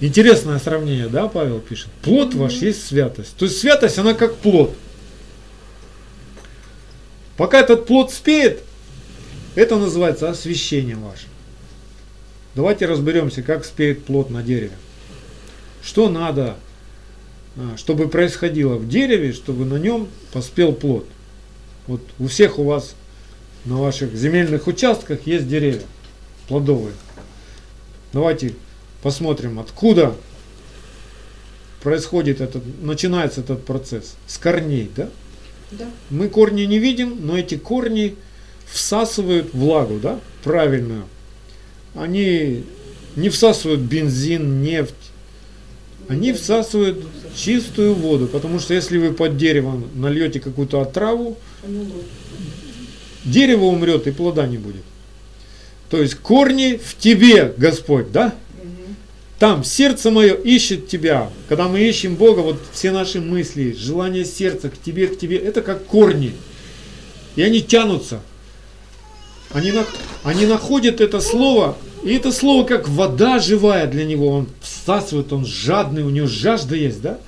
Интересное 0.01 0.59
сравнение, 0.59 1.09
да, 1.09 1.29
Павел 1.29 1.61
пишет? 1.61 1.89
Плод 2.03 2.35
ваш 2.35 2.55
есть 2.55 2.87
святость. 2.87 3.37
То 3.37 3.45
есть 3.45 3.59
святость, 3.59 3.99
она 3.99 4.15
как 4.15 4.37
плод. 4.37 4.75
Пока 7.37 7.61
этот 7.61 7.87
плод 7.87 8.13
спеет, 8.13 8.63
это 9.57 9.77
называется 9.77 10.31
освещение 10.31 10.95
ваше. 10.97 11.27
Давайте 12.55 12.87
разберемся, 12.87 13.43
как 13.43 13.65
спеет 13.65 14.05
плод 14.05 14.31
на 14.31 14.43
дереве. 14.43 14.77
Что 15.83 16.09
надо 16.09 16.57
а, 17.57 17.77
чтобы 17.79 18.09
происходило 18.09 18.75
в 18.75 18.87
дереве, 18.87 19.33
чтобы 19.33 19.65
на 19.65 19.77
нем 19.77 20.09
поспел 20.33 20.73
плод. 20.73 21.07
Вот 21.87 22.03
у 22.19 22.27
всех 22.29 22.59
у 22.59 22.65
вас 22.65 22.95
на 23.65 23.81
ваших 23.81 24.15
земельных 24.15 24.67
участках 24.67 25.27
есть 25.27 25.49
деревья 25.49 25.83
плодовые. 26.49 26.95
Давайте 28.13 28.55
посмотрим, 29.03 29.59
откуда 29.59 30.15
происходит 31.83 32.41
этот, 32.41 32.63
начинается 32.83 33.41
этот 33.41 33.65
процесс. 33.65 34.17
С 34.27 34.37
корней, 34.37 34.91
да? 34.95 35.09
Да. 35.71 35.87
Мы 36.11 36.29
корни 36.29 36.63
не 36.63 36.79
видим, 36.79 37.27
но 37.27 37.39
эти 37.39 37.57
корни 37.57 38.17
всасывают 38.71 39.55
влагу, 39.55 39.99
да, 39.99 40.21
правильную. 40.43 41.05
Они 41.95 42.65
не 43.15 43.29
всасывают 43.29 43.81
бензин, 43.81 44.63
нефть, 44.63 44.95
они 46.09 46.33
всасывают 46.33 47.05
чистую 47.35 47.95
воду, 47.95 48.29
потому 48.29 48.61
что 48.61 48.75
если 48.75 48.99
вы 48.99 49.13
под 49.13 49.37
деревом 49.37 49.89
нальете 49.95 50.39
какую-то 50.39 50.81
отраву, 50.81 51.37
дерево 53.25 53.65
умрет 53.65 54.07
и 54.07 54.13
плода 54.13 54.47
не 54.47 54.59
будет. 54.59 54.83
То 55.91 56.01
есть 56.01 56.15
корни 56.17 56.81
в 56.83 56.97
тебе, 56.97 57.53
Господь, 57.57 58.13
да? 58.13 58.35
Там 59.39 59.65
сердце 59.65 60.11
мое 60.11 60.35
ищет 60.35 60.89
тебя. 60.89 61.31
Когда 61.49 61.69
мы 61.69 61.81
ищем 61.81 62.15
Бога, 62.15 62.41
вот 62.41 62.59
все 62.73 62.91
наши 62.91 63.21
мысли, 63.21 63.77
желания 63.79 64.25
сердца 64.25 64.71
к 64.71 64.81
тебе, 64.81 65.09
к 65.09 65.19
тебе, 65.19 65.37
это 65.37 65.61
как 65.61 65.85
корни. 65.85 66.33
И 67.35 67.43
они 67.43 67.61
тянутся. 67.61 68.21
Они, 69.53 69.73
они 70.25 70.47
находят 70.47 71.01
это 71.01 71.21
слово 71.21 71.77
И 72.03 72.15
это 72.15 72.33
слово 72.33 72.67
как 72.67 72.89
вода 72.89 73.39
живая 73.39 73.87
для 73.87 74.05
него. 74.05 74.29
Он 74.29 74.49
всасывает, 74.61 75.33
он 75.33 75.45
жадный, 75.47 76.03
у 76.03 76.11
него 76.11 76.27
жажда 76.27 76.77
есть, 76.77 77.01
да? 77.01 77.19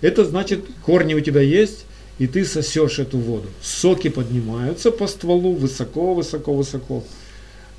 Это 0.00 0.24
значит, 0.24 0.64
корни 0.84 1.14
у 1.14 1.20
тебя 1.20 1.40
есть, 1.40 1.84
и 2.18 2.26
ты 2.26 2.44
сосешь 2.44 2.98
эту 2.98 3.18
воду. 3.18 3.48
Соки 3.62 4.08
поднимаются 4.08 4.90
по 4.90 5.06
стволу 5.06 5.54
высоко, 5.54 6.14
высоко, 6.14 6.54
высоко. 6.54 7.04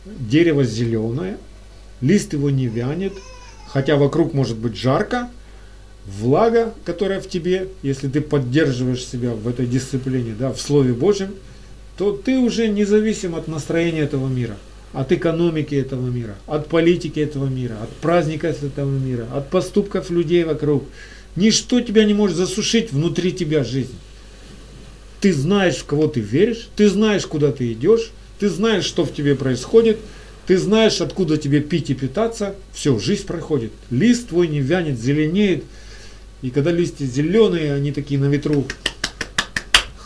Дерево 0.05 0.63
зеленое, 0.63 1.37
лист 2.01 2.33
его 2.33 2.49
не 2.49 2.67
вянет, 2.67 3.13
хотя 3.67 3.95
вокруг 3.95 4.33
может 4.33 4.57
быть 4.57 4.75
жарко, 4.75 5.29
влага, 6.05 6.73
которая 6.85 7.21
в 7.21 7.29
тебе, 7.29 7.69
если 7.81 8.07
ты 8.07 8.21
поддерживаешь 8.21 9.05
себя 9.05 9.31
в 9.31 9.47
этой 9.47 9.65
дисциплине, 9.65 10.35
да, 10.37 10.51
в 10.51 10.59
Слове 10.59 10.93
Божьем, 10.93 11.33
то 11.97 12.11
ты 12.11 12.37
уже 12.37 12.67
независим 12.67 13.35
от 13.35 13.47
настроения 13.47 14.01
этого 14.01 14.27
мира, 14.27 14.57
от 14.93 15.11
экономики 15.11 15.75
этого 15.75 16.09
мира, 16.09 16.35
от 16.47 16.67
политики 16.67 17.19
этого 17.19 17.47
мира, 17.47 17.77
от 17.81 17.89
праздников 17.97 18.63
этого 18.63 18.89
мира, 18.89 19.27
от 19.33 19.49
поступков 19.49 20.09
людей 20.09 20.43
вокруг. 20.43 20.83
Ничто 21.35 21.81
тебя 21.81 22.03
не 22.05 22.13
может 22.13 22.37
засушить 22.37 22.91
внутри 22.91 23.31
тебя 23.31 23.63
жизнь. 23.63 23.95
Ты 25.19 25.33
знаешь, 25.33 25.77
в 25.77 25.85
кого 25.85 26.07
ты 26.07 26.19
веришь, 26.19 26.67
ты 26.75 26.89
знаешь, 26.89 27.25
куда 27.25 27.51
ты 27.51 27.71
идешь, 27.71 28.11
ты 28.39 28.49
знаешь, 28.49 28.83
что 28.83 29.05
в 29.05 29.13
тебе 29.13 29.35
происходит, 29.35 29.97
ты 30.45 30.57
знаешь, 30.57 30.99
откуда 30.99 31.37
тебе 31.37 31.61
пить 31.61 31.89
и 31.89 31.93
питаться. 31.93 32.55
Все, 32.73 32.99
жизнь 32.99 33.25
проходит. 33.25 33.71
Лист 33.89 34.29
твой 34.29 34.47
не 34.47 34.59
вянет, 34.59 34.99
зеленеет. 34.99 35.63
И 36.41 36.49
когда 36.49 36.71
листья 36.71 37.05
зеленые, 37.05 37.73
они 37.73 37.93
такие 37.93 38.19
на 38.19 38.25
ветру 38.25 38.65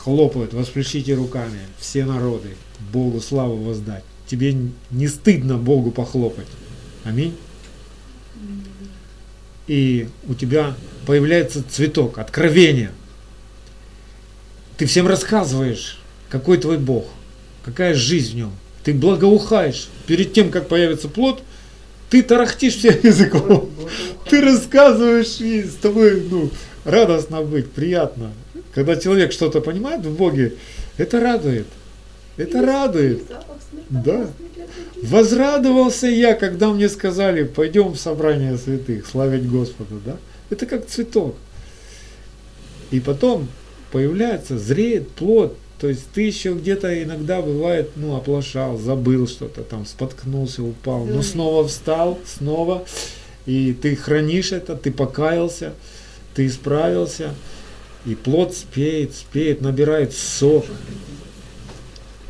хлопают, 0.08 0.54
воспрещите 0.54 1.16
руками, 1.16 1.60
все 1.78 2.06
народы, 2.06 2.56
Богу 2.94 3.20
славу 3.20 3.58
воздать. 3.58 4.06
Тебе 4.26 4.56
не 4.90 5.08
стыдно 5.10 5.58
Богу 5.58 5.92
похлопать. 5.92 6.48
Аминь. 7.04 7.36
И 9.68 10.08
у 10.30 10.34
тебя 10.34 10.76
появляется 11.06 11.62
цветок, 11.70 12.20
откровение. 12.20 12.92
Ты 14.78 14.86
всем 14.86 15.10
рассказываешь, 15.10 16.00
какой 16.30 16.58
твой 16.58 16.78
Бог, 16.78 17.08
какая 17.66 17.94
жизнь 17.94 18.32
в 18.32 18.36
нем. 18.36 18.52
Ты 18.86 18.94
благоухаешь. 18.94 19.90
Перед 20.06 20.32
тем, 20.32 20.52
как 20.52 20.70
появится 20.70 21.10
плод, 21.10 21.44
ты 22.10 22.24
тарахтишь 22.24 22.78
всем 22.78 22.96
языком. 23.04 23.70
Ты 24.30 24.40
рассказываешь, 24.40 25.42
и 25.42 25.64
с 25.64 25.76
тобой 25.76 26.22
ну, 26.32 26.50
радостно 26.86 27.42
быть, 27.42 27.70
приятно. 27.70 28.32
Когда 28.78 28.96
человек 28.96 29.32
что-то 29.32 29.60
понимает 29.60 30.06
в 30.06 30.16
Боге, 30.16 30.54
это 30.98 31.20
радует. 31.20 31.66
Это 32.38 32.62
радует. 32.64 33.24
Да. 33.90 34.28
Возрадовался 35.02 36.06
я, 36.06 36.36
когда 36.36 36.72
мне 36.72 36.88
сказали, 36.88 37.42
пойдем 37.42 37.94
в 37.94 37.98
собрание 37.98 38.56
святых, 38.56 39.08
славить 39.08 39.50
Господа. 39.50 39.96
Да? 40.06 40.18
Это 40.52 40.68
как 40.68 40.86
цветок. 40.86 41.36
И 42.92 43.00
потом 43.00 43.48
появляется, 43.92 44.60
зреет 44.60 45.10
плод. 45.10 45.58
То 45.80 45.90
есть 45.90 46.12
ты 46.14 46.22
еще 46.22 46.54
где-то 46.54 47.02
иногда 47.02 47.42
бывает, 47.42 47.90
ну, 47.96 48.16
оплошал, 48.16 48.78
забыл 48.78 49.28
что-то, 49.28 49.64
там, 49.64 49.88
споткнулся, 49.88 50.62
упал, 50.62 51.04
но 51.06 51.24
снова 51.24 51.68
встал, 51.68 52.20
снова, 52.28 52.86
и 53.48 53.74
ты 53.74 53.96
хранишь 53.96 54.52
это, 54.52 54.76
ты 54.76 54.92
покаялся, 54.92 55.74
ты 56.36 56.46
исправился, 56.46 57.34
и 58.08 58.16
плод 58.16 58.56
спеет, 58.56 59.14
спеет, 59.14 59.60
набирает 59.60 60.14
сок. 60.14 60.66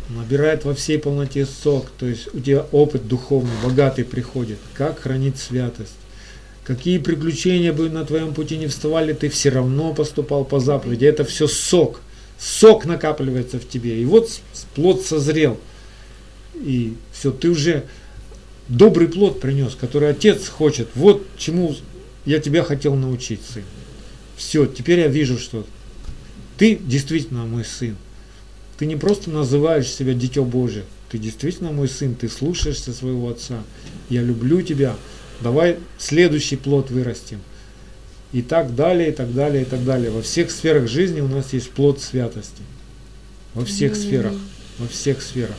Набирает 0.09 0.65
во 0.65 0.73
всей 0.73 0.97
полноте 0.97 1.45
сок. 1.45 1.91
То 1.99 2.07
есть 2.07 2.33
у 2.33 2.39
тебя 2.39 2.65
опыт 2.71 3.07
духовный, 3.07 3.51
богатый 3.63 4.03
приходит. 4.03 4.57
Как 4.73 4.99
хранить 4.99 5.37
святость. 5.37 5.93
Какие 6.63 6.97
приключения 6.97 7.71
бы 7.71 7.91
на 7.91 8.05
твоем 8.05 8.33
пути 8.33 8.57
не 8.57 8.65
вставали, 8.65 9.13
ты 9.13 9.29
все 9.29 9.49
равно 9.49 9.93
поступал 9.93 10.45
по 10.45 10.59
заповеди. 10.59 11.05
Это 11.05 11.23
все 11.23 11.47
сок. 11.47 12.01
Сок 12.39 12.85
накапливается 12.85 13.59
в 13.59 13.69
тебе. 13.69 14.01
И 14.01 14.05
вот 14.05 14.31
плод 14.73 15.03
созрел. 15.03 15.59
И 16.55 16.95
все, 17.11 17.31
ты 17.31 17.51
уже 17.51 17.83
добрый 18.67 19.07
плод 19.07 19.39
принес, 19.39 19.75
который 19.75 20.09
отец 20.09 20.47
хочет. 20.47 20.87
Вот 20.95 21.23
чему 21.37 21.75
я 22.25 22.39
тебя 22.39 22.63
хотел 22.63 22.95
научить, 22.95 23.41
сын 23.53 23.63
все, 24.37 24.67
теперь 24.67 24.99
я 24.99 25.07
вижу, 25.07 25.37
что 25.37 25.65
ты 26.57 26.75
действительно 26.75 27.45
мой 27.45 27.65
сын. 27.65 27.97
Ты 28.77 28.85
не 28.85 28.95
просто 28.95 29.31
называешь 29.31 29.87
себя 29.87 30.13
Дитё 30.13 30.45
Божие, 30.45 30.85
ты 31.09 31.17
действительно 31.17 31.71
мой 31.71 31.89
сын, 31.89 32.13
ты 32.13 32.29
слушаешься 32.29 32.93
своего 32.93 33.29
отца. 33.29 33.63
Я 34.09 34.21
люблю 34.21 34.61
тебя, 34.61 34.95
давай 35.41 35.77
следующий 35.97 36.55
плод 36.55 36.91
вырастим. 36.91 37.39
И 38.33 38.41
так 38.41 38.75
далее, 38.75 39.09
и 39.09 39.11
так 39.11 39.33
далее, 39.33 39.63
и 39.63 39.65
так 39.65 39.83
далее. 39.83 40.11
Во 40.11 40.21
всех 40.21 40.51
сферах 40.51 40.87
жизни 40.87 41.21
у 41.21 41.27
нас 41.27 41.53
есть 41.53 41.71
плод 41.71 42.01
святости. 42.01 42.61
Во 43.53 43.65
всех 43.65 43.93
mm-hmm. 43.93 43.95
сферах. 43.95 44.33
Во 44.77 44.87
всех 44.87 45.21
сферах. 45.21 45.55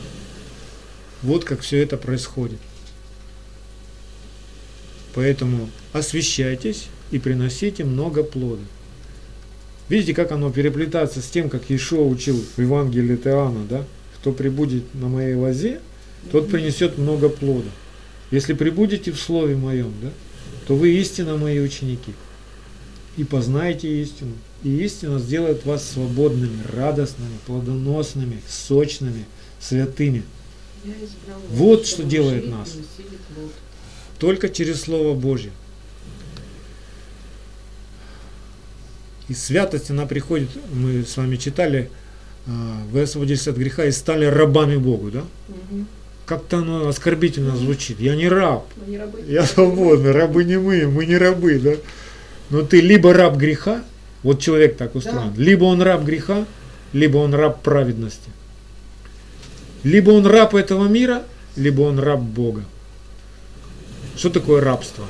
Вот 1.23 1.43
как 1.43 1.61
все 1.61 1.81
это 1.81 1.97
происходит. 1.97 2.59
Поэтому 5.15 5.69
освещайтесь, 5.91 6.85
и 7.11 7.19
приносите 7.19 7.83
много 7.83 8.23
плода. 8.23 8.61
Видите, 9.89 10.13
как 10.13 10.31
оно 10.31 10.51
переплетается 10.51 11.21
с 11.21 11.27
тем, 11.27 11.49
как 11.49 11.69
Иешуа 11.69 12.05
учил 12.05 12.39
в 12.55 12.61
Евангелии 12.61 13.15
Теана, 13.15 13.65
да? 13.67 13.85
Кто 14.17 14.31
прибудет 14.31 14.83
на 14.93 15.07
моей 15.07 15.33
лозе, 15.33 15.79
тот 16.31 16.49
принесет 16.49 16.97
много 16.97 17.29
плода. 17.29 17.69
Если 18.31 18.53
прибудете 18.53 19.11
в 19.11 19.19
Слове 19.19 19.55
Моем, 19.55 19.91
да, 20.01 20.11
то 20.67 20.75
вы 20.75 20.91
истинно 20.91 21.37
мои 21.37 21.59
ученики. 21.59 22.13
И 23.17 23.23
познаете 23.23 24.01
истину. 24.01 24.33
И 24.63 24.83
истина 24.83 25.17
сделает 25.19 25.65
вас 25.65 25.89
свободными, 25.89 26.59
радостными, 26.71 27.37
плодоносными, 27.47 28.41
сочными, 28.47 29.25
святыми. 29.59 30.23
Вот 31.49 31.87
что 31.87 32.03
делает 32.03 32.47
нас. 32.49 32.75
Только 34.19 34.49
через 34.49 34.81
Слово 34.81 35.15
Божье. 35.15 35.51
И 39.29 39.35
святость, 39.35 39.91
она 39.91 40.07
приходит, 40.07 40.49
мы 40.73 41.03
с 41.03 41.15
вами 41.15 41.35
читали, 41.35 41.89
а, 42.47 42.81
вы 42.91 43.03
освободились 43.03 43.47
от 43.47 43.57
греха 43.57 43.85
и 43.85 43.91
стали 43.91 44.25
рабами 44.25 44.75
Богу, 44.75 45.11
да? 45.11 45.23
Угу. 45.47 45.85
Как-то 46.25 46.57
оно 46.57 46.87
оскорбительно 46.87 47.55
звучит. 47.55 47.99
Я 47.99 48.15
не 48.15 48.27
раб, 48.27 48.65
не 48.87 48.97
рабы. 48.97 49.23
я 49.27 49.45
свободный, 49.45 50.11
рабы 50.11 50.43
не 50.43 50.57
мы, 50.57 50.87
мы 50.87 51.05
не 51.05 51.15
рабы, 51.15 51.59
да? 51.59 51.73
Но 52.49 52.63
ты 52.63 52.81
либо 52.81 53.13
раб 53.13 53.37
греха, 53.37 53.83
вот 54.23 54.41
человек 54.41 54.77
так 54.77 54.95
устроен, 54.95 55.33
да. 55.35 55.41
либо 55.41 55.65
он 55.65 55.81
раб 55.83 56.03
греха, 56.03 56.45
либо 56.91 57.17
он 57.17 57.35
раб 57.35 57.61
праведности. 57.61 58.29
Либо 59.83 60.09
он 60.09 60.25
раб 60.25 60.55
этого 60.55 60.87
мира, 60.87 61.23
либо 61.55 61.81
он 61.81 61.99
раб 61.99 62.19
Бога. 62.19 62.65
Что 64.15 64.31
такое 64.31 64.61
рабство? 64.61 65.05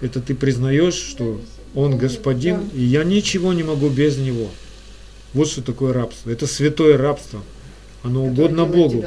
Это 0.00 0.20
ты 0.20 0.36
признаешь, 0.36 0.94
что 0.94 1.40
он 1.74 1.98
господин, 1.98 2.68
и 2.74 2.82
я 2.82 3.04
ничего 3.04 3.52
не 3.52 3.62
могу 3.62 3.88
без 3.88 4.16
него. 4.16 4.48
Вот 5.34 5.48
что 5.48 5.62
такое 5.62 5.92
рабство. 5.92 6.30
Это 6.30 6.46
святое 6.46 6.96
рабство. 6.96 7.42
Оно 8.02 8.24
угодно 8.24 8.64
Богу. 8.64 9.04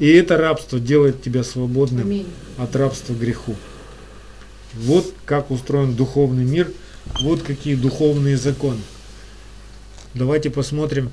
И 0.00 0.08
это 0.08 0.36
рабство 0.36 0.80
делает 0.80 1.22
тебя 1.22 1.44
свободным 1.44 2.06
Аминь. 2.06 2.26
от 2.58 2.74
рабства 2.74 3.12
греху. 3.14 3.54
Вот 4.74 5.12
как 5.26 5.50
устроен 5.50 5.94
духовный 5.94 6.44
мир, 6.44 6.72
вот 7.20 7.42
какие 7.42 7.74
духовные 7.74 8.36
законы. 8.36 8.80
Давайте 10.14 10.50
посмотрим, 10.50 11.10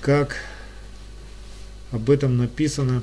как 0.00 0.36
об 1.92 2.10
этом 2.10 2.36
написано 2.36 3.02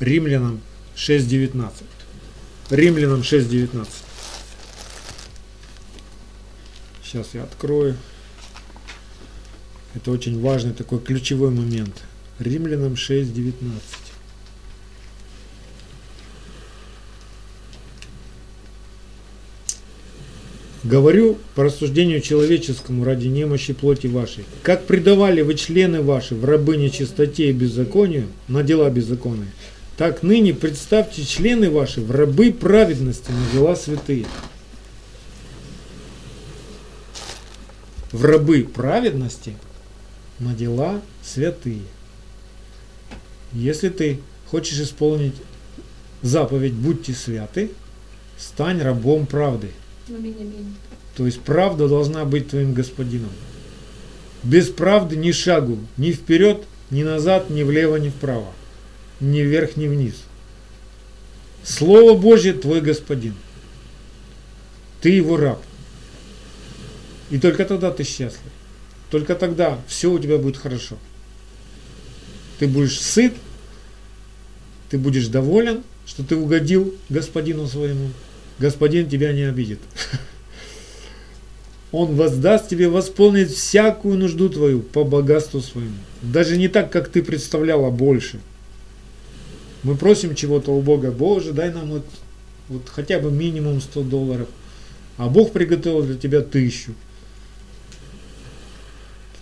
римлянам 0.00 0.60
6.19. 0.96 1.70
Римлянам 2.70 3.20
6.19. 3.20 3.86
Сейчас 7.04 7.28
я 7.34 7.42
открою. 7.42 7.96
Это 9.94 10.10
очень 10.10 10.40
важный 10.40 10.72
такой 10.72 11.00
ключевой 11.00 11.50
момент. 11.50 12.02
Римлянам 12.38 12.94
6.19. 12.94 13.52
Говорю 20.84 21.38
по 21.54 21.62
рассуждению 21.62 22.20
человеческому 22.20 23.04
ради 23.04 23.28
немощи 23.28 23.72
плоти 23.72 24.08
вашей. 24.08 24.44
Как 24.64 24.84
предавали 24.86 25.40
вы 25.42 25.54
члены 25.54 26.02
ваши 26.02 26.34
в 26.34 26.44
рабы 26.44 26.76
нечистоте 26.76 27.50
и 27.50 27.52
беззаконию, 27.52 28.26
на 28.48 28.64
дела 28.64 28.90
беззаконные, 28.90 29.50
так 29.96 30.22
ныне 30.22 30.54
представьте 30.54 31.24
члены 31.24 31.70
ваши 31.70 32.00
в 32.00 32.10
рабы 32.10 32.52
праведности 32.52 33.30
на 33.30 33.52
дела 33.52 33.76
святые. 33.76 34.26
В 38.10 38.24
рабы 38.24 38.64
праведности 38.64 39.54
на 40.38 40.54
дела 40.54 41.00
святые. 41.22 41.82
если 43.52 43.88
ты 43.90 44.20
хочешь 44.50 44.80
исполнить 44.80 45.34
заповедь 46.22 46.72
«Будьте 46.72 47.12
святы», 47.12 47.70
стань 48.38 48.80
рабом 48.80 49.26
правды. 49.26 49.70
Аминь, 50.08 50.36
аминь. 50.40 50.74
То 51.16 51.26
есть 51.26 51.40
правда 51.40 51.88
должна 51.88 52.24
быть 52.24 52.48
твоим 52.48 52.72
господином. 52.74 53.30
Без 54.42 54.68
правды 54.68 55.16
ни 55.16 55.30
шагу, 55.32 55.78
ни 55.96 56.12
вперед, 56.12 56.64
ни 56.90 57.02
назад, 57.02 57.50
ни 57.50 57.62
влево, 57.62 57.96
ни 57.96 58.08
вправо, 58.08 58.48
ни 59.22 59.40
вверх, 59.40 59.76
ни 59.76 59.86
вниз. 59.86 60.14
Слово 61.64 62.14
Божье 62.18 62.52
твой 62.52 62.80
господин. 62.80 63.34
Ты 65.00 65.10
его 65.10 65.36
раб. 65.36 65.62
И 67.30 67.38
только 67.38 67.64
тогда 67.64 67.90
ты 67.90 68.04
счастлив. 68.04 68.40
Только 69.10 69.34
тогда 69.34 69.78
все 69.86 70.10
у 70.10 70.18
тебя 70.18 70.38
будет 70.38 70.56
хорошо. 70.56 70.98
Ты 72.58 72.66
будешь 72.66 73.00
сыт, 73.00 73.34
ты 74.90 74.98
будешь 74.98 75.28
доволен, 75.28 75.82
что 76.04 76.24
ты 76.24 76.36
угодил 76.36 76.94
господину 77.08 77.66
своему. 77.66 78.10
Господин 78.58 79.08
тебя 79.08 79.32
не 79.32 79.42
обидит. 79.42 79.78
Он 81.92 82.14
воздаст 82.16 82.68
тебе, 82.68 82.88
восполнит 82.88 83.50
всякую 83.50 84.16
нужду 84.16 84.48
твою 84.48 84.80
по 84.80 85.04
богатству 85.04 85.60
своему. 85.60 85.96
Даже 86.22 86.56
не 86.56 86.68
так, 86.68 86.90
как 86.90 87.08
ты 87.08 87.22
представляла, 87.22 87.90
больше. 87.90 88.40
Мы 89.82 89.96
просим 89.96 90.34
чего-то 90.34 90.70
у 90.72 90.80
Бога, 90.80 91.10
Боже, 91.10 91.52
дай 91.52 91.72
нам 91.72 91.90
вот, 91.90 92.06
вот 92.68 92.88
хотя 92.88 93.18
бы 93.18 93.30
минимум 93.30 93.80
100 93.80 94.02
долларов. 94.02 94.48
А 95.16 95.28
Бог 95.28 95.52
приготовил 95.52 96.02
для 96.02 96.16
тебя 96.16 96.40
тысячу. 96.40 96.94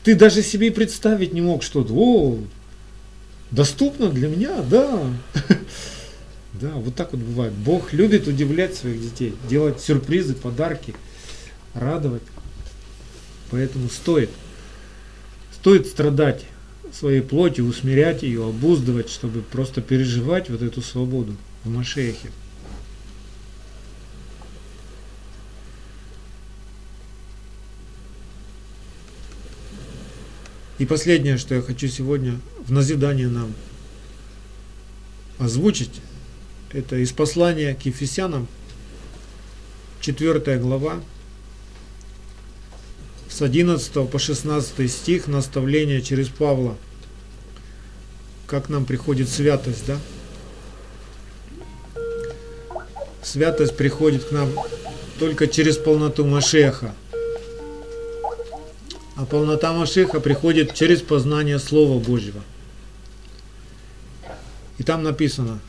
Ты 0.02 0.14
даже 0.14 0.42
себе 0.42 0.70
представить 0.70 1.34
не 1.34 1.42
мог 1.42 1.62
что-то. 1.62 1.92
О, 1.94 2.38
доступно 3.50 4.08
для 4.08 4.28
меня, 4.28 4.62
да. 4.62 5.02
Да, 6.52 6.72
вот 6.74 6.94
так 6.94 7.12
вот 7.12 7.22
бывает. 7.22 7.54
Бог 7.54 7.92
любит 7.94 8.26
удивлять 8.26 8.74
своих 8.74 9.00
детей, 9.00 9.34
делать 9.48 9.80
сюрпризы, 9.80 10.34
подарки, 10.34 10.94
радовать. 11.72 12.24
Поэтому 13.50 13.88
стоит, 13.88 14.28
стоит 15.54 15.86
страдать 15.86 16.44
своей 16.92 17.20
плотью, 17.20 17.66
усмирять 17.66 18.22
ее, 18.22 18.48
обуздывать, 18.48 19.10
чтобы 19.10 19.42
просто 19.42 19.80
переживать 19.80 20.50
вот 20.50 20.62
эту 20.62 20.82
свободу 20.82 21.36
в 21.64 21.70
Машехе. 21.70 22.30
И 30.78 30.86
последнее, 30.86 31.36
что 31.36 31.54
я 31.54 31.60
хочу 31.60 31.88
сегодня 31.88 32.40
в 32.66 32.72
назидание 32.72 33.28
нам 33.28 33.52
озвучить, 35.38 36.00
это 36.72 36.96
из 36.96 37.12
послания 37.12 37.74
к 37.74 37.84
Ефесянам, 37.84 38.48
4 40.00 40.58
глава, 40.58 41.02
с 43.30 43.42
11 43.42 44.10
по 44.10 44.18
16 44.18 44.90
стих, 44.90 45.28
наставление 45.28 46.02
через 46.02 46.28
Павла. 46.28 46.76
Как 48.46 48.68
нам 48.68 48.84
приходит 48.84 49.28
святость, 49.28 49.86
да? 49.86 49.98
Святость 53.22 53.76
приходит 53.76 54.24
к 54.24 54.32
нам 54.32 54.50
только 55.18 55.46
через 55.46 55.76
полноту 55.76 56.24
Машеха. 56.24 56.94
А 59.14 59.24
полнота 59.24 59.72
Машеха 59.72 60.18
приходит 60.18 60.74
через 60.74 61.00
познание 61.00 61.58
Слова 61.58 62.02
Божьего. 62.02 62.42
И 64.78 64.82
там 64.82 65.02
написано, 65.02 65.60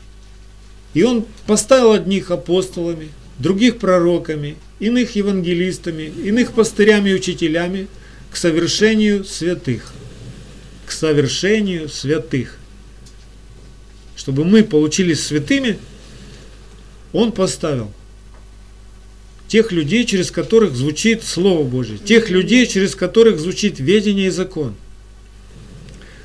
и 0.94 1.04
он 1.04 1.26
поставил 1.46 1.92
одних 1.92 2.30
апостолами, 2.30 3.10
других 3.38 3.78
пророками, 3.78 4.56
иных 4.82 5.14
евангелистами, 5.14 6.02
иных 6.02 6.54
пастырями 6.54 7.10
и 7.10 7.14
учителями 7.14 7.86
к 8.32 8.36
совершению 8.36 9.24
святых. 9.24 9.94
К 10.84 10.90
совершению 10.90 11.88
святых. 11.88 12.58
Чтобы 14.16 14.44
мы 14.44 14.64
получились 14.64 15.24
святыми, 15.24 15.78
он 17.12 17.30
поставил 17.30 17.92
тех 19.46 19.70
людей, 19.70 20.04
через 20.04 20.32
которых 20.32 20.74
звучит 20.74 21.22
Слово 21.22 21.62
Божье, 21.62 21.98
тех 21.98 22.28
людей, 22.28 22.66
через 22.66 22.96
которых 22.96 23.38
звучит 23.38 23.78
ведение 23.78 24.28
и 24.28 24.30
закон, 24.30 24.74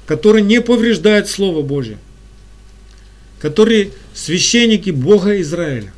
которые 0.08 0.44
не 0.44 0.62
повреждают 0.62 1.30
Слово 1.30 1.62
Божье, 1.62 2.00
которые 3.40 3.92
священники 4.16 4.90
Бога 4.90 5.40
Израиля, 5.42 5.94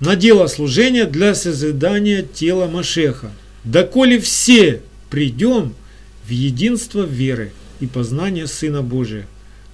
на 0.00 0.16
дело 0.16 0.46
служения 0.46 1.04
для 1.04 1.34
созидания 1.34 2.22
тела 2.22 2.66
Машеха, 2.66 3.30
доколе 3.64 4.20
все 4.20 4.80
придем 5.10 5.74
в 6.26 6.30
единство 6.30 7.02
веры 7.02 7.52
и 7.80 7.86
познания 7.86 8.46
Сына 8.46 8.82
Божия, 8.82 9.26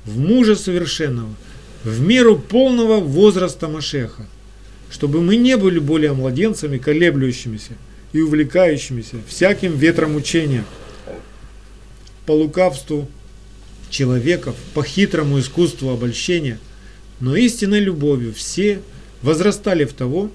в 0.04 0.18
мужа 0.18 0.56
совершенного, 0.56 1.34
в 1.82 2.00
меру 2.00 2.38
полного 2.38 3.00
возраста 3.00 3.68
Машеха, 3.68 4.26
чтобы 4.90 5.20
мы 5.20 5.36
не 5.36 5.56
были 5.56 5.78
более 5.78 6.12
младенцами, 6.12 6.78
колеблющимися 6.78 7.72
и 8.12 8.20
увлекающимися 8.20 9.16
всяким 9.28 9.76
ветром 9.76 10.16
учения, 10.16 10.64
по 12.26 12.32
лукавству 12.32 13.08
человеков, 13.90 14.56
по 14.72 14.82
хитрому 14.82 15.40
искусству 15.40 15.90
обольщения, 15.90 16.58
но 17.20 17.36
истинной 17.36 17.80
любовью 17.80 18.32
все 18.32 18.80
возрастали 19.24 19.84
в 19.84 19.92
того, 19.92 20.30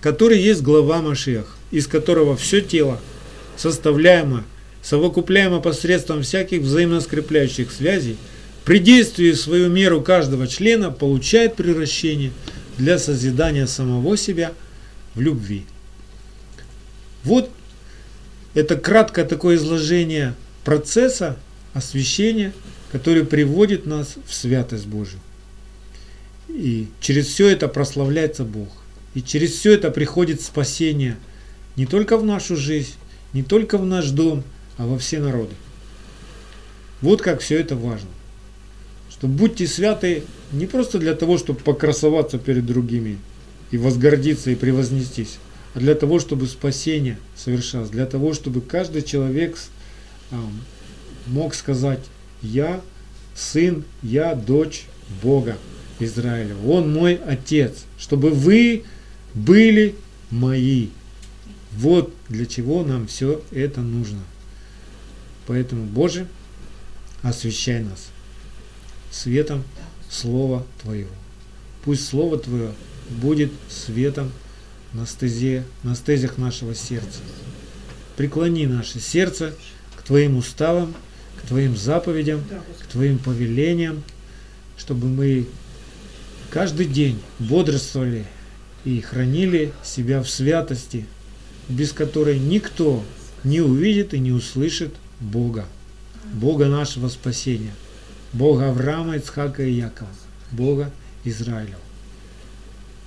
который 0.00 0.40
есть 0.40 0.62
глава 0.62 1.00
Машех, 1.00 1.56
из 1.70 1.86
которого 1.86 2.36
все 2.36 2.60
тело, 2.60 3.00
составляемо, 3.56 4.42
совокупляемо 4.82 5.60
посредством 5.60 6.22
всяких 6.22 6.62
взаимно 6.62 7.00
скрепляющих 7.00 7.70
связей, 7.70 8.16
при 8.64 8.78
действии 8.78 9.30
в 9.30 9.40
свою 9.40 9.68
меру 9.70 10.02
каждого 10.02 10.48
члена 10.48 10.90
получает 10.90 11.54
превращение– 11.54 12.32
для 12.80 12.98
созидания 12.98 13.66
самого 13.66 14.16
себя 14.16 14.52
в 15.14 15.20
любви. 15.20 15.64
Вот 17.24 17.50
это 18.54 18.76
краткое 18.76 19.24
такое 19.26 19.56
изложение 19.56 20.34
процесса 20.64 21.36
освящения, 21.74 22.52
который 22.90 23.24
приводит 23.24 23.86
нас 23.86 24.16
в 24.26 24.34
святость 24.34 24.86
Божию. 24.86 25.20
И 26.54 26.88
через 27.00 27.26
все 27.26 27.48
это 27.48 27.68
прославляется 27.68 28.44
Бог. 28.44 28.68
И 29.14 29.22
через 29.22 29.52
все 29.52 29.72
это 29.72 29.90
приходит 29.90 30.40
спасение 30.40 31.16
не 31.76 31.86
только 31.86 32.16
в 32.18 32.24
нашу 32.24 32.56
жизнь, 32.56 32.94
не 33.32 33.42
только 33.42 33.78
в 33.78 33.86
наш 33.86 34.10
дом, 34.10 34.42
а 34.76 34.86
во 34.86 34.98
все 34.98 35.20
народы. 35.20 35.54
Вот 37.00 37.22
как 37.22 37.40
все 37.40 37.58
это 37.58 37.76
важно 37.76 38.10
что 39.20 39.26
будьте 39.26 39.66
святы 39.66 40.22
не 40.50 40.64
просто 40.64 40.98
для 40.98 41.14
того, 41.14 41.36
чтобы 41.36 41.60
покрасоваться 41.60 42.38
перед 42.38 42.64
другими 42.64 43.18
и 43.70 43.76
возгордиться 43.76 44.50
и 44.50 44.54
превознестись, 44.54 45.36
а 45.74 45.78
для 45.78 45.94
того, 45.94 46.20
чтобы 46.20 46.46
спасение 46.46 47.18
совершалось, 47.36 47.90
для 47.90 48.06
того, 48.06 48.32
чтобы 48.32 48.62
каждый 48.62 49.02
человек 49.02 49.58
мог 51.26 51.54
сказать 51.54 52.00
«Я 52.40 52.80
сын, 53.34 53.84
я 54.02 54.34
дочь 54.34 54.86
Бога 55.22 55.58
Израиля, 56.00 56.56
Он 56.66 56.92
мой 56.92 57.14
отец, 57.14 57.84
чтобы 57.98 58.30
вы 58.30 58.84
были 59.34 59.94
мои». 60.30 60.88
Вот 61.72 62.12
для 62.28 62.46
чего 62.46 62.84
нам 62.84 63.06
все 63.06 63.42
это 63.52 63.80
нужно. 63.80 64.20
Поэтому, 65.46 65.84
Боже, 65.84 66.26
освящай 67.22 67.82
нас 67.82 68.08
светом 69.10 69.64
Слова 70.08 70.66
Твоего. 70.82 71.10
Пусть 71.84 72.06
Слово 72.06 72.38
Твое 72.38 72.72
будет 73.08 73.52
светом 73.68 74.32
на, 74.92 75.06
стезе, 75.06 75.64
на 75.82 75.94
стезях 75.94 76.38
нашего 76.38 76.74
сердца. 76.74 77.20
Преклони 78.16 78.66
наше 78.66 79.00
сердце 79.00 79.54
к 79.96 80.02
Твоим 80.02 80.36
уставам, 80.36 80.94
к 81.42 81.46
Твоим 81.46 81.76
заповедям, 81.76 82.42
к 82.80 82.86
Твоим 82.86 83.18
повелениям, 83.18 84.02
чтобы 84.76 85.08
мы 85.08 85.46
каждый 86.50 86.86
день 86.86 87.18
бодрствовали 87.38 88.26
и 88.84 89.00
хранили 89.00 89.72
себя 89.82 90.22
в 90.22 90.28
святости, 90.28 91.06
без 91.68 91.92
которой 91.92 92.38
никто 92.38 93.02
не 93.44 93.60
увидит 93.60 94.12
и 94.14 94.18
не 94.18 94.32
услышит 94.32 94.94
Бога, 95.20 95.66
Бога 96.34 96.66
нашего 96.66 97.08
спасения. 97.08 97.72
Бога 98.32 98.68
Авраама, 98.68 99.16
Ицхака 99.16 99.64
и 99.64 99.72
Якова, 99.72 100.10
Бога 100.52 100.92
Израиля. 101.24 101.76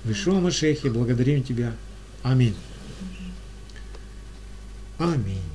Вишуа 0.04 0.38
Машехе, 0.38 0.90
благодарим 0.90 1.42
Тебя. 1.42 1.72
Аминь. 2.22 2.54
Аминь. 4.98 5.53